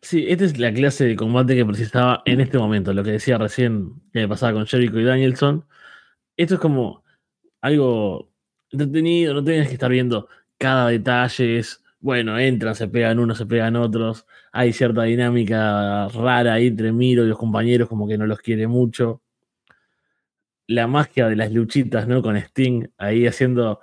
[0.01, 2.93] Sí, esta es la clase de combate que precisaba en este momento.
[2.93, 5.65] Lo que decía recién que pasaba con Jericho y Danielson.
[6.37, 7.03] Esto es como
[7.61, 8.26] algo
[8.71, 8.91] No
[9.43, 10.27] tienes que estar viendo
[10.57, 11.61] cada detalle.
[11.99, 14.25] Bueno, entran, se pegan unos, se pegan otros.
[14.51, 18.67] Hay cierta dinámica rara ahí entre Miro y los compañeros, como que no los quiere
[18.67, 19.21] mucho.
[20.67, 22.21] La magia de las luchitas, ¿no?
[22.21, 23.79] Con Sting ahí haciendo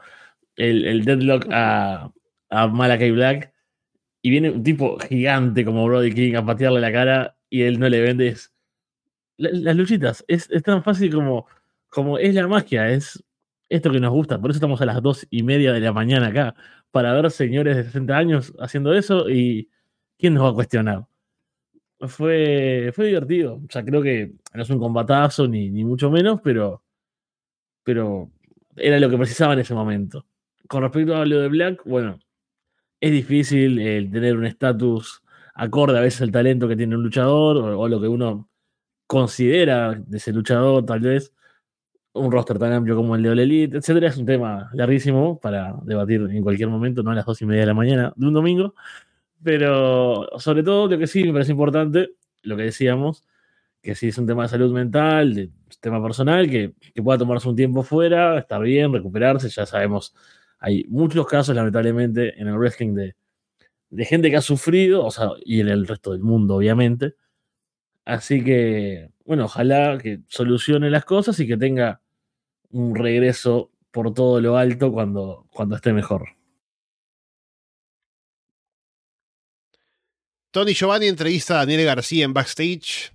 [0.57, 2.13] el, deadlock a,
[2.51, 3.53] a Malakai Black.
[4.23, 7.89] Y viene un tipo gigante como Brody King a patearle la cara y él no
[7.89, 8.29] le vende.
[8.29, 8.53] Es,
[9.37, 11.47] la, las luchitas, es, es, tan fácil como,
[11.89, 13.23] como es la magia, es
[13.69, 14.41] esto que nos gusta.
[14.41, 16.55] Por eso estamos a las dos y media de la mañana acá,
[16.91, 19.69] para ver señores de 60 años haciendo eso y
[20.19, 21.07] ¿quién nos va a cuestionar?
[22.01, 23.57] Fue, fue divertido.
[23.57, 26.83] O sea, creo que no es un combatazo ni, ni mucho menos, pero,
[27.83, 28.31] pero
[28.77, 30.27] era lo que precisaba en ese momento.
[30.69, 32.19] Con respecto a lo de Black, bueno,
[33.01, 35.23] es difícil el tener un estatus
[35.55, 38.49] acorde a veces al talento que tiene un luchador o, o, lo que uno
[39.07, 41.33] considera de ese luchador, tal vez.
[42.15, 45.77] Un roster tan amplio como el de All Elite, etcétera, es un tema larguísimo para
[45.85, 48.35] debatir en cualquier momento, no a las dos y media de la mañana de un
[48.35, 48.75] domingo.
[49.43, 52.11] Pero sobre todo lo que sí me parece importante,
[52.43, 53.25] lo que decíamos,
[53.83, 55.51] que sí es un tema de salud mental, de
[55.81, 60.15] tema personal, que, que pueda tomarse un tiempo fuera, estar bien, recuperarse, ya sabemos
[60.65, 63.17] hay muchos casos, lamentablemente, en el wrestling de,
[63.91, 67.17] de gente que ha sufrido, o sea, y en el resto del mundo, obviamente.
[68.07, 72.01] Así que, bueno, ojalá que solucione las cosas y que tenga
[72.75, 76.37] un regreso por todo lo alto cuando, cuando esté mejor.
[80.51, 83.13] Tony Giovanni entrevista a Daniel García en backstage.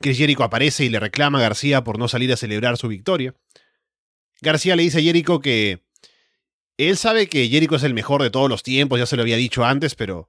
[0.00, 3.34] Chris Jericho aparece y le reclama a García por no salir a celebrar su victoria.
[4.40, 5.82] García le dice a Jericho que
[6.78, 9.36] él sabe que Jericho es el mejor de todos los tiempos, ya se lo había
[9.36, 10.28] dicho antes, pero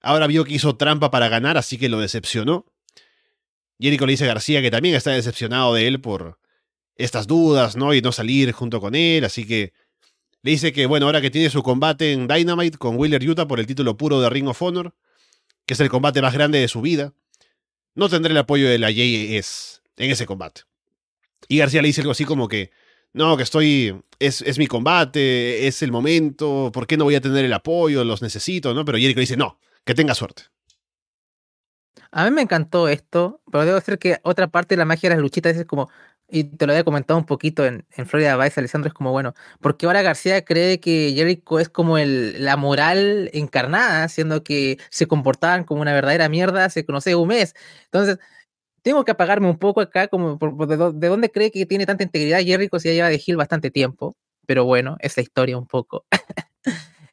[0.00, 2.66] ahora vio que hizo trampa para ganar, así que lo decepcionó.
[3.78, 6.39] Jericho le dice a García que también está decepcionado de él por
[7.04, 7.94] estas dudas, ¿no?
[7.94, 9.72] Y no salir junto con él, así que
[10.42, 13.60] le dice que, bueno, ahora que tiene su combate en Dynamite con Wheeler Utah por
[13.60, 14.94] el título puro de Ring of Honor,
[15.66, 17.12] que es el combate más grande de su vida,
[17.94, 20.62] no tendrá el apoyo de la JS en ese combate.
[21.48, 22.70] Y García le dice algo así como que,
[23.12, 27.20] no, que estoy, es, es mi combate, es el momento, ¿por qué no voy a
[27.20, 28.04] tener el apoyo?
[28.04, 28.84] Los necesito, ¿no?
[28.84, 30.44] Pero Jericho dice, no, que tenga suerte.
[32.12, 35.16] A mí me encantó esto, pero debo decir que otra parte de la magia de
[35.16, 35.90] las luchitas es como,
[36.30, 39.34] y te lo había comentado un poquito en, en Florida Vice, Alessandro, es como, bueno,
[39.60, 45.06] porque ahora García cree que Jericho es como el, la moral encarnada, siendo que se
[45.06, 47.54] comportaban como una verdadera mierda no sé, un mes.
[47.84, 48.18] Entonces,
[48.82, 52.78] tengo que apagarme un poco acá, como de, dónde cree que tiene tanta integridad Jericho
[52.78, 54.16] si ya lleva de Gil bastante tiempo.
[54.46, 56.06] Pero bueno, esa historia un poco.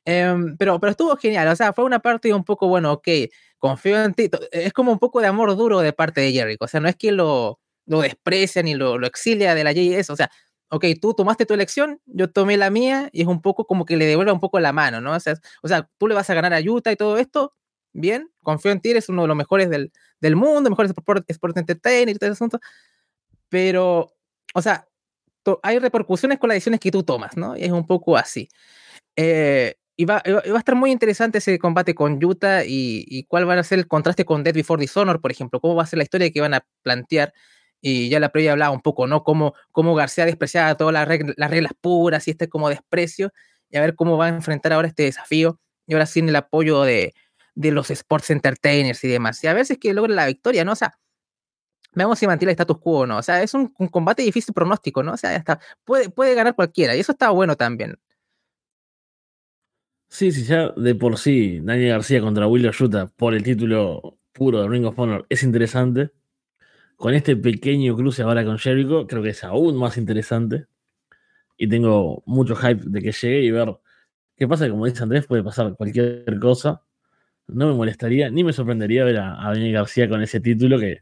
[0.10, 3.10] Em, pero, pero estuvo genial, o sea, fue una parte un poco, bueno, ok,
[3.58, 4.30] confío en ti.
[4.54, 6.96] Es como un poco de amor duro de parte de Jericho, o sea, no es
[6.96, 10.30] que lo, lo desprecia ni lo, lo exilia de la JS, o sea,
[10.70, 13.98] ok, tú tomaste tu elección, yo tomé la mía, y es un poco como que
[13.98, 15.14] le devuelve un poco la mano, ¿no?
[15.14, 17.56] O sea, o sea tú le vas a ganar a Utah y todo esto,
[17.94, 19.92] bien, confío en ti, eres uno de los mejores del,
[20.22, 22.60] del mundo, mejores sport, sport entertainer y todo ese asunto,
[23.50, 24.14] pero,
[24.54, 24.88] o sea,
[25.64, 27.56] hay repercusiones con las decisiones que tú tomas, ¿no?
[27.58, 28.50] Y es un poco así.
[29.16, 33.64] Eh, y va, a estar muy interesante ese combate con Utah y, cuál va a
[33.64, 36.32] ser el contraste con Dead Before Dishonor, por ejemplo, cómo va a ser la historia
[36.32, 37.34] que van a plantear.
[37.82, 39.24] Y ya la previa hablaba un poco, ¿no?
[39.24, 43.32] Cómo, cómo García despreciaba todas las reglas, las reglas puras y este como desprecio,
[43.70, 46.84] y a ver cómo va a enfrentar ahora este desafío, y ahora sin el apoyo
[46.84, 47.14] de,
[47.56, 49.44] de los sports entertainers y demás.
[49.44, 50.74] Y a ver si es que logra la victoria, ¿no?
[50.74, 50.98] O sea,
[51.94, 53.18] veamos si mantiene el status quo o no.
[53.18, 55.14] O sea, es un, combate difícil pronóstico, ¿no?
[55.14, 57.98] O sea, hasta puede, puede ganar cualquiera, y eso está bueno también.
[60.10, 64.62] Sí, sí, ya de por sí Daniel García contra Will Yuta por el título puro
[64.62, 66.12] de Ring of Honor es interesante.
[66.98, 70.66] Con este pequeño cruce ahora con Jericho, creo que es aún más interesante.
[71.58, 73.78] Y tengo mucho hype de que llegue y ver
[74.36, 74.70] qué pasa.
[74.70, 76.84] Como dice Andrés, puede pasar cualquier cosa.
[77.48, 81.02] No me molestaría, ni me sorprendería ver a, Daniel García con ese título, que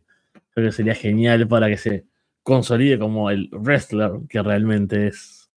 [0.52, 2.06] creo que sería genial para que se
[2.44, 5.50] consolide como el wrestler que realmente es.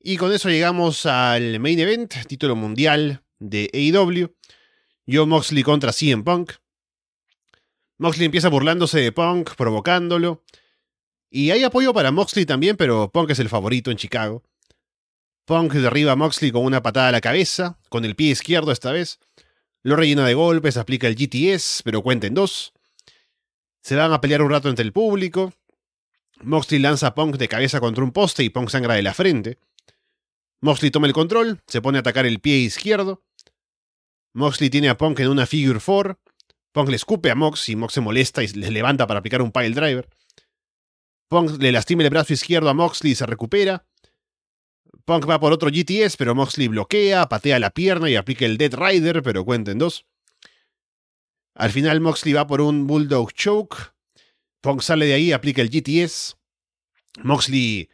[0.00, 4.34] Y con eso llegamos al main event, título mundial de AEW.
[5.06, 6.52] Yo Moxley contra CM Punk.
[7.98, 10.42] Moxley empieza burlándose de Punk, provocándolo.
[11.30, 14.42] Y hay apoyo para Moxley también, pero Punk es el favorito en Chicago.
[15.44, 18.92] Punk derriba a Moxley con una patada a la cabeza, con el pie izquierdo esta
[18.92, 19.18] vez.
[19.82, 22.72] Lo rellena de golpes, aplica el GTS, pero cuenta en dos.
[23.82, 25.52] Se van a pelear un rato entre el público.
[26.40, 29.58] Moxley lanza a Punk de cabeza contra un poste y Punk sangra de la frente.
[30.62, 33.22] Moxley toma el control, se pone a atacar el pie izquierdo.
[34.34, 36.18] Moxley tiene a Punk en una figure 4.
[36.72, 39.52] Punk le escupe a Mox y Mox se molesta y le levanta para aplicar un
[39.52, 40.08] pile driver.
[41.28, 43.86] Punk le lastima el brazo izquierdo a Moxley y se recupera.
[45.04, 48.74] Punk va por otro GTS, pero Moxley bloquea, patea la pierna y aplica el Dead
[48.74, 50.04] Rider, pero cuenta en dos.
[51.54, 53.94] Al final Moxley va por un Bulldog Choke.
[54.60, 56.36] Punk sale de ahí, aplica el GTS.
[57.22, 57.88] Moxley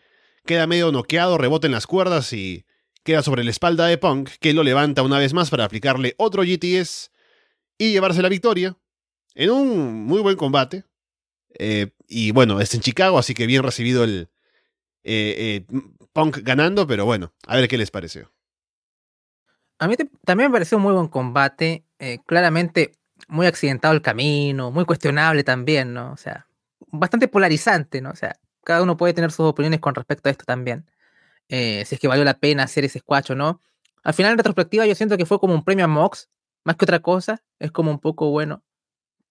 [0.46, 2.64] queda medio noqueado, rebota en las cuerdas y
[3.02, 6.42] queda sobre la espalda de Punk, que lo levanta una vez más para aplicarle otro
[6.42, 7.10] GTS
[7.78, 8.76] y llevarse la victoria
[9.34, 10.84] en un muy buen combate.
[11.58, 14.28] Eh, y bueno, es en Chicago, así que bien recibido el
[15.04, 15.80] eh, eh,
[16.12, 18.32] Punk ganando, pero bueno, a ver qué les pareció.
[19.78, 19.94] A mí
[20.24, 21.84] también me pareció un muy buen combate,
[22.26, 22.92] claramente
[23.28, 26.12] muy accidentado el camino, muy cuestionable también, ¿no?
[26.12, 26.46] O sea,
[26.88, 28.10] bastante polarizante, ¿no?
[28.10, 30.84] O sea, cada uno puede tener sus opiniones con respecto a esto también.
[31.50, 33.60] Eh, si es que valió la pena hacer ese squash o no.
[34.04, 36.30] Al final, en retrospectiva, yo siento que fue como un premio a Mox,
[36.64, 37.42] más que otra cosa.
[37.58, 38.62] Es como un poco bueno.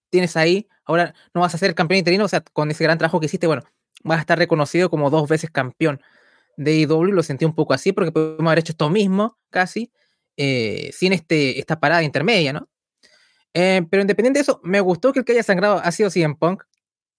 [0.09, 3.19] Tienes ahí, ahora no vas a ser campeón interino, o sea, con ese gran trabajo
[3.19, 3.63] que hiciste, bueno,
[4.03, 6.01] vas a estar reconocido como dos veces campeón
[6.57, 7.13] de IW.
[7.13, 9.91] Lo sentí un poco así, porque podemos haber hecho esto mismo, casi,
[10.35, 12.67] eh, sin este, esta parada intermedia, ¿no?
[13.53, 16.35] Eh, pero independiente de eso, me gustó que el que haya sangrado ha sido CM
[16.35, 16.63] Punk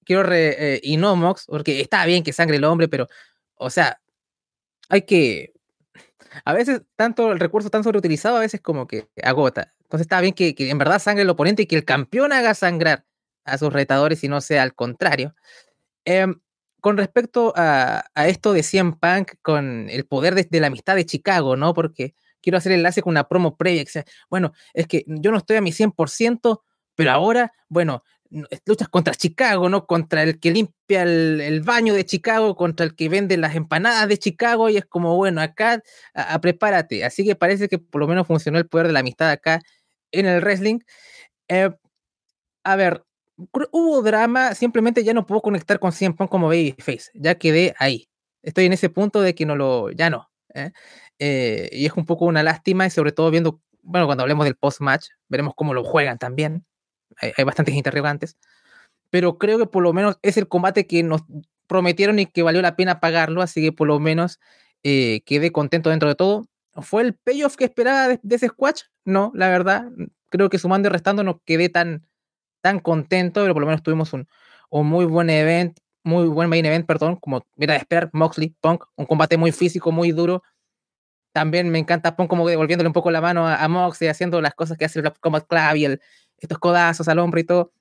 [0.05, 3.06] quiero re, y no Mox, porque está bien que sangre el hombre, pero,
[3.55, 3.99] o sea,
[4.90, 5.54] hay que.
[6.44, 9.74] A veces, tanto el recurso tan sobreutilizado, a veces como que agota.
[9.82, 13.04] Entonces, está bien que, en verdad sangre el oponente y que el campeón haga sangrar
[13.44, 15.34] a sus retadores y no sea al contrario.
[16.04, 16.40] Em,
[16.80, 21.56] con respecto a, esto de CM Punk, con el poder de, la amistad de Chicago,
[21.56, 21.74] ¿no?
[21.74, 23.84] Porque quiero hacer enlace con una promo previa.
[23.84, 26.62] Que sea, bueno, es que yo no estoy a mi 100%,
[26.94, 29.86] pero ahora, bueno, luchas contra Chicago, ¿no?
[29.86, 34.19] Contra el que limpia el, baño de Chicago, contra el que vende las empanadas de
[34.19, 35.82] Chicago, y es como, bueno, acá,
[36.15, 37.05] a, prepárate.
[37.05, 39.61] Así que parece que por lo menos funcionó el poder de la amistad acá
[40.12, 40.81] en el wrestling.
[41.48, 41.70] Eh,
[42.65, 43.05] a ver,
[43.73, 48.09] hubo drama, simplemente ya no puedo conectar con 100 como Babyface, ya quedé ahí.
[48.43, 50.31] Estoy en ese punto de que no lo, ya no.
[50.55, 50.73] ¿eh?
[51.19, 54.57] Eh, y es un poco una lástima, y sobre todo viendo, bueno, cuando hablemos del
[54.57, 56.65] post-match, veremos cómo lo juegan también.
[57.20, 58.36] Hay, bastantes interrogantes.
[59.10, 61.22] Pero creo que por lo menos es el combate que nos
[61.66, 64.40] prometieron y que valió la pena pagarlo, así que por lo menos
[64.82, 66.47] eh, quedé contento dentro de todo.
[66.74, 68.82] ¿Fue el payoff que esperaba de, ese squash?
[69.05, 69.88] No, la verdad.
[70.30, 72.06] Creo que sumando y restando no quedé tan,
[72.60, 74.28] tan contento, pero por lo menos tuvimos un,
[74.70, 78.84] un muy buen event, muy buen main event, perdón, como mira de esperar, Moxley, Punk,
[78.97, 80.42] un combate muy físico, muy duro.
[81.32, 84.78] También me encanta Punk como devolviéndole un poco la mano a, Moxley, haciendo las cosas
[84.78, 86.01] que hace el Combat Club y el,
[86.40, 87.72] estos codazos al hombre y todo.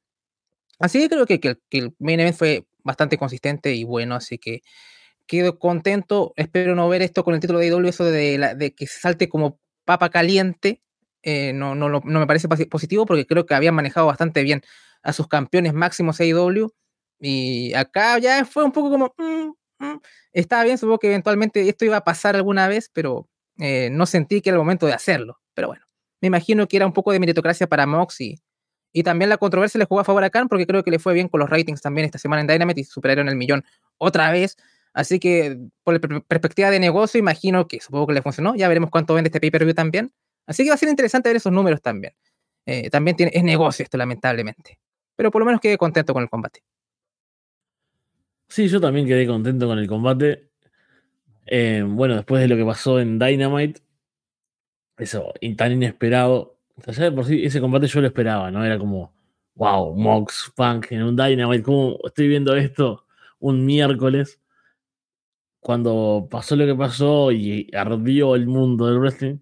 [0.79, 4.61] Así que creo que, que, el main event fue bastante consistente y bueno, así que
[5.27, 6.33] quedo contento.
[6.37, 9.29] Espero no ver esto con el título de IW, eso de, la, de que salte
[9.29, 10.81] como papa caliente.
[11.23, 14.61] Eh, no, no, no, me parece positivo porque creo que habían manejado bastante bien
[15.03, 16.73] a sus campeones máximos AEW.
[17.19, 19.13] Y acá ya fue un poco como.
[19.17, 20.01] Mm, mm".
[20.33, 23.29] Estaba bien, supongo que eventualmente esto iba a pasar alguna vez, pero
[23.59, 25.39] eh, no sentí que era el momento de hacerlo.
[25.53, 25.85] Pero bueno,
[26.21, 28.39] me imagino que era un poco de meritocracia para Mox y,
[28.91, 31.13] y también la controversia le jugó a favor a Khan porque creo que le fue
[31.13, 33.63] bien con los ratings también esta semana en Dynamite y superaron el millón
[33.97, 34.57] otra vez.
[34.93, 38.55] Así que, por la perspectiva de negocio, imagino que supongo que le funcionó.
[38.55, 40.11] Ya veremos cuánto vende este pay-per-view también.
[40.47, 42.13] Así que va a ser interesante ver esos números también.
[42.65, 44.79] Eh, también tiene, es negocio esto, lamentablemente.
[45.15, 46.63] Pero por lo menos quedé contento con el combate.
[48.47, 50.49] Sí, yo también quedé contento con el combate.
[51.45, 53.81] Eh, bueno, después de lo que pasó en Dynamite,
[54.97, 56.58] eso, tan inesperado.
[56.87, 58.63] O sea, por sí, ese combate yo lo esperaba, ¿no?
[58.65, 59.13] Era como,
[59.55, 63.05] wow, Mox, Punk en un Dynamite, ¿cómo estoy viendo esto
[63.39, 64.39] un miércoles?
[65.59, 69.39] Cuando pasó lo que pasó y ardió el mundo del wrestling,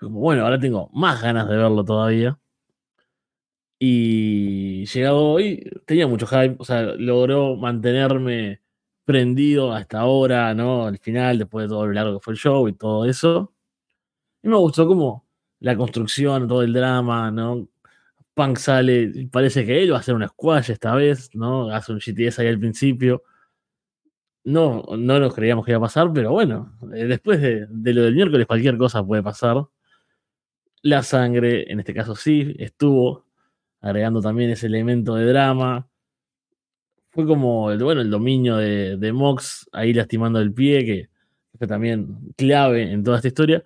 [0.00, 2.38] como, bueno, ahora tengo más ganas de verlo todavía.
[3.80, 8.60] Y llegado hoy, tenía mucho hype, o sea, logró mantenerme
[9.04, 10.86] prendido hasta ahora, ¿no?
[10.86, 13.52] Al final, después de todo lo largo que fue el show y todo eso.
[14.42, 15.27] Y me gustó como
[15.60, 17.68] la construcción, todo el drama, ¿no?
[18.34, 21.70] Punk sale, parece que él va a hacer una squash esta vez, ¿no?
[21.70, 23.24] Hace un GTS ahí al principio.
[24.44, 28.14] No, no nos creíamos que iba a pasar, pero bueno, eh, después de, lo del
[28.14, 29.66] miércoles cualquier cosa puede pasar.
[30.82, 33.26] La sangre, en este caso sí, estuvo,
[33.80, 35.88] agregando también ese elemento de drama.
[37.10, 41.08] Fue como, el, bueno, el dominio de, de Mox ahí lastimando el pie, que
[41.58, 43.64] fue también clave en toda esta historia.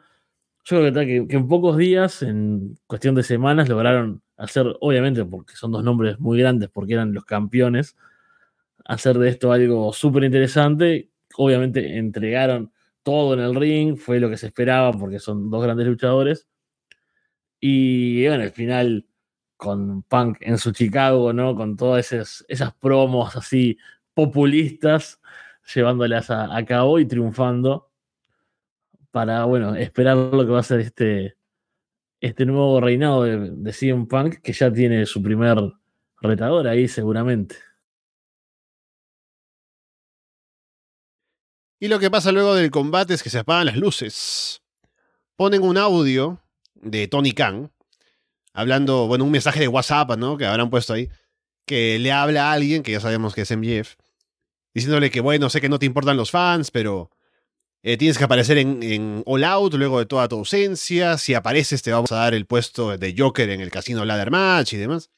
[0.64, 5.56] Yo creo que, que, en pocos días, en cuestión de semanas, lograron hacer, obviamente, porque
[5.56, 7.96] son dos nombres muy grandes, porque eran los campeones,
[8.84, 11.10] hacer de esto algo súper interesante.
[11.36, 12.72] Obviamente entregaron
[13.02, 16.48] todo en el ring, fue lo que se esperaba, porque son dos grandes luchadores.
[17.60, 19.06] Y bueno, al final,
[19.56, 21.56] con Punk en su Chicago, ¿no?
[21.56, 23.78] Con todas esas, esas promos así
[24.14, 25.20] populistas,
[25.74, 27.91] llevándolas a cabo y triunfando
[29.12, 31.36] para, bueno, esperar lo que va a ser este,
[32.20, 35.58] este nuevo reinado de, CM Punk, que ya tiene su primer
[36.20, 37.56] retador ahí seguramente.
[41.78, 44.62] Y lo que pasa luego del combate es que se apagan las luces.
[45.36, 46.40] Ponen un audio
[46.74, 47.72] de Tony Khan,
[48.52, 50.36] hablando, bueno, un mensaje de WhatsApp, ¿no?
[50.36, 51.10] Que habrán puesto ahí,
[51.66, 53.96] que le habla a alguien, que ya sabemos que es MJF,
[54.72, 57.10] diciéndole que, bueno, sé que no te importan los fans, pero
[57.82, 61.18] eh, tienes que aparecer en, All Out luego de toda tu ausencia.
[61.18, 64.74] Si apareces, te vamos a dar el puesto de Joker en el Casino Ladder Match
[64.74, 65.10] y demás.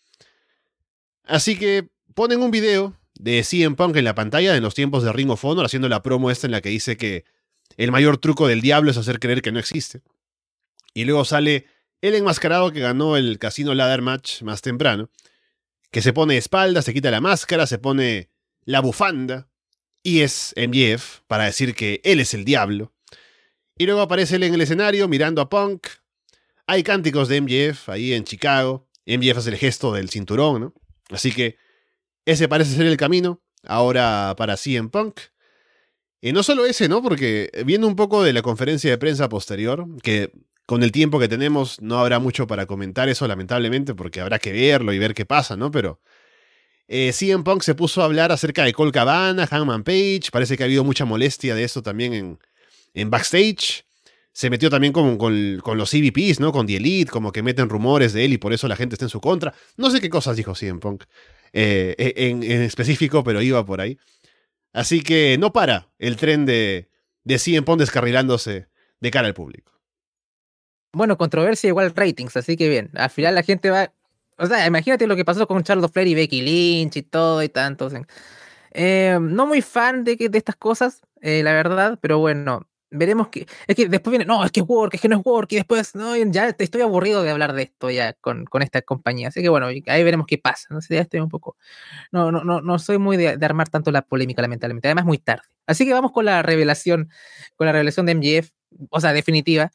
[1.24, 5.12] Así que ponen un video de CM Punk en la pantalla en los tiempos de
[5.12, 7.24] Ring of Honor, haciendo la promo esta en la que dice que
[7.76, 10.02] el mayor truco del diablo es hacer creer que no existe.
[10.94, 11.66] Y luego sale
[12.00, 15.10] el enmascarado que ganó el Casino Ladder Match más temprano,
[15.90, 18.30] que se pone espalda, se quita la máscara, se pone
[18.64, 19.48] la bufanda,
[20.04, 22.92] y es MJF para decir que él es el diablo.
[23.76, 25.88] Y luego aparece él en el escenario mirando a Punk.
[26.66, 28.86] Hay cánticos de MJF ahí en Chicago.
[29.06, 30.74] MJF hace el gesto del cinturón, ¿no?
[31.10, 31.56] Así que
[32.24, 35.20] ese parece ser el camino ahora para CM Punk.
[36.20, 37.02] Y no solo ese, ¿no?
[37.02, 40.30] Porque viendo un poco de la conferencia de prensa posterior, que
[40.66, 44.52] con el tiempo que tenemos no habrá mucho para comentar eso, lamentablemente, porque habrá que
[44.52, 45.70] verlo y ver qué pasa, ¿no?
[45.70, 46.00] Pero
[46.88, 50.30] eh, CM Punk se puso a hablar acerca de Cole Cabana, Hangman Page.
[50.30, 52.38] Parece que ha habido mucha molestia de eso también en,
[52.94, 53.84] en backstage.
[54.32, 56.52] se metió también con, con, los CVPs, ¿no?
[56.52, 59.04] Con The Elite, como que meten rumores de él y por eso la gente está
[59.04, 59.54] en su contra.
[59.76, 61.04] No sé qué cosas dijo CM Punk
[61.52, 63.98] eh, e, en, específico, pero iba por ahí.
[64.72, 66.90] Así que no para el tren de,
[67.22, 68.68] de CM Punk descarrilándose
[69.00, 69.72] de cara al público.
[70.92, 72.90] Bueno, controversia igual ratings, así que bien.
[72.94, 73.92] Al final la gente va.
[74.38, 77.48] O sea, imagínate lo que pasó con Charles Flair y Becky Lynch y todo y
[77.48, 77.88] tanto.
[78.72, 83.46] Eh, no muy fan de, de estas cosas, eh, la verdad, pero bueno, veremos que.
[83.66, 85.56] Es que después viene, no, es que es work, es que no es work, y
[85.56, 89.28] después, no, ya estoy aburrido de hablar de esto ya con, con esta compañía.
[89.28, 90.68] Así que bueno, ahí veremos qué pasa.
[90.70, 91.56] No sé, ya estoy un poco.
[92.12, 94.88] No, no, no, no soy muy de, armar tanto la polémica, lamentablemente.
[94.88, 95.44] Además, muy tarde.
[95.66, 97.10] Así que vamos con la revelación,
[97.56, 98.50] con la revelación de MGF,
[98.90, 99.70] o sea, definitiva.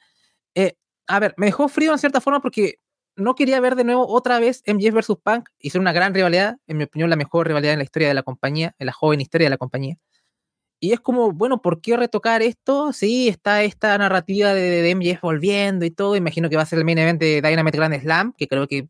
[0.56, 0.76] Eh,
[1.08, 2.80] a ver, me dejó frío en cierta forma porque
[3.20, 6.58] no quería ver de nuevo otra vez MGF versus Punk y ser una gran rivalidad,
[6.68, 9.22] en mi opinión, la mejor rivalidad en la historia de la compañía, en la joven
[9.22, 9.98] historia de la compañía.
[10.80, 12.94] Y es como, bueno, ¿por qué retocar esto?
[12.94, 16.16] Sí, está esta narrativa de, de MJF volviendo y todo.
[16.16, 18.88] Imagino que va a ser el main event de Dynamite Grand Slam, que creo que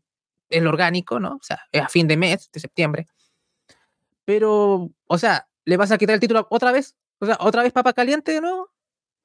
[0.50, 1.36] es lo orgánico, ¿no?
[1.36, 3.06] O sea, es a fin de mes, de septiembre.
[4.24, 6.94] Pero, o sea, ¿le vas a quitar el título otra vez?
[7.18, 8.68] O sea, ¿otra vez papa caliente no?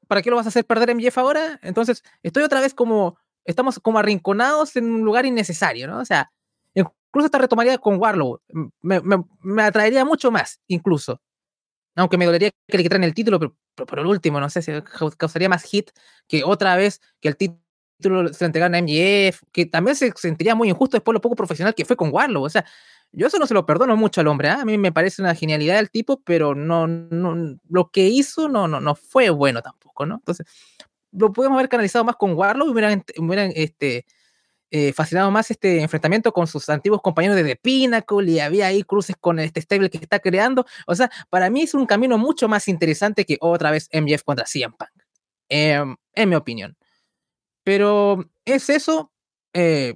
[0.07, 1.59] ¿Para qué lo vas a hacer perder MJF ahora?
[1.63, 5.99] Entonces, estoy otra vez como, estamos como arrinconados en un lugar innecesario, ¿no?
[5.99, 6.31] O sea,
[6.73, 8.41] incluso esta retomaría con Warlow.
[8.81, 11.21] Me, me, me atraería mucho más, incluso.
[11.95, 13.55] Aunque me dolería que le quitaran el título, pero,
[13.87, 14.71] por el último, no sé si
[15.17, 15.91] causaría más hit
[16.27, 17.61] que otra vez que el título
[18.01, 21.73] se lo entregaran a MGF, que también se sentiría muy injusto después lo poco profesional
[21.73, 22.43] que fue con Warlow.
[22.43, 22.65] O sea,
[23.13, 24.49] yo eso no se lo perdono mucho al hombre.
[24.49, 24.61] ¿ah?
[24.61, 28.67] A mí me parece una genialidad del tipo, pero no, no, lo que hizo no,
[28.67, 30.15] no, no fue bueno tampoco, ¿no?
[30.15, 30.45] Entonces,
[31.17, 34.05] lo podemos haber canalizado más con Warlow y hubieran, hubieran este,
[34.71, 38.83] eh, fascinado más este enfrentamiento con sus antiguos compañeros de The Pinnacle y había ahí
[38.83, 40.65] cruces con este stable que está creando.
[40.87, 44.45] O sea, para mí es un camino mucho más interesante que otra vez MJF contra
[44.45, 44.89] CM Punk,
[45.49, 46.75] em, en mi opinión.
[47.63, 49.11] Pero es eso.
[49.53, 49.95] Eh,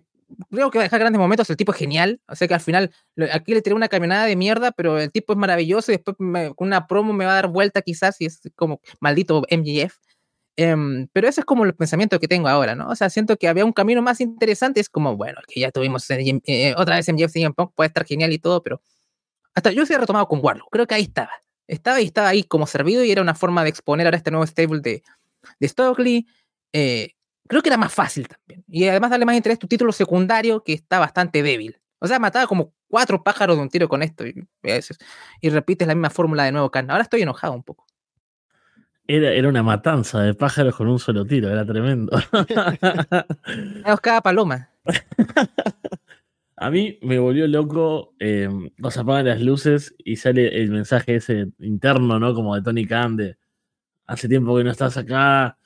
[0.51, 1.49] creo que va a dejar grandes momentos.
[1.49, 2.21] El tipo es genial.
[2.27, 2.91] O sea que al final,
[3.33, 6.67] aquí le tiré una camionada de mierda, pero el tipo es maravilloso y después con
[6.67, 9.97] una promo me va a dar vuelta quizás y es como maldito MJF.
[10.61, 12.89] Em, pero ese es como el pensamiento que tengo ahora, ¿no?
[12.89, 14.81] O sea, siento que había un camino más interesante.
[14.81, 18.33] Es como, bueno, que ya tuvimos eh, otra vez en Jeff Punk, puede estar genial
[18.33, 18.81] y todo, pero
[19.55, 20.67] hasta yo se he retomado con Warlow.
[20.69, 21.31] Creo que ahí estaba.
[21.65, 24.45] Estaba y estaba ahí como servido y era una forma de exponer ahora este nuevo
[24.45, 25.01] stable de,
[25.61, 26.27] de Stockley.
[26.73, 27.11] Eh,
[27.47, 28.65] creo que era más fácil también.
[28.67, 31.79] Y además darle más interés a tu título secundario que está bastante débil.
[31.99, 34.45] O sea, mataba como cuatro pájaros de un tiro con esto y,
[35.39, 37.88] y repites la misma fórmula de nuevo, Ahora estoy enojado un poco.
[39.11, 42.15] Era, una matanza de pájaros con un solo tiro, era tremendo.
[44.03, 44.69] cada paloma.
[46.57, 51.47] A mí me volvió loco, eh, nos apagan las luces y sale el mensaje ese
[51.57, 52.35] interno, ¿no?
[52.35, 53.17] Como de Tony Khan
[54.05, 55.57] hace tiempo que no estás acá,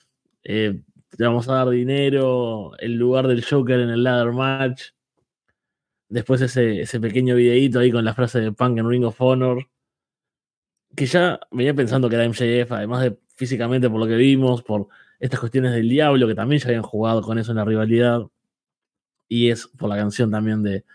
[0.45, 0.79] eh,
[1.09, 4.91] te vamos a dar dinero, el lugar del Joker en el ladder match.
[6.07, 9.67] Después ese, ese pequeño videíto ahí con la frase de Punk en Ring of Honor.
[10.95, 14.87] Que ya venía pensando que era MJF, además de físicamente por lo que vimos, por
[15.19, 18.21] estas cuestiones del diablo, que también ya habían jugado con eso en la rivalidad.
[19.27, 20.85] Y es por la canción también de,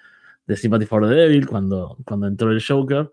[0.47, 3.11] de Sympathy for the Devil, cuando, cuando entró el Joker.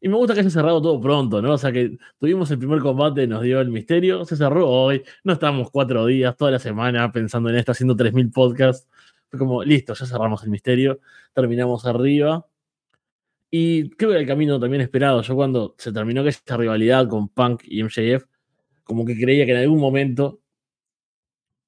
[0.00, 1.52] Y me gusta que haya cerrado todo pronto, ¿no?
[1.52, 5.34] O sea, que tuvimos el primer combate, nos dio el misterio, se cerró hoy, no
[5.34, 8.88] estamos cuatro días, toda la semana pensando en esto, haciendo 3.000 podcasts.
[9.28, 11.00] Fue como, listo, ya cerramos el misterio,
[11.34, 12.46] terminamos arriba.
[13.50, 15.22] Y creo que el camino también esperado.
[15.22, 18.24] Yo cuando se terminó esta rivalidad con Punk y MJF,
[18.84, 20.40] como que creía que en algún momento,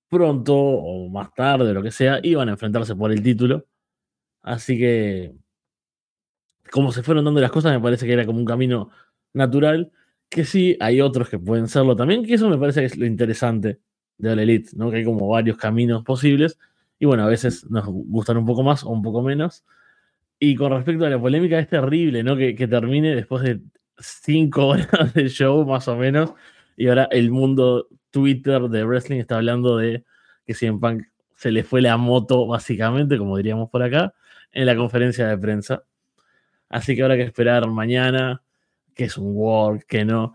[0.08, 3.66] pronto o más tarde, lo que sea, iban a enfrentarse por el título.
[4.42, 5.34] Así que,
[6.70, 8.90] como se fueron dando las cosas, me parece que era como un camino
[9.34, 9.92] natural.
[10.28, 13.06] Que sí, hay otros que pueden serlo también, que eso me parece que es lo
[13.06, 13.80] interesante
[14.18, 14.90] de All Elite, ¿no?
[14.90, 16.58] Que hay como varios caminos posibles.
[16.98, 19.64] Y bueno, a veces nos gustan un poco más o un poco menos.
[20.44, 22.36] Y con respecto a la polémica, es terrible, ¿no?
[22.36, 23.60] Que, que termine después de
[24.00, 26.34] cinco horas de show, más o menos,
[26.76, 30.04] y ahora el mundo Twitter de wrestling está hablando de
[30.44, 31.04] que CM Punk
[31.36, 34.14] se le fue la moto, básicamente, como diríamos por acá,
[34.50, 35.84] en la conferencia de prensa.
[36.68, 38.42] Así que habrá que esperar mañana,
[38.96, 40.34] que es un work, que no.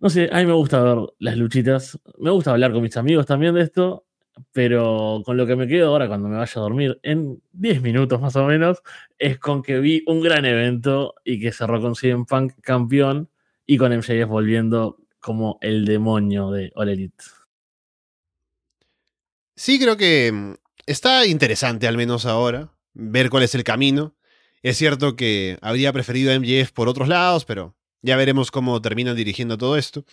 [0.00, 2.00] No sé, a mí me gusta ver las luchitas.
[2.18, 4.06] Me gusta hablar con mis amigos también de esto,
[4.52, 8.20] pero con lo que me quedo ahora cuando me vaya a dormir, en 10 minutos
[8.20, 8.82] más o menos,
[9.18, 13.30] es con que vi un gran evento y que cerró con CM Punk campeón
[13.66, 17.24] y con MJF volviendo como el demonio de All Elite.
[19.54, 20.54] Sí, creo que mm,
[20.86, 24.16] está interesante, al menos ahora, ver cuál es el camino.
[24.62, 29.16] Es cierto que habría preferido a MJF por otros lados, pero ya veremos cómo terminan
[29.16, 30.04] dirigiendo todo esto.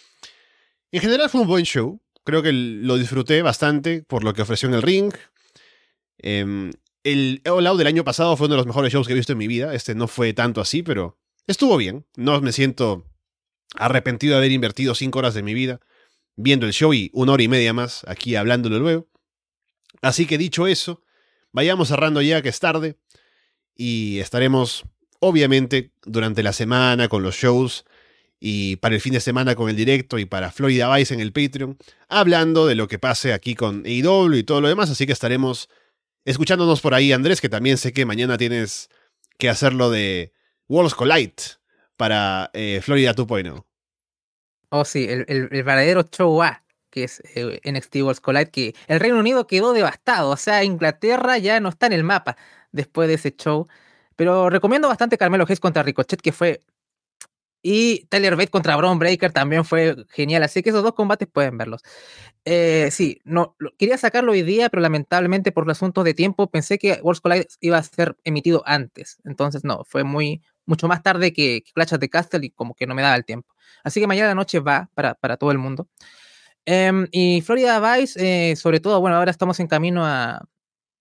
[0.92, 4.68] En general fue un buen show, Creo que lo disfruté bastante por lo que ofreció
[4.68, 5.14] en el ring.
[6.18, 6.74] Em,
[7.06, 9.38] el All del año pasado fue uno de los mejores shows que he visto en
[9.38, 9.74] mi vida.
[9.74, 11.18] Este no fue tanto así, pero
[11.48, 12.06] estuvo bien.
[12.18, 13.06] No me siento
[13.78, 15.80] arrepentido de haber invertido cinco horas de mi vida
[16.36, 19.08] viendo el show y una hora y media más aquí hablándolo luego.
[20.02, 21.06] Así que dicho eso,
[21.54, 22.98] vayamos cerrando ya que es tarde
[23.74, 24.84] y estaremos
[25.22, 27.86] obviamente durante la semana con los shows
[28.40, 31.34] y para el fin de semana con el directo y para Florida Vice en el
[31.34, 31.78] Patreon,
[32.08, 35.70] hablando de lo que pase aquí con AEW y todo lo demás, así que estaremos
[36.26, 38.90] escuchándonos por ahí, Andrés, que también sé que mañana tienes
[39.38, 40.34] que hacerlo de
[40.68, 41.34] Worlds Collide
[41.96, 43.66] para eh, Florida 2.0.
[44.70, 49.18] Oh, sí, el, verdadero show A, que es eh, NXT Worlds Collide, que el Reino
[49.18, 52.38] Unido quedó devastado, o sea, Inglaterra ya no está en el mapa
[52.72, 53.68] después de ese show.
[54.18, 56.64] Pero recomiendo bastante Carmelo Hayes contra Ricochet, que fue
[57.62, 60.44] y Tyler Bate contra Braun Breaker también fue genial.
[60.44, 61.82] Así que esos dos combates pueden verlos.
[62.46, 66.78] Eh, sí, no, quería sacarlo hoy día, pero lamentablemente por los asuntos de tiempo pensé
[66.78, 69.18] que Worlds Collide iba a ser emitido antes.
[69.26, 72.88] Entonces, no, fue muy, mucho más tarde que, Clash of the Castle y como que
[72.88, 73.54] no me daba el tiempo.
[73.84, 75.88] Así que mañana noche va para, para todo el mundo.
[76.66, 80.42] Em, y Florida Vice, eh, sobre todo, bueno, ahora estamos en camino a,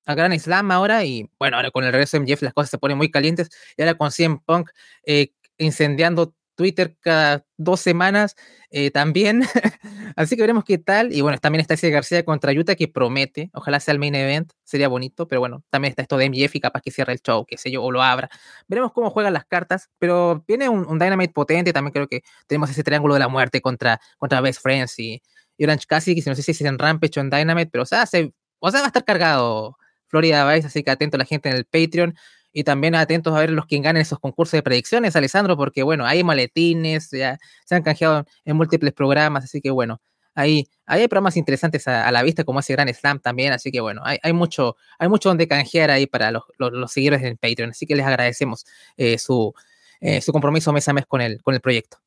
[0.06, 2.78] a Gran Slam ahora y bueno, ahora con el regreso de MJF las cosas se
[2.78, 4.70] ponen muy calientes y ahora con CM Punk
[5.04, 8.34] eh, incendiando Twitter cada dos semanas
[8.70, 9.42] eh, también.
[10.16, 11.12] Así que veremos qué tal.
[11.12, 13.50] Y bueno, también está ese García contra Utah que promete.
[13.52, 14.52] Ojalá sea el main event.
[14.64, 15.28] Sería bonito.
[15.28, 17.70] Pero bueno, también está esto de MJF y capaz que cierre el show, qué sé
[17.70, 18.28] yo, o lo abra.
[18.66, 19.90] Veremos cómo juegan las cartas.
[19.98, 21.72] Pero viene un, Dynamite potente.
[21.72, 25.22] También creo que tenemos ese triángulo de la muerte contra, contra Best Friends y,
[25.62, 27.70] Orange Cassidy, que no sé si es en Rampage o en Dynamite.
[27.70, 29.76] Pero o sea, o sea, va a estar cargado
[30.08, 30.66] Florida Vice.
[30.66, 32.14] Así que atento a la gente en el Patreon
[32.56, 36.06] y también atentos a ver los que ganen esos concursos de predicciones, Alessandro, porque bueno,
[36.06, 40.00] hay maletines, ya se han canjeado en múltiples programas, así que bueno,
[40.34, 44.00] ahí, hay programas interesantes a, la vista, como ese Gran Slam también, así que bueno,
[44.04, 46.44] hay, mucho, hay mucho donde canjear ahí para los,
[46.90, 48.64] seguidores del Patreon, así que les agradecemos
[48.96, 49.52] eh, su,
[50.00, 51.98] eh, su compromiso mes a mes con el, con el proyecto.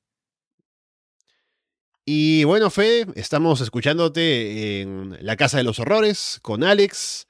[2.05, 7.27] Y bueno, Fede, estamos escuchándote en La Casa de los Horrores con Alex.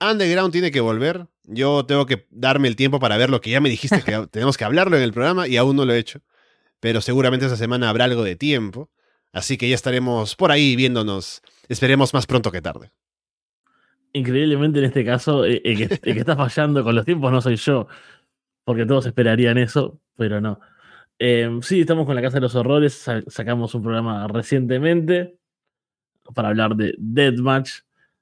[0.00, 1.26] Underground tiene que volver.
[1.44, 4.56] Yo tengo que darme el tiempo para ver lo que ya me dijiste que tenemos
[4.56, 6.20] que hablarlo en el programa y aún no lo he hecho.
[6.80, 8.90] Pero seguramente esta semana habrá algo de tiempo.
[9.32, 11.42] Así que ya estaremos por ahí viéndonos.
[11.68, 12.90] Esperemos más pronto que tarde.
[14.12, 17.86] Increíblemente en este caso, eh, el que, está fallando con los tiempos no soy yo.
[18.64, 20.60] Porque todos esperarían eso, pero no.
[21.18, 23.06] Em, sí, estamos con la Casa de los Horrores.
[23.28, 25.36] Sacamos un programa recientemente
[26.34, 27.80] para hablar de Deathmatch.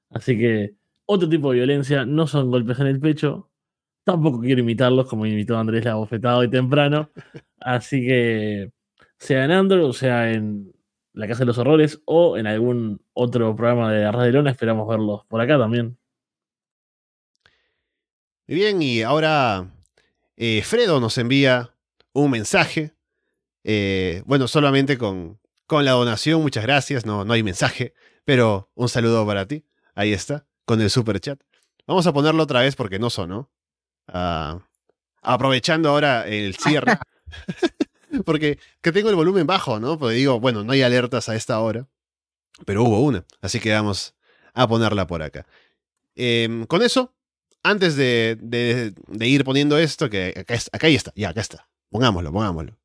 [0.09, 0.75] Así que
[1.11, 3.51] otro tipo de violencia, no son golpes en el pecho.
[4.05, 7.11] Tampoco quiero imitarlos como imitó Andrés la bofetada hoy temprano.
[7.59, 8.71] Así que,
[9.19, 10.73] sea en Android, o sea en
[11.13, 15.25] La Casa de los Horrores, o en algún otro programa de de Lona, esperamos verlos
[15.27, 15.97] por acá también.
[18.47, 19.69] Muy bien, y ahora
[20.37, 21.75] eh, Fredo nos envía
[22.13, 22.93] un mensaje.
[23.63, 27.05] Eh, bueno, solamente con, con la donación, muchas gracias.
[27.05, 27.93] No, no hay mensaje,
[28.23, 29.65] pero un saludo para ti.
[29.93, 31.37] Ahí está con el super chat.
[31.85, 33.51] Vamos a ponerlo otra vez porque no sonó.
[34.07, 34.57] Ah,
[35.21, 36.97] aprovechando ahora el cierre.
[38.25, 39.99] porque que tengo el volumen bajo, ¿no?
[39.99, 41.89] Porque digo, bueno, no hay alertas a esta hora.
[42.65, 43.25] Pero hubo una.
[43.41, 44.15] Así que vamos
[44.53, 45.45] a ponerla por acá.
[46.15, 47.13] Em, con eso,
[47.63, 51.67] antes de, de, ir poniendo esto, que acá, acá ahí está, ya, acá está.
[51.89, 52.77] Pongámoslo, pongámoslo.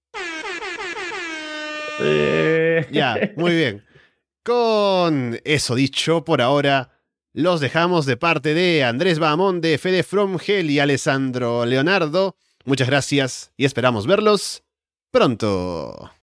[2.90, 3.86] Ya, muy bien.
[4.42, 6.95] Con eso dicho, por ahora
[7.36, 9.18] los dejamos de parte de Andrés
[9.60, 12.34] de Fede Fromgel y Alessandro Leonardo.
[12.64, 14.62] Muchas gracias y esperamos verlos
[15.10, 16.15] pronto.